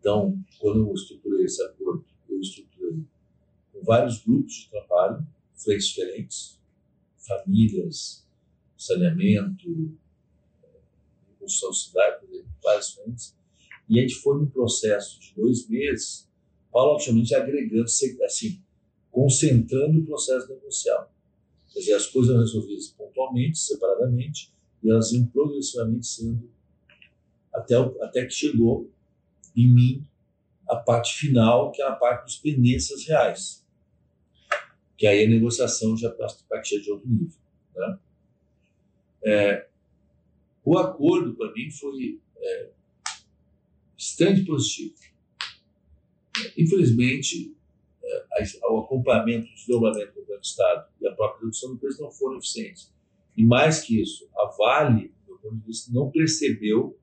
Então, 0.00 0.38
quando 0.58 0.80
eu 0.80 0.92
estruturei 0.92 1.46
esse 1.46 1.62
acordo, 1.62 2.04
eu 2.28 2.40
estruturei 2.40 3.04
com 3.72 3.82
vários 3.82 4.22
grupos 4.22 4.54
de 4.54 4.70
trabalho, 4.70 5.26
frentes 5.54 5.88
diferentes, 5.88 6.60
famílias, 7.18 8.26
saneamento, 8.76 9.96
construção 11.38 11.70
de 11.70 11.78
cidade, 11.78 12.44
várias 12.62 12.90
frentes. 12.90 13.36
E 13.88 13.98
a 13.98 14.02
gente 14.02 14.16
foi 14.16 14.38
num 14.38 14.46
processo 14.46 15.20
de 15.20 15.34
dois 15.36 15.68
meses, 15.68 16.28
paulatinamente 16.72 17.34
agregando, 17.34 17.84
assim, 18.24 18.60
concentrando 19.10 20.00
o 20.00 20.06
processo 20.06 20.48
negocial. 20.48 21.12
Quer 21.72 21.80
dizer, 21.80 21.94
as 21.94 22.06
coisas 22.06 22.30
eram 22.30 22.40
resolvidas 22.40 22.88
pontualmente, 22.88 23.58
separadamente, 23.58 24.52
e 24.82 24.90
elas 24.90 25.12
iam 25.12 25.26
progressivamente 25.26 26.06
sendo, 26.06 26.50
até, 27.52 27.74
até 27.76 28.24
que 28.24 28.32
chegou 28.32 28.90
em 29.56 29.72
mim 29.72 30.06
a 30.68 30.76
parte 30.76 31.14
final, 31.14 31.70
que 31.70 31.80
é 31.80 31.86
a 31.86 31.92
parte 31.92 32.24
dos 32.24 32.36
pendências 32.36 33.06
reais. 33.06 33.64
Que 34.96 35.06
aí 35.06 35.24
a 35.24 35.28
negociação 35.28 35.96
já 35.96 36.10
partia 36.48 36.80
de 36.80 36.90
outro 36.90 37.08
nível. 37.08 37.38
Né? 37.74 37.98
É, 39.24 39.68
o 40.64 40.76
acordo, 40.78 41.34
para 41.34 41.52
mim, 41.52 41.70
foi 41.70 42.20
é, 42.38 42.70
extremamente 43.96 44.46
positivo. 44.46 44.94
Infelizmente, 46.56 47.56
é, 48.04 48.24
o 48.68 48.80
acompanhamento, 48.80 49.50
o 49.50 49.54
desdobramento 49.54 50.12
do 50.12 50.20
governo 50.20 50.40
do 50.40 50.46
Estado 50.46 50.88
e 51.00 51.08
a 51.08 51.14
própria 51.14 51.40
redução 51.40 51.70
do 51.70 51.78
preço 51.78 52.02
não 52.02 52.10
foram 52.10 52.38
eficientes. 52.38 52.92
E 53.36 53.44
mais 53.44 53.80
que 53.80 54.00
isso, 54.00 54.28
a 54.36 54.46
Vale, 54.56 55.12
do 55.26 55.36
ponto 55.38 55.56
de 55.56 55.66
vista, 55.66 55.92
não 55.92 56.10
percebeu 56.10 56.98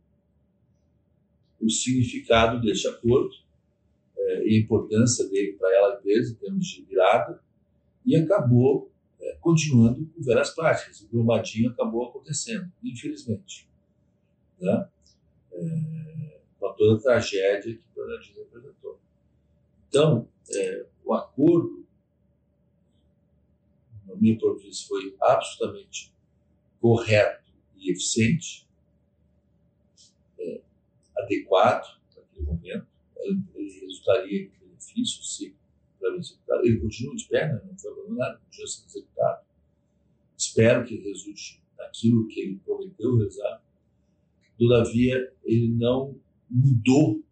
o 1.60 1.70
significado 1.70 2.60
deste 2.62 2.88
acordo 2.88 3.34
é, 4.18 4.48
e 4.48 4.58
a 4.58 4.60
importância 4.60 5.28
dele 5.30 5.54
para 5.54 5.74
ela, 5.76 5.94
a 5.94 6.00
empresa, 6.00 6.34
em 6.34 6.36
termos 6.36 6.68
de 6.68 6.82
virada, 6.84 7.42
e 8.06 8.16
acabou 8.16 8.92
é, 9.20 9.38
continuando 9.40 10.06
com 10.08 10.22
várias 10.22 10.50
práticas. 10.50 11.02
O 11.02 11.08
Brumadinho 11.08 11.70
acabou 11.70 12.10
acontecendo, 12.10 12.72
infelizmente. 12.84 13.68
Né? 14.60 14.90
Com 16.64 16.74
toda 16.76 16.98
a 16.98 17.02
tragédia 17.02 17.76
que 17.76 17.84
Brumadinho 17.94 18.40
representou. 18.40 19.00
Então, 19.90 20.30
é, 20.50 20.86
o 21.04 21.14
acordo, 21.14 21.86
no 24.08 24.16
meu 24.16 24.38
ponto 24.38 24.60
de 24.60 24.68
vista, 24.68 24.88
foi 24.88 25.16
absolutamente 25.22 26.14
correto 26.80 27.52
e 27.76 27.92
eficiente, 27.92 28.68
é, 30.40 30.62
adequado 31.18 32.00
naquele 32.16 32.46
momento. 32.46 32.88
Ele, 33.18 33.44
ele 33.56 33.80
resultaria 33.82 34.44
em 34.44 34.50
benefício 34.50 35.22
se 35.24 35.56
para 36.00 36.16
executado. 36.16 36.66
Ele 36.66 36.80
continua 36.80 37.16
de 37.16 37.28
né? 37.32 37.62
não 37.66 37.78
foi 37.78 37.92
abandonado, 37.92 38.40
continua 38.42 38.68
sendo 38.68 38.88
executado. 38.88 39.46
Espero 40.38 40.86
que 40.86 40.96
resulte 40.96 41.62
naquilo 41.78 42.28
que 42.28 42.40
ele 42.40 42.60
prometeu 42.60 43.18
rezar. 43.18 43.64
Todavia, 44.58 45.34
ele 45.44 45.70
não 45.70 46.20
mudou, 46.54 47.24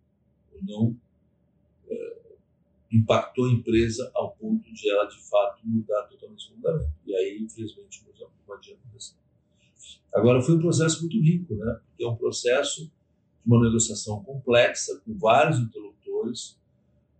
não 0.62 0.98
impactou 2.92 3.46
a 3.46 3.52
empresa 3.52 4.12
ao 4.14 4.32
ponto 4.32 4.72
de 4.74 4.90
ela, 4.90 5.06
de 5.06 5.18
fato, 5.18 5.62
mudar 5.64 6.04
totalmente 6.04 6.46
o 6.48 6.56
fundamento. 6.56 6.92
E 7.06 7.16
aí, 7.16 7.42
infelizmente, 7.42 8.04
não 8.04 8.56
adianta 8.56 8.82
acontecer. 8.84 9.16
Agora, 10.14 10.42
foi 10.42 10.56
um 10.56 10.60
processo 10.60 11.00
muito 11.00 11.18
rico, 11.22 11.56
né? 11.56 11.80
Porque 11.88 12.04
é 12.04 12.08
um 12.08 12.18
processo 12.18 12.86
de 12.86 12.92
uma 13.46 13.64
negociação 13.64 14.22
complexa, 14.24 15.02
com 15.06 15.18
vários 15.18 15.58
interlocutores, 15.60 16.60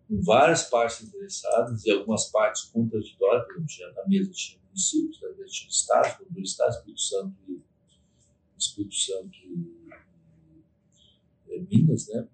com 0.10 0.22
várias 0.22 0.64
partes 0.64 1.08
interessadas 1.08 1.86
e 1.86 1.92
algumas 1.92 2.26
partes 2.26 2.64
contraditórias, 2.64 3.46
por 3.46 3.64
exemplo, 3.64 3.96
na 3.96 4.08
mesa 4.10 4.32
tinha 4.32 4.60
municípios, 4.68 5.22
na 5.22 5.30
mesa 5.30 5.46
tinha 5.46 5.70
estados, 5.70 6.18
como 6.18 6.32
dois 6.32 6.50
estados, 6.50 6.76
Espírito 6.76 7.02
Santo 7.02 7.36
e 7.48 7.62
Espírito 8.58 8.96
Santo 8.96 9.38
e, 9.46 9.81
e 11.56 11.62
Minas, 11.62 12.08
né? 12.08 12.28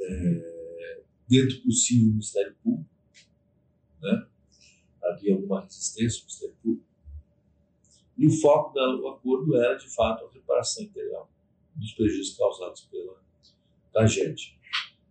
É, 0.00 1.00
dentro 1.28 1.62
possível 1.62 2.06
do 2.06 2.12
Ministério 2.12 2.54
Público, 2.62 2.90
né? 4.02 4.26
havia 5.02 5.34
alguma 5.34 5.62
resistência 5.62 6.20
do 6.20 6.24
Ministério 6.24 6.56
Público, 6.62 6.94
e 8.16 8.26
o 8.26 8.40
foco 8.40 8.72
do 8.72 9.08
acordo 9.08 9.56
era, 9.56 9.74
de 9.74 9.88
fato, 9.92 10.24
a 10.24 10.30
reparação 10.32 10.84
integral 10.84 11.28
dos 11.74 11.92
prejuízos 11.92 12.36
causados 12.36 12.82
pela 12.82 13.16
tragédia. 13.92 14.54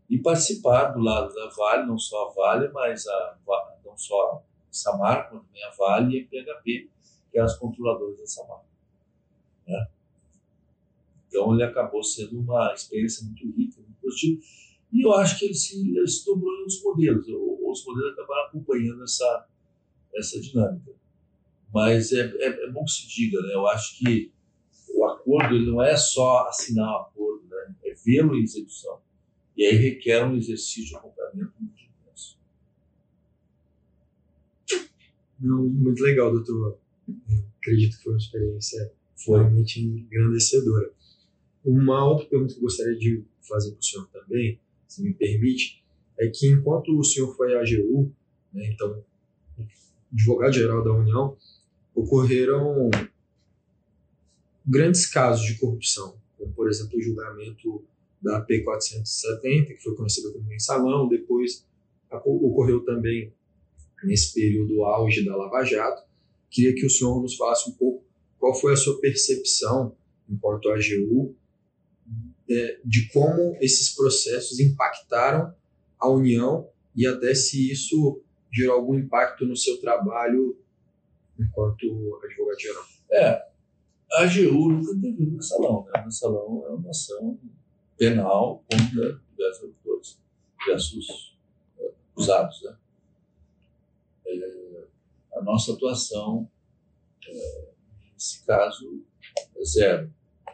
E 0.10 0.18
participar 0.20 0.92
do 0.92 1.00
lado 1.00 1.34
da 1.34 1.50
Vale, 1.50 1.86
não 1.86 1.98
só 1.98 2.30
a 2.30 2.34
Vale, 2.34 2.70
mas 2.70 3.06
a, 3.08 3.38
não 3.86 3.98
só 3.98 4.32
a 4.32 4.42
Samar, 4.72 5.30
como 5.30 5.44
também 5.44 5.64
a 5.64 5.72
Vale 5.72 6.18
e 6.18 6.22
a 6.22 6.28
PHP, 6.28 6.90
que 7.32 7.38
eram 7.38 7.46
as 7.46 7.58
controladoras 7.58 8.18
da 8.18 8.26
Samar. 8.26 8.64
Né? 9.68 9.88
Então, 11.34 11.52
ele 11.52 11.64
acabou 11.64 12.04
sendo 12.04 12.40
uma 12.40 12.72
experiência 12.76 13.26
muito 13.26 13.44
rica, 13.58 13.82
muito 13.82 14.00
positiva 14.00 14.40
e 14.94 15.02
eu 15.02 15.12
acho 15.16 15.40
que 15.40 15.46
ele 15.46 15.56
se, 15.56 15.90
ele 15.90 16.08
se 16.08 16.24
dobrou 16.24 16.54
em 16.54 16.60
outros 16.60 16.84
modelos. 16.84 17.26
Os 17.28 17.84
modelos 17.84 18.14
acabaram 18.14 18.46
acompanhando 18.46 19.04
essa, 19.04 19.48
essa 20.14 20.40
dinâmica. 20.40 20.94
Mas 21.74 22.14
é, 22.14 22.32
é, 22.38 22.66
é, 22.66 22.72
bom 22.72 22.86
que 22.86 22.92
se 22.92 23.08
diga, 23.08 23.42
né? 23.42 23.56
Eu 23.56 23.66
acho 23.66 23.98
que 23.98 24.32
o 24.94 25.04
acordo 25.06 25.56
ele 25.56 25.66
não 25.66 25.82
é 25.82 25.98
só 25.98 26.48
assinar 26.48 26.88
um 26.88 27.02
acordo, 27.02 27.44
né? 27.50 27.76
É 27.86 27.96
vê-lo 28.06 28.36
em 28.36 28.44
execução. 28.44 29.02
E 29.58 29.66
aí 29.66 29.76
requer 29.76 30.24
um 30.24 30.38
exercício 30.38 30.86
de 30.86 30.96
acompanhamento 30.96 31.54
muito 31.60 31.82
intenso. 31.82 32.38
Muito 35.40 36.04
legal, 36.04 36.32
doutor. 36.32 36.78
Acredito 37.58 37.98
que 37.98 38.04
foi 38.04 38.14
uma 38.14 38.20
experiência 38.20 38.94
realmente 39.26 39.82
engrandecedora. 39.82 40.94
Uma 41.64 42.06
outra 42.06 42.26
pergunta 42.26 42.54
que 42.54 42.60
eu 42.60 42.64
gostaria 42.64 42.98
de 42.98 43.24
fazer 43.42 43.72
para 43.72 43.80
o 43.80 43.84
senhor 43.84 44.08
também 44.08 44.60
se 44.88 45.02
me 45.02 45.14
permite, 45.14 45.84
é 46.20 46.28
que 46.28 46.48
enquanto 46.48 46.96
o 46.96 47.04
senhor 47.04 47.36
foi 47.36 47.56
à 47.56 47.62
AGU, 47.62 48.14
né, 48.54 48.70
então, 48.72 49.04
advogado-geral 50.12 50.84
da 50.84 50.94
União, 50.94 51.36
ocorreram 51.96 52.92
grandes 54.66 55.08
casos 55.08 55.46
de 55.46 55.58
corrupção, 55.58 56.16
como, 56.38 56.54
por 56.54 56.70
exemplo, 56.70 56.98
o 56.98 57.02
julgamento 57.02 57.84
da 58.22 58.46
P470, 58.46 59.68
que 59.68 59.84
foi 59.84 59.96
conhecida 59.96 60.32
como 60.32 60.46
mensalão, 60.46 61.08
depois 61.08 61.66
ocorreu 62.12 62.86
também 62.86 63.34
nesse 64.04 64.34
período 64.34 64.84
auge 64.84 65.26
da 65.26 65.36
Lava 65.36 65.64
Jato. 65.64 66.04
Queria 66.50 66.76
que 66.76 66.86
o 66.86 66.90
senhor 66.90 67.20
nos 67.22 67.36
falasse 67.36 67.70
um 67.70 67.74
pouco 67.74 68.04
qual 68.38 68.54
foi 68.54 68.74
a 68.74 68.78
sua 68.78 69.00
percepção 69.00 69.96
enquanto 70.30 70.70
AGU 70.70 71.36
é, 72.54 72.80
de 72.86 73.08
como 73.10 73.58
esses 73.60 73.96
processos 73.96 74.60
impactaram 74.60 75.54
a 76.00 76.10
União 76.10 76.70
e 76.96 77.08
até 77.08 77.34
se 77.34 77.72
isso 77.72 78.22
gerou 78.52 78.76
algum 78.76 78.96
impacto 78.96 79.46
no 79.46 79.58
seu 79.58 79.80
trabalho 79.82 80.58
enquanto 81.40 82.20
advogado-geral. 82.24 82.86
É, 83.12 83.54
a 84.14 84.24
AGU 84.24 84.70
nunca 84.70 84.94
teve 85.02 85.24
um 85.24 85.32
mensalão, 85.32 85.86
né? 85.86 86.02
O 86.02 86.04
mensalão 86.04 86.66
é 86.68 86.70
uma 86.70 86.90
ação 86.90 87.40
penal 87.98 88.64
contra 88.70 89.20
diversos 89.32 89.64
autores, 89.64 90.20
diversos 90.60 91.38
é, 91.80 91.92
acusados, 92.12 92.62
né? 92.64 92.78
É, 94.28 94.84
a 95.36 95.42
nossa 95.42 95.74
atuação, 95.74 96.50
é, 97.28 97.70
nesse 98.14 98.46
caso, 98.46 99.04
é 99.56 99.64
zero. 99.66 100.14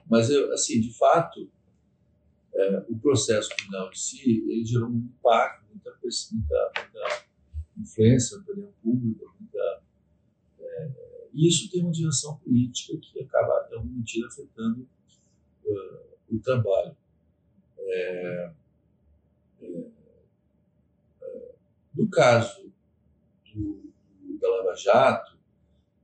Mas, 0.10 0.32
assim, 0.32 0.80
de 0.80 0.98
fato, 0.98 1.50
é, 2.60 2.86
o 2.90 3.00
processo 3.00 3.50
criminal 3.56 3.90
em 3.90 3.96
si 3.96 4.44
ele 4.50 4.66
gerou 4.66 4.90
muito 4.90 5.08
impacto, 5.08 5.66
muita, 5.70 5.92
muita, 6.32 6.72
muita, 6.78 7.30
influência 7.78 8.38
na 8.38 8.44
opinião 8.44 8.74
pública, 8.84 9.26
muita, 9.40 9.84
é, 10.60 10.90
isso 11.34 11.72
tem 11.72 11.82
uma 11.82 11.92
dimensão 11.92 12.38
política 12.38 12.98
que 12.98 13.22
acaba, 13.22 13.70
em 13.72 13.76
alguma 13.76 13.98
medida, 13.98 14.28
afetando 14.28 14.88
uh, 15.64 16.36
o 16.36 16.40
trabalho. 16.40 16.98
É, 17.78 18.54
é, 19.62 19.84
é, 21.22 21.56
no 21.96 22.10
caso 22.10 22.72
do, 23.54 23.94
da 24.40 24.50
Lava 24.50 24.76
Jato, 24.76 25.38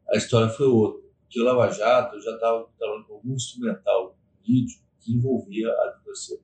a 0.10 0.16
história 0.16 0.50
foi 0.50 0.68
outra. 0.68 1.04
Porque 1.22 1.42
o 1.42 1.44
Lava 1.44 1.70
Jato 1.70 2.22
já 2.22 2.32
estava 2.32 2.70
trabalhando 2.78 3.08
com 3.08 3.14
algum 3.16 3.34
instrumental 3.34 4.18
vídeo 4.42 4.80
que 5.06 5.14
envolvia 5.14 5.70
a 5.70 5.90
advocacia 5.90 6.38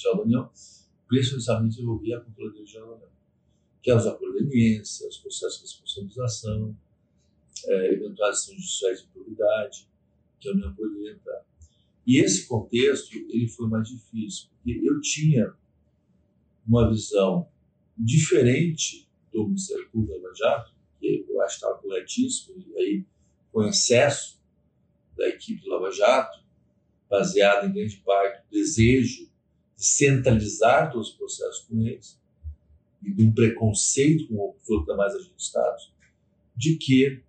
geral 0.00 0.16
da 0.16 0.22
União, 0.22 0.50
envolvia 1.80 2.18
a 2.18 2.20
Controladoria 2.20 2.66
Geral 2.66 2.88
da 2.90 2.94
União, 2.96 3.10
que 3.82 3.90
é 3.90 3.96
os 3.96 4.06
acordos 4.06 4.48
de 4.48 4.80
os 4.80 5.18
processos 5.18 5.56
de 5.56 5.62
responsabilização, 5.62 6.76
é, 7.66 7.92
eventuais 7.92 8.38
ações 8.38 8.56
judiciais 8.56 9.02
de 9.02 9.08
probidade, 9.08 9.88
que 10.38 10.48
a 10.48 10.52
União 10.52 10.74
poderia 10.74 11.12
entrar. 11.12 11.44
E 12.06 12.18
esse 12.18 12.46
contexto 12.46 13.14
ele 13.14 13.48
foi 13.48 13.68
mais 13.68 13.88
difícil, 13.88 14.48
porque 14.50 14.80
eu 14.82 15.00
tinha 15.00 15.54
uma 16.66 16.88
visão 16.88 17.48
diferente 17.96 19.08
do 19.32 19.46
Ministério 19.46 19.88
Público 19.90 20.20
da 20.22 20.32
Jato, 20.34 20.72
que 21.00 21.26
eu 21.28 21.40
acho 21.42 21.58
que 21.58 21.64
estava 21.64 21.78
corretíssimo, 21.80 22.64
e 22.68 22.78
aí 22.78 23.04
com 23.52 23.64
excesso 23.64 24.38
da 25.16 25.28
equipe 25.28 25.62
do 25.62 25.70
Lava 25.70 25.90
Jato, 25.90 26.44
baseado 27.08 27.66
em 27.66 27.72
grande 27.72 27.96
parte 27.98 28.44
no 28.44 28.50
desejo 28.50 29.27
de 29.78 29.84
centralizar 29.84 30.90
todos 30.90 31.10
os 31.10 31.14
processos 31.14 31.64
com 31.68 31.80
eles, 31.86 32.18
e 33.00 33.12
de 33.12 33.22
um 33.22 33.32
preconceito 33.32 34.26
com 34.26 34.56
os 34.68 34.84
demais 34.84 35.14
agentes 35.14 35.46
Estado, 35.46 35.80
de 36.56 36.74
que 36.74 37.22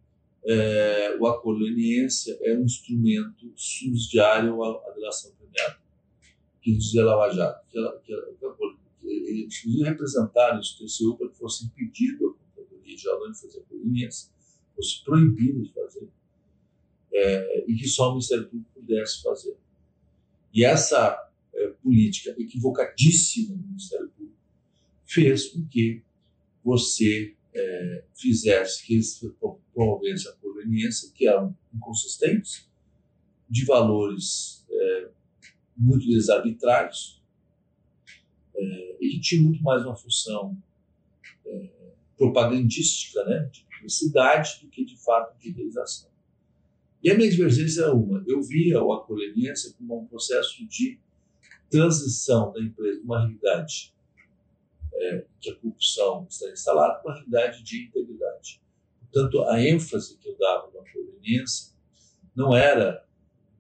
é, 0.44 1.16
o 1.20 1.52
leniência 1.52 2.36
é 2.42 2.58
um 2.58 2.64
instrumento 2.64 3.54
subsidiário 3.56 4.64
à, 4.64 4.92
delação 4.96 5.32
premiada, 5.38 5.78
que 6.60 6.74
dizia 6.74 7.06
Lava 7.06 7.32
Jato, 7.32 7.68
que, 7.70 7.78
ela, 7.78 8.00
que, 8.00 8.12
ela, 8.12 8.26
que 9.00 9.08
eles 9.08 9.60
inclusive 9.60 9.84
representaram 9.84 10.60
isso 10.60 10.82
no 10.82 10.88
TCU 10.88 11.18
para 11.18 11.30
que 11.30 11.38
fosse 11.38 11.66
impedido 11.66 12.36
a 12.58 12.98
Geral 12.98 13.32
de 13.32 13.40
fazer 13.40 13.64
leniência, 13.72 14.30
fosse 14.76 15.04
proibido 15.06 15.62
de 15.62 15.72
fazer, 15.72 16.10
é, 17.14 17.66
e 17.68 17.76
que 17.76 17.88
só 17.88 18.10
o 18.10 18.12
Ministério 18.14 18.48
Público 18.50 18.72
pudesse 18.74 19.22
fazer. 19.22 19.56
E 20.52 20.66
essa 20.66 21.29
política 21.82 22.36
equivocadíssima 22.38 23.56
do 23.56 23.68
Ministério 23.68 24.10
Público 24.10 24.38
fez 25.06 25.50
com 25.50 25.66
que 25.68 26.02
você 26.64 27.36
é, 27.54 28.04
fizesse 28.16 28.86
que 28.86 28.94
eles 28.94 29.20
promovessem 29.74 30.32
a 30.32 30.36
proveniência, 30.36 31.12
que 31.14 31.28
eram 31.28 31.56
inconsistentes, 31.74 32.70
de 33.50 33.66
valores 33.66 34.66
é, 34.70 35.10
muito 35.76 36.08
desarbitrários, 36.08 37.22
é, 38.56 38.98
e 39.02 39.10
que 39.10 39.20
tinha 39.20 39.42
muito 39.42 39.64
mais 39.64 39.84
uma 39.84 39.96
função 39.96 40.58
propagandística, 42.20 43.24
né, 43.24 43.50
de 43.52 43.64
publicidade, 43.64 44.60
do 44.62 44.68
que 44.70 44.84
de 44.84 44.98
fato 44.98 45.40
de 45.40 45.52
realização. 45.52 46.10
E 47.02 47.10
a 47.10 47.16
minha 47.16 47.30
divergência 47.30 47.84
era 47.84 47.96
uma: 47.96 48.24
eu 48.28 48.42
via 48.44 48.84
o 48.84 48.92
acolheniência 48.92 49.74
como 49.78 50.02
um 50.02 50.06
processo 50.06 50.68
de 50.68 51.00
transição 51.70 52.52
da 52.52 52.60
empresa 52.62 53.00
de 53.00 53.06
uma 53.06 53.20
realidade 53.20 53.94
é, 54.94 55.26
que 55.40 55.50
a 55.50 55.56
corrupção 55.56 56.26
está 56.30 56.50
instalada 56.50 56.96
para 56.96 57.12
uma 57.12 57.16
realidade 57.16 57.64
de 57.64 57.86
integridade. 57.86 58.62
Portanto, 59.12 59.44
a 59.44 59.62
ênfase 59.62 60.18
que 60.18 60.30
eu 60.30 60.38
dava 60.38 60.70
na 60.74 60.82
proveniência 60.82 61.74
não 62.36 62.56
era 62.56 63.06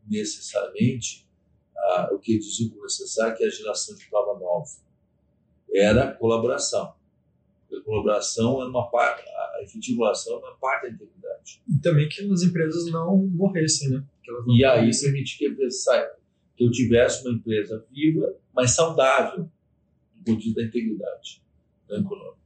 necessariamente 0.07 1.27
ah, 1.77 2.09
o 2.11 2.19
que 2.19 2.37
dizia 2.37 2.69
como 2.69 2.83
necessário, 2.83 3.35
que 3.35 3.43
é 3.43 3.47
a 3.47 3.51
geração 3.51 3.95
de 3.95 4.05
prova 4.07 4.39
nova. 4.39 4.69
Era 5.73 6.13
colaboração. 6.13 6.93
A 7.71 7.81
colaboração 7.81 8.61
é 8.61 8.65
uma 8.65 8.89
parte, 8.89 9.23
a 9.27 9.61
efetivação 9.63 10.33
é 10.33 10.37
uma 10.37 10.55
parte 10.57 10.83
da 10.83 10.89
integridade. 10.89 11.61
E 11.67 11.79
também 11.79 12.09
que 12.09 12.21
as 12.31 12.41
empresas 12.41 12.91
não 12.91 13.17
morressem, 13.17 13.89
né? 13.89 14.03
E 14.47 14.63
aí 14.65 14.91
permitir 14.99 15.37
que 15.37 15.47
a 15.47 15.49
empresa 15.49 15.77
saia. 15.77 16.18
Que 16.59 16.65
eu 16.65 16.71
tivesse 16.71 17.25
uma 17.25 17.37
empresa 17.37 17.87
viva, 17.89 18.35
mas 18.53 18.71
saudável, 18.75 19.49
do 20.15 20.23
ponto 20.25 20.39
de 20.39 20.45
vista 20.47 20.59
da 20.59 20.67
integridade 20.67 21.41
né, 21.89 21.99
econômica. 21.99 22.37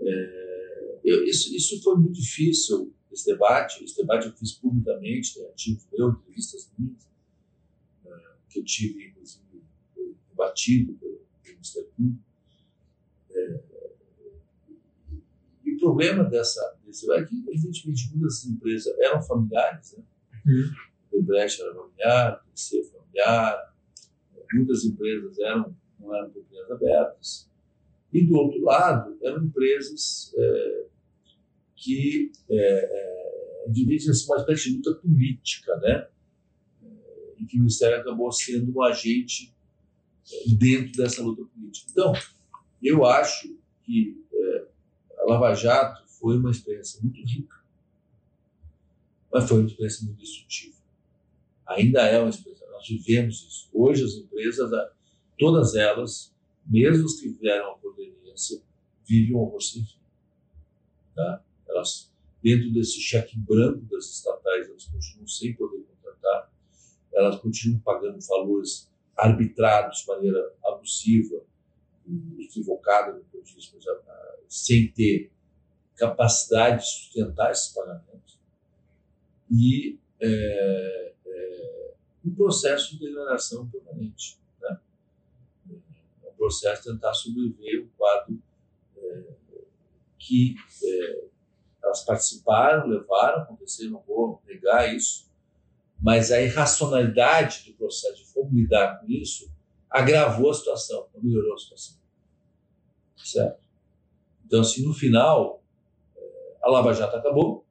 É, 0.00 1.00
eu, 1.04 1.24
isso, 1.24 1.52
isso 1.52 1.82
foi 1.82 1.96
muito 1.96 2.20
difícil, 2.20 2.94
esse 3.10 3.26
debate. 3.26 3.82
Esse 3.82 3.96
debate 3.96 4.26
eu 4.26 4.32
fiz 4.34 4.52
publicamente, 4.52 5.34
tem 5.34 5.46
artigos 5.46 5.88
meus, 5.92 6.14
entrevistas 6.14 6.72
minhas, 6.78 7.08
é, 8.06 8.10
que 8.48 8.60
eu 8.60 8.64
tive, 8.64 9.08
inclusive, 9.08 9.42
debatido 10.30 10.92
pelo, 10.94 11.18
Ministério 11.44 11.90
Público. 11.96 12.24
É, 13.32 13.60
e 15.64 15.74
o 15.74 15.78
problema 15.78 16.22
dessa, 16.22 16.78
desse 16.86 17.10
é 17.10 17.24
que, 17.24 17.34
evidentemente, 17.48 18.10
muitas 18.14 18.44
empresas 18.46 18.96
eram 19.00 19.20
familiares, 19.20 19.96
né? 19.96 20.04
Uhum. 20.46 20.70
O 21.18 21.22
Brecht 21.22 21.60
era 21.60 21.74
familiar, 21.74 22.44
o 22.46 22.52
TC 22.52 22.84
familiar, 23.18 23.74
muitas 24.52 24.84
empresas 24.84 25.38
eram, 25.38 25.76
não 25.98 26.14
eram 26.14 26.30
propriedades 26.30 26.70
abertas. 26.70 27.50
E, 28.12 28.24
do 28.24 28.34
outro 28.36 28.62
lado, 28.62 29.18
eram 29.22 29.44
empresas 29.44 30.32
é, 30.36 30.86
que 31.76 32.32
é, 32.48 32.56
é, 32.56 33.70
dividem 33.70 34.06
uma 34.06 34.36
espécie 34.38 34.70
de 34.70 34.76
luta 34.76 34.94
política, 34.94 35.76
né? 35.76 36.08
em 37.38 37.46
que 37.46 37.56
o 37.56 37.60
Ministério 37.60 38.00
acabou 38.00 38.32
sendo 38.32 38.76
um 38.76 38.82
agente 38.82 39.54
é, 40.32 40.54
dentro 40.54 40.92
dessa 40.92 41.22
luta 41.22 41.44
política. 41.44 41.88
Então, 41.90 42.12
eu 42.82 43.04
acho 43.04 43.54
que 43.82 44.24
é, 44.32 44.66
a 45.18 45.24
Lava 45.24 45.54
Jato 45.54 46.08
foi 46.08 46.38
uma 46.38 46.50
experiência 46.50 47.00
muito 47.02 47.20
rica, 47.20 47.56
mas 49.30 49.46
foi 49.46 49.58
uma 49.58 49.68
experiência 49.68 50.06
muito 50.06 50.18
destrutiva. 50.18 50.78
Ainda 51.66 52.00
é 52.00 52.18
uma 52.18 52.30
experiência, 52.30 52.57
nós 52.78 52.88
vivemos 52.88 53.42
isso. 53.42 53.68
Hoje 53.72 54.04
as 54.04 54.14
empresas, 54.14 54.70
todas 55.36 55.74
elas, 55.74 56.34
mesmo 56.64 57.04
as 57.04 57.14
que 57.14 57.32
tiveram 57.32 57.72
a 57.72 57.78
conveniência, 57.78 58.62
vivem 59.04 59.34
um 59.34 59.40
horror 59.40 59.60
sem 59.60 59.84
fim. 59.84 59.98
Tá? 61.14 61.44
Elas, 61.68 62.12
dentro 62.42 62.72
desse 62.72 63.00
cheque 63.00 63.36
branco 63.38 63.84
das 63.90 64.06
estatais, 64.06 64.68
elas 64.68 64.84
continuam 64.84 65.26
sem 65.26 65.54
poder 65.54 65.82
contratar, 65.82 66.52
elas 67.12 67.40
continuam 67.40 67.80
pagando 67.80 68.20
valores 68.20 68.88
arbitrados 69.16 70.00
de 70.00 70.06
maneira 70.06 70.54
abusiva, 70.64 71.42
equivocada, 72.38 73.20
sem 74.48 74.90
ter 74.92 75.30
capacidade 75.96 76.82
de 76.82 76.88
sustentar 76.88 77.50
esses 77.50 77.74
pagamentos. 77.74 78.38
E 79.50 79.98
é, 80.20 81.12
um 82.28 82.34
processo 82.34 82.92
de 82.92 83.06
degradação 83.06 83.68
permanente. 83.68 84.38
Né? 84.60 84.78
É 86.24 86.28
um 86.28 86.34
processo 86.36 86.82
de 86.82 86.92
tentar 86.92 87.14
sobreviver 87.14 87.84
um 87.84 87.88
quadro 87.96 88.40
é, 88.96 89.24
que 90.18 90.56
é, 90.84 91.24
elas 91.82 92.04
participaram, 92.04 92.88
levaram, 92.88 93.42
aconteceram, 93.42 93.92
não 93.92 94.02
vou 94.06 94.42
negar 94.46 94.94
isso, 94.94 95.28
mas 96.00 96.30
a 96.30 96.40
irracionalidade 96.40 97.70
do 97.70 97.76
processo 97.76 98.24
de 98.24 98.32
como 98.32 98.54
lidar 98.54 99.00
com 99.00 99.06
isso 99.08 99.50
agravou 99.90 100.50
a 100.50 100.54
situação, 100.54 101.08
não 101.14 101.22
melhorou 101.22 101.54
a 101.54 101.58
situação. 101.58 101.98
Certo? 103.16 103.60
Então, 104.46 104.60
assim, 104.60 104.86
no 104.86 104.94
final, 104.94 105.62
é, 106.16 106.56
a 106.62 106.70
Lava 106.70 106.92
Jato 106.92 107.16
acabou, 107.16 107.66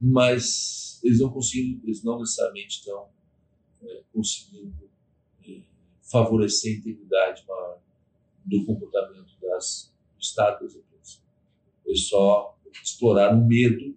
mas 0.00 1.00
eles 1.02 1.20
não 1.20 1.30
conseguem, 1.30 1.80
eles 1.84 2.02
não 2.02 2.20
necessariamente 2.20 2.78
estão 2.78 3.08
é, 3.82 4.02
conseguindo 4.12 4.88
é, 5.46 5.60
favorecer 6.02 6.74
a 6.74 6.78
integridade 6.78 7.44
maior 7.46 7.80
do 8.44 8.64
comportamento 8.64 9.32
das, 9.40 9.92
do 10.16 10.22
Estado 10.22 10.64
das 10.64 10.74
empresas. 10.74 11.22
Eles 11.84 12.08
só 12.08 12.56
exploraram 12.82 13.42
o 13.42 13.46
medo 13.46 13.96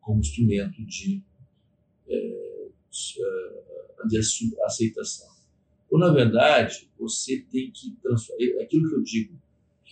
como 0.00 0.20
instrumento 0.20 0.84
de, 0.84 1.22
é, 2.08 2.68
de 4.08 4.18
aceitação. 4.64 5.28
Ou, 5.90 5.98
na 5.98 6.10
verdade, 6.12 6.88
você 6.98 7.40
tem 7.50 7.70
que 7.70 7.94
transformar. 8.02 8.42
É 8.42 8.62
aquilo 8.62 8.88
que 8.88 8.94
eu 8.94 9.02
digo, 9.02 9.38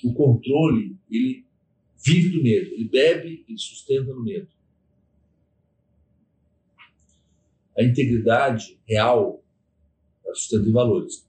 o 0.05 0.12
controle, 0.14 0.97
ele 1.11 1.45
vive 2.05 2.30
do 2.30 2.43
medo, 2.43 2.72
ele 2.72 2.89
bebe, 2.89 3.45
ele 3.49 3.59
sustenta 3.59 4.12
no 4.12 4.22
medo. 4.22 4.49
A 7.79 7.83
integridade 7.83 8.81
real 8.87 9.43
ela 10.24 10.35
sustenta 10.35 10.68
em 10.68 10.72
valores. 10.72 11.27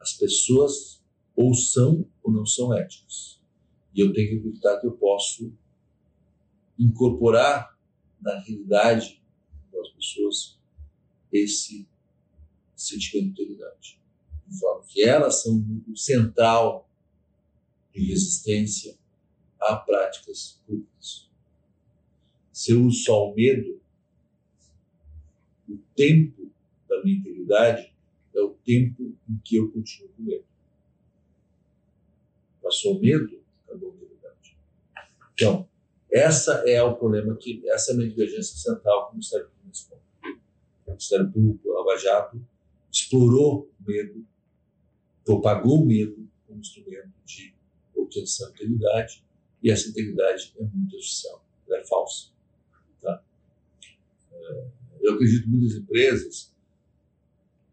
As 0.00 0.12
pessoas 0.14 1.02
ou 1.34 1.54
são 1.54 2.08
ou 2.22 2.32
não 2.32 2.44
são 2.44 2.74
éticas. 2.74 3.40
E 3.94 4.00
eu 4.00 4.12
tenho 4.12 4.28
que 4.28 4.36
acreditar 4.38 4.80
que 4.80 4.86
eu 4.86 4.92
posso 4.92 5.52
incorporar 6.78 7.78
na 8.20 8.38
realidade 8.40 9.22
das 9.72 9.88
pessoas 9.90 10.58
esse 11.32 11.88
sentimento 12.74 13.34
de 13.34 13.42
integridade. 13.42 14.00
De 14.46 14.58
forma 14.58 14.84
que 14.86 15.02
elas 15.02 15.42
são 15.42 15.64
o 15.88 15.96
central 15.96 16.88
de 17.92 18.04
resistência 18.04 18.98
a 19.60 19.76
práticas 19.76 20.62
públicas. 20.66 21.25
Se 22.56 22.72
eu 22.72 22.86
uso 22.86 23.04
só 23.04 23.30
o 23.30 23.34
medo, 23.34 23.78
o 25.68 25.76
tempo 25.94 26.50
da 26.88 27.02
minha 27.04 27.18
integridade 27.18 27.94
é 28.34 28.40
o 28.40 28.54
tempo 28.64 29.14
em 29.28 29.38
que 29.44 29.56
eu 29.56 29.70
continuo 29.70 30.08
com 30.16 30.22
medo. 30.22 30.44
Passou 32.62 32.96
o 32.96 33.00
medo, 33.02 33.44
acabou 33.66 33.90
a 33.90 33.94
integridade. 33.96 34.56
Então, 35.34 35.68
essa 36.10 36.64
é 36.66 36.82
o 36.82 36.96
problema 36.96 37.36
que 37.36 37.62
essa 37.68 37.90
é 37.90 37.94
a 37.94 37.98
minha 37.98 38.08
divergência 38.08 38.56
central 38.56 39.04
com 39.04 39.10
o 39.10 39.14
Ministério 39.16 39.50
Público 39.50 40.02
O 40.86 40.90
Ministério 40.92 41.30
Público, 41.30 41.68
o 41.68 41.72
Lava 41.74 41.98
Jato, 41.98 42.42
explorou 42.90 43.70
o 43.78 43.84
medo, 43.86 44.26
propagou 45.26 45.82
o 45.82 45.86
medo 45.86 46.26
como 46.46 46.60
instrumento 46.60 47.12
de 47.22 47.54
obtenção 47.94 48.50
de 48.52 48.64
integridade, 48.64 49.22
e 49.62 49.70
essa 49.70 49.90
integridade 49.90 50.54
é 50.56 50.62
muito 50.62 50.96
artificial, 50.96 51.44
ela 51.68 51.76
é 51.76 51.84
falsa. 51.84 52.34
Eu 55.00 55.14
acredito 55.14 55.44
que 55.44 55.48
muitas 55.48 55.76
empresas 55.76 56.54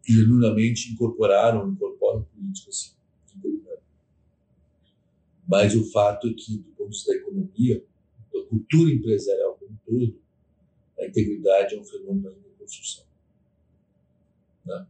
genuinamente 0.06 0.92
incorporaram, 0.92 1.72
incorporam 1.72 2.24
políticas 2.24 2.96
de 3.28 3.38
integridade. 3.38 3.82
Mas 5.48 5.76
o 5.76 5.90
fato 5.92 6.28
é 6.28 6.34
que, 6.34 6.58
do 6.58 6.72
ponto 6.72 6.90
de 6.90 6.96
vista 6.96 7.12
da 7.12 7.18
economia, 7.18 7.86
da 8.34 8.44
cultura 8.44 8.92
empresarial 8.92 9.56
como 9.56 9.72
um 9.72 9.78
todo, 9.86 10.20
a 11.00 11.06
integridade 11.06 11.76
é 11.76 11.80
um 11.80 11.86
fenômeno 11.86 12.30
ainda 12.30 12.48
em 12.48 12.60
construção. 12.60 13.06
Né? 14.66 14.88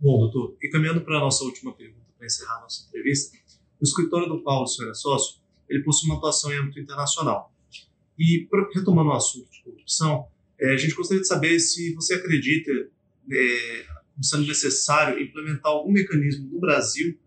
Bom, 0.00 0.20
doutor, 0.20 0.56
e 0.62 0.68
caminhando 0.68 1.00
para 1.00 1.16
a 1.16 1.20
nossa 1.20 1.42
última 1.44 1.74
pergunta, 1.74 2.06
para 2.16 2.26
encerrar 2.26 2.58
a 2.58 2.60
nossa 2.62 2.86
entrevista, 2.86 3.36
o 3.80 3.84
escritório 3.84 4.28
do 4.28 4.42
qual 4.42 4.62
o 4.62 4.66
senhor 4.66 4.90
é 4.90 4.94
sócio, 4.94 5.40
ele 5.68 5.82
possui 5.82 6.08
uma 6.08 6.18
atuação 6.18 6.52
em 6.52 6.58
âmbito 6.58 6.78
internacional. 6.78 7.52
E, 8.18 8.48
retomando 8.74 9.10
o 9.10 9.12
assunto 9.12 9.50
de 9.50 9.62
corrupção, 9.62 10.28
é, 10.60 10.72
a 10.72 10.76
gente 10.76 10.94
gostaria 10.94 11.20
de 11.20 11.28
saber 11.28 11.58
se 11.60 11.94
você 11.94 12.14
acredita 12.14 12.70
é, 13.30 13.86
sendo 14.22 14.46
necessário 14.46 15.22
implementar 15.22 15.72
algum 15.72 15.92
mecanismo 15.92 16.48
no 16.50 16.60
Brasil 16.60 17.18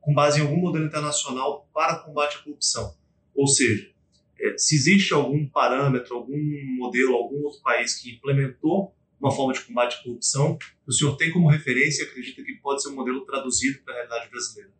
com 0.00 0.14
base 0.14 0.38
em 0.38 0.42
algum 0.42 0.56
modelo 0.56 0.86
internacional 0.86 1.68
para 1.74 1.96
combate 1.96 2.36
à 2.36 2.42
corrupção. 2.42 2.94
Ou 3.34 3.48
seja, 3.48 3.90
é, 4.38 4.56
se 4.56 4.76
existe 4.76 5.12
algum 5.12 5.48
parâmetro, 5.48 6.14
algum 6.14 6.38
modelo, 6.76 7.14
algum 7.14 7.42
outro 7.42 7.60
país 7.60 7.94
que 7.94 8.14
implementou 8.14 8.94
uma 9.20 9.32
forma 9.32 9.52
de 9.52 9.60
combate 9.62 9.96
à 9.98 10.02
corrupção, 10.02 10.58
o 10.86 10.92
senhor 10.92 11.16
tem 11.16 11.32
como 11.32 11.48
referência 11.48 12.02
e 12.02 12.06
acredita 12.06 12.44
que 12.44 12.54
pode 12.56 12.82
ser 12.82 12.90
um 12.90 12.94
modelo 12.94 13.24
traduzido 13.24 13.82
para 13.82 13.94
a 13.94 13.96
realidade 13.96 14.30
brasileira? 14.30 14.70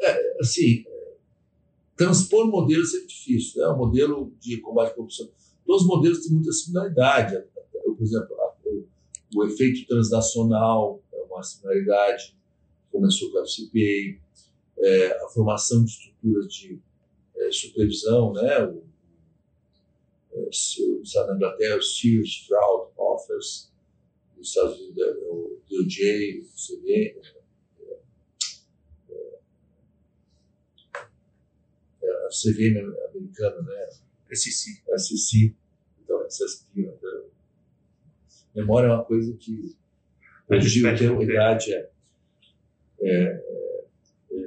É, 0.00 0.40
assim, 0.40 0.84
transpor 1.96 2.46
modelos 2.46 2.94
é 2.94 3.04
difícil. 3.04 3.60
Né? 3.60 3.68
O 3.68 3.76
modelo 3.76 4.32
de 4.38 4.58
combate 4.58 4.92
à 4.92 4.94
corrupção. 4.94 5.28
Todos 5.68 5.82
os 5.82 5.88
modelos 5.88 6.20
têm 6.20 6.32
muita 6.32 6.50
similaridade. 6.50 7.44
Por 7.84 8.02
exemplo, 8.02 8.34
o, 8.64 8.86
o 9.36 9.44
efeito 9.44 9.86
transnacional 9.86 11.02
é 11.12 11.22
uma 11.24 11.42
similaridade, 11.42 12.34
começou 12.90 13.30
com 13.30 13.38
a 13.38 13.44
FCPA, 13.44 14.18
é, 14.78 15.22
a 15.22 15.28
formação 15.28 15.84
de 15.84 15.90
estruturas 15.90 16.46
de 16.54 16.80
é, 17.36 17.52
supervisão, 17.52 18.32
né? 18.32 18.64
O, 18.64 18.82
é, 20.32 21.26
na 21.26 21.34
Inglaterra, 21.36 21.76
o 21.76 21.82
Sears 21.82 22.46
Fraud 22.46 22.90
Office, 22.96 23.70
nos 24.38 24.48
Estados 24.48 24.80
Unidos, 24.80 25.02
é, 25.02 25.10
o 25.28 25.60
DOJ, 25.68 26.40
o 26.40 26.78
CB, 26.78 27.20
a 32.02 32.28
CVM 32.30 32.78
americana, 33.10 33.60
né? 33.60 34.07
SEC. 34.34 34.82
SEC. 34.96 35.54
Então, 36.02 36.24
essas 36.24 36.66
né? 36.74 36.92
memória 38.54 38.88
é 38.88 38.92
uma 38.92 39.04
coisa 39.04 39.32
que 39.34 39.76
hoje 40.48 40.86
o 40.86 40.96
tempo, 40.96 41.20
a 41.20 41.24
idade 41.24 41.72
é, 41.72 41.90
é, 43.00 43.12
é, 43.12 44.40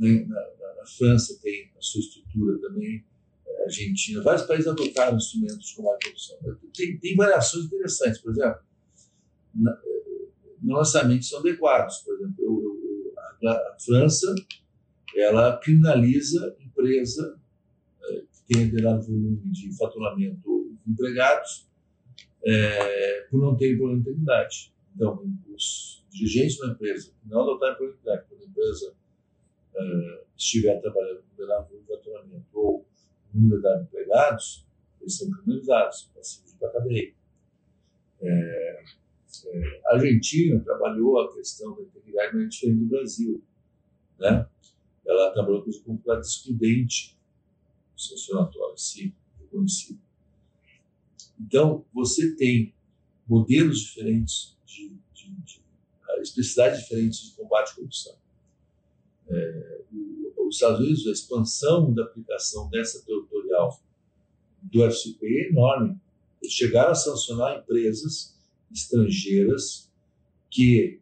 é 0.00 0.26
na, 0.26 0.34
na, 0.34 0.74
na, 0.76 0.86
França 0.86 1.38
tem 1.42 1.70
a 1.76 1.80
sua 1.80 2.00
estrutura 2.00 2.58
também, 2.60 3.04
a 3.60 3.62
Argentina, 3.64 4.22
vários 4.22 4.44
países 4.46 4.66
adotaram 4.66 5.16
instrumentos 5.16 5.72
como 5.72 5.90
a 5.90 5.98
corrupção. 6.02 6.38
Tem, 6.74 6.98
tem 6.98 7.16
variações 7.16 7.66
interessantes, 7.66 8.20
por 8.20 8.32
exemplo, 8.32 8.60
na, 9.54 9.80
no 10.62 10.76
lançamento 10.76 11.24
são 11.24 11.40
adequados. 11.40 11.98
Por 11.98 12.14
exemplo, 12.14 12.34
eu, 12.38 13.12
eu 13.42 13.48
a 13.48 13.76
França 13.84 14.34
ela 15.16 15.58
criminaliza 15.58 16.56
empresa 16.60 17.40
é, 18.02 18.20
que 18.20 18.44
tenha 18.46 18.66
determinado 18.66 19.06
volume 19.06 19.40
de 19.50 19.76
faturamento 19.76 20.70
de 20.84 20.92
empregados 20.92 21.68
é, 22.44 23.26
por 23.30 23.40
não 23.40 23.56
ter 23.56 23.72
integridade. 23.72 24.72
Então, 24.94 25.24
os 25.54 26.04
dirigentes 26.10 26.58
da 26.58 26.68
empresa 26.68 27.10
que 27.10 27.28
não 27.28 27.42
adotarem 27.42 27.76
integridade, 27.86 28.26
quando 28.28 28.42
a 28.42 28.46
empresa 28.46 28.94
é, 29.74 30.24
estiver 30.36 30.80
trabalhando 30.80 31.22
com 31.22 31.28
determinado 31.30 31.68
volume 31.68 31.86
de 31.86 31.88
faturamento 31.88 32.46
ou 32.52 32.86
número 33.32 33.62
de 33.62 33.82
empregados, 33.82 34.66
eles 35.00 35.16
são 35.16 35.30
criminalizados, 35.30 36.10
passivos 36.14 36.54
para 36.54 36.68
a 36.68 36.72
cadeia. 36.72 37.14
É, 38.20 38.82
é, 39.46 39.80
a 39.86 39.94
Argentina 39.94 40.60
trabalhou 40.60 41.20
a 41.20 41.34
questão 41.34 41.74
da 41.74 41.82
integridade, 41.82 42.42
é 42.42 42.46
diferente 42.46 42.78
do 42.78 42.86
Brasil. 42.86 43.42
Né? 44.18 44.46
Ela 45.06 45.32
trabalhou 45.32 45.62
com 45.62 45.70
o 45.70 45.82
completo 45.82 46.26
excludente 46.26 47.18
sancionatório, 47.96 48.76
sim, 48.78 49.12
reconhecido. 49.40 50.00
Então, 51.40 51.84
você 51.92 52.34
tem 52.36 52.74
modelos 53.28 53.80
diferentes, 53.80 54.56
de, 54.64 54.96
de, 55.12 55.30
de 55.42 55.62
especificidades 56.20 56.80
diferentes 56.80 57.20
de 57.20 57.32
combate 57.32 57.72
à 57.72 57.74
corrupção. 57.74 58.16
É, 59.28 59.82
os 60.52 60.56
Estados 60.56 60.80
Unidos, 60.80 61.06
a 61.06 61.12
expansão 61.12 61.92
da 61.92 62.04
aplicação 62.04 62.68
dessa 62.68 63.04
territorial 63.04 63.80
do 64.62 64.84
FCP 64.84 65.26
é 65.26 65.48
enorme. 65.48 65.98
Eles 66.40 66.52
chegaram 66.52 66.92
a 66.92 66.94
sancionar 66.94 67.58
empresas 67.58 68.38
estrangeiras 68.70 69.90
que, 70.50 71.00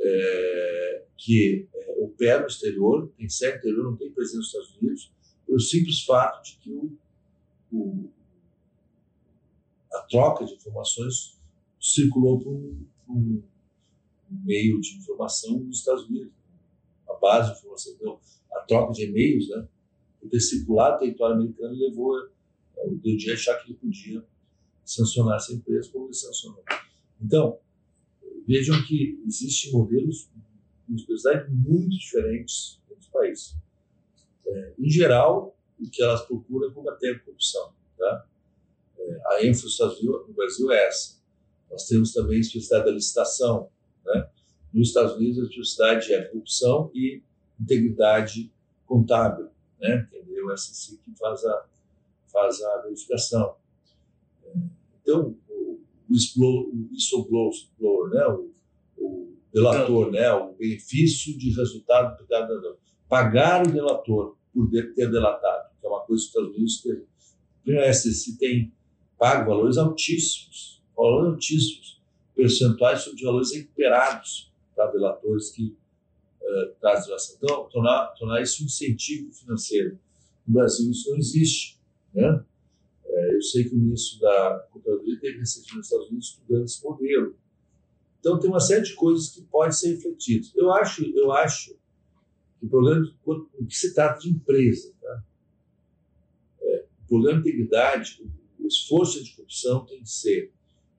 é, 0.00 1.04
que 1.16 1.68
operam 2.00 2.42
no 2.42 2.46
exterior, 2.46 3.12
tem 3.16 3.28
sede 3.28 3.56
exterior, 3.56 3.84
não 3.84 3.96
tem 3.96 4.10
presença 4.10 4.38
nos 4.38 4.46
Estados 4.46 4.76
Unidos, 4.76 5.12
pelo 5.46 5.60
simples 5.60 6.02
fato 6.04 6.42
de 6.44 6.56
que 6.56 6.72
o, 6.72 6.96
o, 7.72 8.10
a 9.92 10.00
troca 10.02 10.44
de 10.44 10.54
informações 10.54 11.38
circulou 11.80 12.40
por 12.40 12.52
um, 12.52 12.86
um, 13.08 13.42
meio 14.30 14.80
de 14.80 14.96
informação 14.96 15.58
nos 15.60 15.78
Estados 15.78 16.04
Unidos. 16.08 16.32
A 17.08 17.14
base 17.14 17.52
de 17.52 17.58
informação, 17.58 17.92
então, 17.94 18.20
a 18.52 18.60
troca 18.60 18.92
de 18.92 19.04
e-mails, 19.04 19.48
né, 19.48 19.68
por 20.20 20.30
ter 20.30 20.40
circulado 20.40 20.94
no 20.94 21.00
território 21.00 21.36
americano, 21.36 21.74
levou 21.74 22.12
o 22.76 22.94
DOJ 22.96 23.30
a 23.30 23.34
achar 23.34 23.56
que 23.56 23.70
ele 23.70 23.78
podia 23.78 24.24
sancionar 24.84 25.36
essa 25.36 25.52
empresa 25.52 25.90
como 25.92 26.06
ele 26.06 26.14
sancionou. 26.14 26.62
Então, 27.20 27.58
vejam 28.46 28.82
que 28.86 29.22
existem 29.26 29.72
modelos 29.72 30.30
com 30.90 30.96
especialidades 30.96 31.54
muito 31.54 31.90
diferentes 31.90 32.80
entre 32.90 32.98
os 32.98 33.08
países. 33.08 33.56
É, 34.46 34.72
em 34.78 34.90
geral, 34.90 35.56
o 35.78 35.88
que 35.88 36.02
elas 36.02 36.22
procuram 36.22 36.68
é 36.68 36.74
combater 36.74 37.14
a 37.14 37.18
corrupção. 37.20 37.72
Tá? 37.96 38.26
É, 38.98 39.20
a 39.26 39.44
ênfase 39.44 40.04
no 40.04 40.34
Brasil 40.34 40.70
é 40.72 40.88
essa. 40.88 41.20
Nós 41.70 41.86
temos 41.86 42.12
também 42.12 42.38
a 42.38 42.40
especialidade 42.40 42.90
da 42.90 42.96
licitação. 42.96 43.70
Né? 44.04 44.28
Nos 44.74 44.88
Estados 44.88 45.14
Unidos, 45.14 45.38
a 45.38 45.42
especialidade 45.44 46.12
é 46.12 46.24
corrupção 46.24 46.90
e 46.92 47.22
integridade 47.60 48.52
contábil. 48.84 49.48
Né? 49.80 50.08
Entendeu? 50.12 50.46
O 50.46 50.56
SEC 50.56 50.98
que 51.04 51.16
faz 51.16 51.44
a, 51.44 51.66
faz 52.26 52.60
a 52.60 52.82
verificação. 52.82 53.54
É, 54.44 54.52
então, 55.02 55.36
o 55.48 55.80
whistleblower, 56.10 58.10
né? 58.10 58.26
o, 58.26 58.40
o 58.40 58.52
delator, 59.52 60.10
né? 60.10 60.32
o 60.32 60.54
benefício 60.54 61.36
de 61.36 61.50
resultado 61.50 62.16
do 62.18 62.26
delator. 62.26 62.78
Pagar 63.08 63.66
o 63.66 63.70
delator 63.70 64.36
por 64.52 64.70
ter 64.70 65.10
delatado, 65.10 65.70
que 65.80 65.86
é 65.86 65.88
uma 65.88 66.00
coisa 66.00 66.06
que 66.06 66.14
os 66.14 66.24
Estados 66.26 66.50
Unidos 66.50 66.82
têm. 66.82 67.02
Primeiro, 67.62 67.88
a 67.88 67.92
SEC 67.92 68.38
tem 68.38 68.72
pago 69.18 69.50
valores 69.50 69.76
altíssimos, 69.76 70.82
valores 70.96 71.34
altíssimos, 71.34 72.00
percentuais 72.34 73.02
sobre 73.02 73.22
valores 73.22 73.54
recuperados 73.54 74.50
para 74.74 74.90
delatores 74.90 75.50
que 75.50 75.76
uh, 76.40 76.74
trazem 76.80 77.06
delação. 77.06 77.36
Então, 77.36 77.68
tornar, 77.68 78.06
tornar 78.18 78.40
isso 78.40 78.62
um 78.62 78.66
incentivo 78.66 79.32
financeiro. 79.32 79.98
No 80.46 80.54
Brasil, 80.54 80.90
isso 80.90 81.10
não 81.10 81.18
existe. 81.18 81.78
Né? 82.14 82.44
É, 83.04 83.34
eu 83.34 83.42
sei 83.42 83.64
que 83.64 83.74
o 83.74 83.78
ministro 83.78 84.20
da 84.20 84.66
Controladoria 84.72 85.18
teve 85.20 85.38
recentemente 85.38 85.76
nos 85.76 85.86
Estados 85.86 86.08
Unidos 86.08 86.26
estudando 86.28 86.64
esse 86.64 86.84
modelo. 86.84 87.36
Então, 88.20 88.38
tem 88.38 88.50
uma 88.50 88.60
série 88.60 88.82
de 88.82 88.94
coisas 88.94 89.30
que 89.30 89.42
podem 89.42 89.72
ser 89.72 89.94
refletidas. 89.94 90.52
Eu 90.54 90.70
acho, 90.72 91.02
eu 91.16 91.32
acho 91.32 91.74
que 92.58 92.66
o 92.66 92.68
problema, 92.68 93.10
o 93.24 93.66
que 93.66 93.74
se 93.74 93.94
trata 93.94 94.20
de 94.20 94.28
empresa, 94.28 94.92
tá? 95.00 95.24
é, 96.60 96.84
o 97.04 97.08
problema 97.08 97.40
de 97.40 97.48
integridade, 97.48 98.22
o, 98.58 98.66
esforço 98.66 99.24
de 99.24 99.34
corrupção 99.34 99.84
tem 99.84 100.00
que 100.00 100.08
ser 100.08 100.52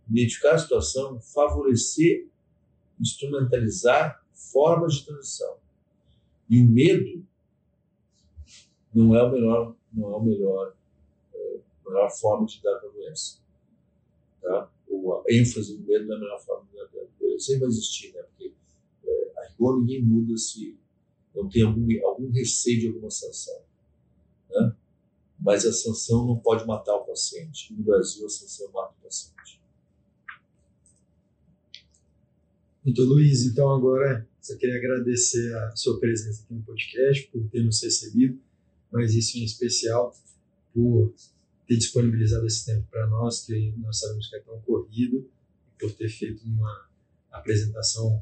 identificar 0.10 0.56
a 0.56 0.58
situação, 0.58 1.22
favorecer, 1.22 2.28
instrumentalizar 3.00 4.22
formas 4.34 4.96
de 4.96 5.06
transição. 5.06 5.56
E 6.50 6.62
o 6.62 6.68
medo 6.68 7.26
não 8.94 9.16
é 9.16 9.24
o 9.24 9.32
melhor, 9.32 9.76
não 9.94 10.12
é 10.12 10.18
o 10.18 10.22
melhor, 10.22 10.76
é, 11.34 11.60
melhor 11.86 12.10
forma 12.10 12.46
de 12.46 12.62
dar 12.62 12.78
para. 12.80 12.92
Tá? 14.42 14.70
Ou 14.92 15.16
a 15.16 15.24
ênfase 15.30 15.78
no 15.78 15.86
medo 15.86 16.06
não 16.06 16.14
é 16.14 16.18
a 16.18 16.20
melhor 16.20 16.46
forma 16.46 16.68
de 16.70 16.78
dar 16.78 16.86
para 16.88 17.02
a 17.02 17.06
doença. 17.20 17.46
Sempre 17.46 17.62
vai 17.62 17.70
existir, 17.70 18.14
né? 18.14 18.22
Porque 18.24 18.54
é, 19.06 19.32
a 19.38 19.48
rigor 19.48 19.80
ninguém 19.80 20.04
muda 20.04 20.38
se 20.38 20.78
não 21.34 21.48
tem 21.48 21.64
algum, 21.64 21.88
algum 22.06 22.30
receio 22.32 22.80
de 22.80 22.88
alguma 22.88 23.10
sanção. 23.10 23.62
Né? 24.50 24.76
Mas 25.40 25.66
a 25.66 25.72
sanção 25.72 26.28
não 26.28 26.38
pode 26.38 26.66
matar 26.68 26.96
o 26.96 27.06
paciente. 27.06 27.74
No 27.74 27.84
Brasil, 27.84 28.26
a 28.26 28.30
sanção 28.30 28.70
mata 28.72 28.94
o 29.00 29.04
paciente. 29.04 29.62
Muito 32.84 33.04
Luiz, 33.04 33.46
então 33.46 33.70
agora 33.70 34.28
só 34.42 34.58
queria 34.58 34.78
agradecer 34.78 35.56
a 35.56 35.76
sua 35.76 36.00
presença 36.00 36.44
aqui 36.44 36.54
no 36.56 36.64
podcast, 36.64 37.28
por 37.28 37.48
ter 37.50 37.64
nos 37.64 37.82
recebido, 37.82 38.40
mas 38.92 39.14
isso 39.14 39.38
em 39.38 39.44
especial 39.44 40.16
por 40.74 41.14
ter 41.72 41.78
disponibilizado 41.78 42.46
esse 42.46 42.66
tempo 42.66 42.86
para 42.92 43.08
nós, 43.08 43.46
que 43.46 43.74
nós 43.78 43.98
sabemos 43.98 44.28
que 44.30 44.36
é 44.36 44.40
tão 44.42 44.60
corrido, 44.60 45.26
por 45.80 45.90
ter 45.94 46.10
feito 46.10 46.44
uma 46.44 46.90
apresentação 47.32 48.22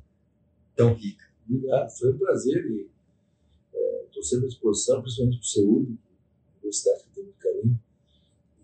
tão 0.76 0.94
rica. 0.94 1.26
Obrigado, 1.50 1.90
foi 1.98 2.14
um 2.14 2.18
prazer 2.20 2.64
estou 4.06 4.22
é, 4.22 4.24
sempre 4.24 4.46
à 4.46 4.50
disposição, 4.50 5.02
principalmente 5.02 5.38
para 5.38 5.44
o 5.44 5.48
CEUB, 5.48 5.98
Universidade 6.58 7.04
que 7.06 7.10
tem 7.10 7.24
muito 7.24 7.40
carinho, 7.40 7.80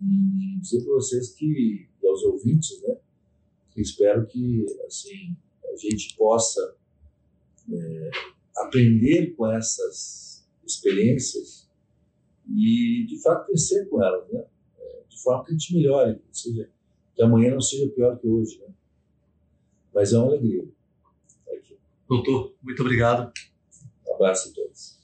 e 0.00 0.60
dizer 0.60 0.84
para 0.84 0.94
vocês 0.94 1.30
que, 1.30 1.88
e 2.00 2.06
aos 2.06 2.22
ouvintes, 2.22 2.80
né, 2.82 2.96
que 3.72 3.80
espero 3.80 4.24
que, 4.24 4.66
assim, 4.86 5.36
a 5.64 5.76
gente 5.76 6.14
possa 6.16 6.76
é, 7.72 8.10
aprender 8.56 9.34
com 9.34 9.50
essas 9.50 10.46
experiências 10.64 11.68
e, 12.48 13.04
de 13.08 13.20
fato, 13.20 13.46
crescer 13.46 13.86
com 13.86 14.00
elas, 14.00 14.30
né? 14.30 14.44
De 15.16 15.22
forma 15.22 15.44
que 15.44 15.50
a 15.50 15.52
gente 15.54 15.74
melhore, 15.74 16.18
que, 16.30 16.38
seja, 16.38 16.70
que 17.14 17.22
amanhã 17.22 17.54
não 17.54 17.60
seja 17.60 17.90
pior 17.90 18.18
que 18.18 18.28
hoje, 18.28 18.60
né? 18.60 18.66
Mas 19.94 20.12
é 20.12 20.18
uma 20.18 20.26
alegria. 20.26 20.68
Doutor, 22.06 22.54
muito 22.62 22.82
obrigado. 22.82 23.32
Um 24.06 24.14
abraço 24.14 24.50
a 24.50 24.52
todos. 24.52 24.95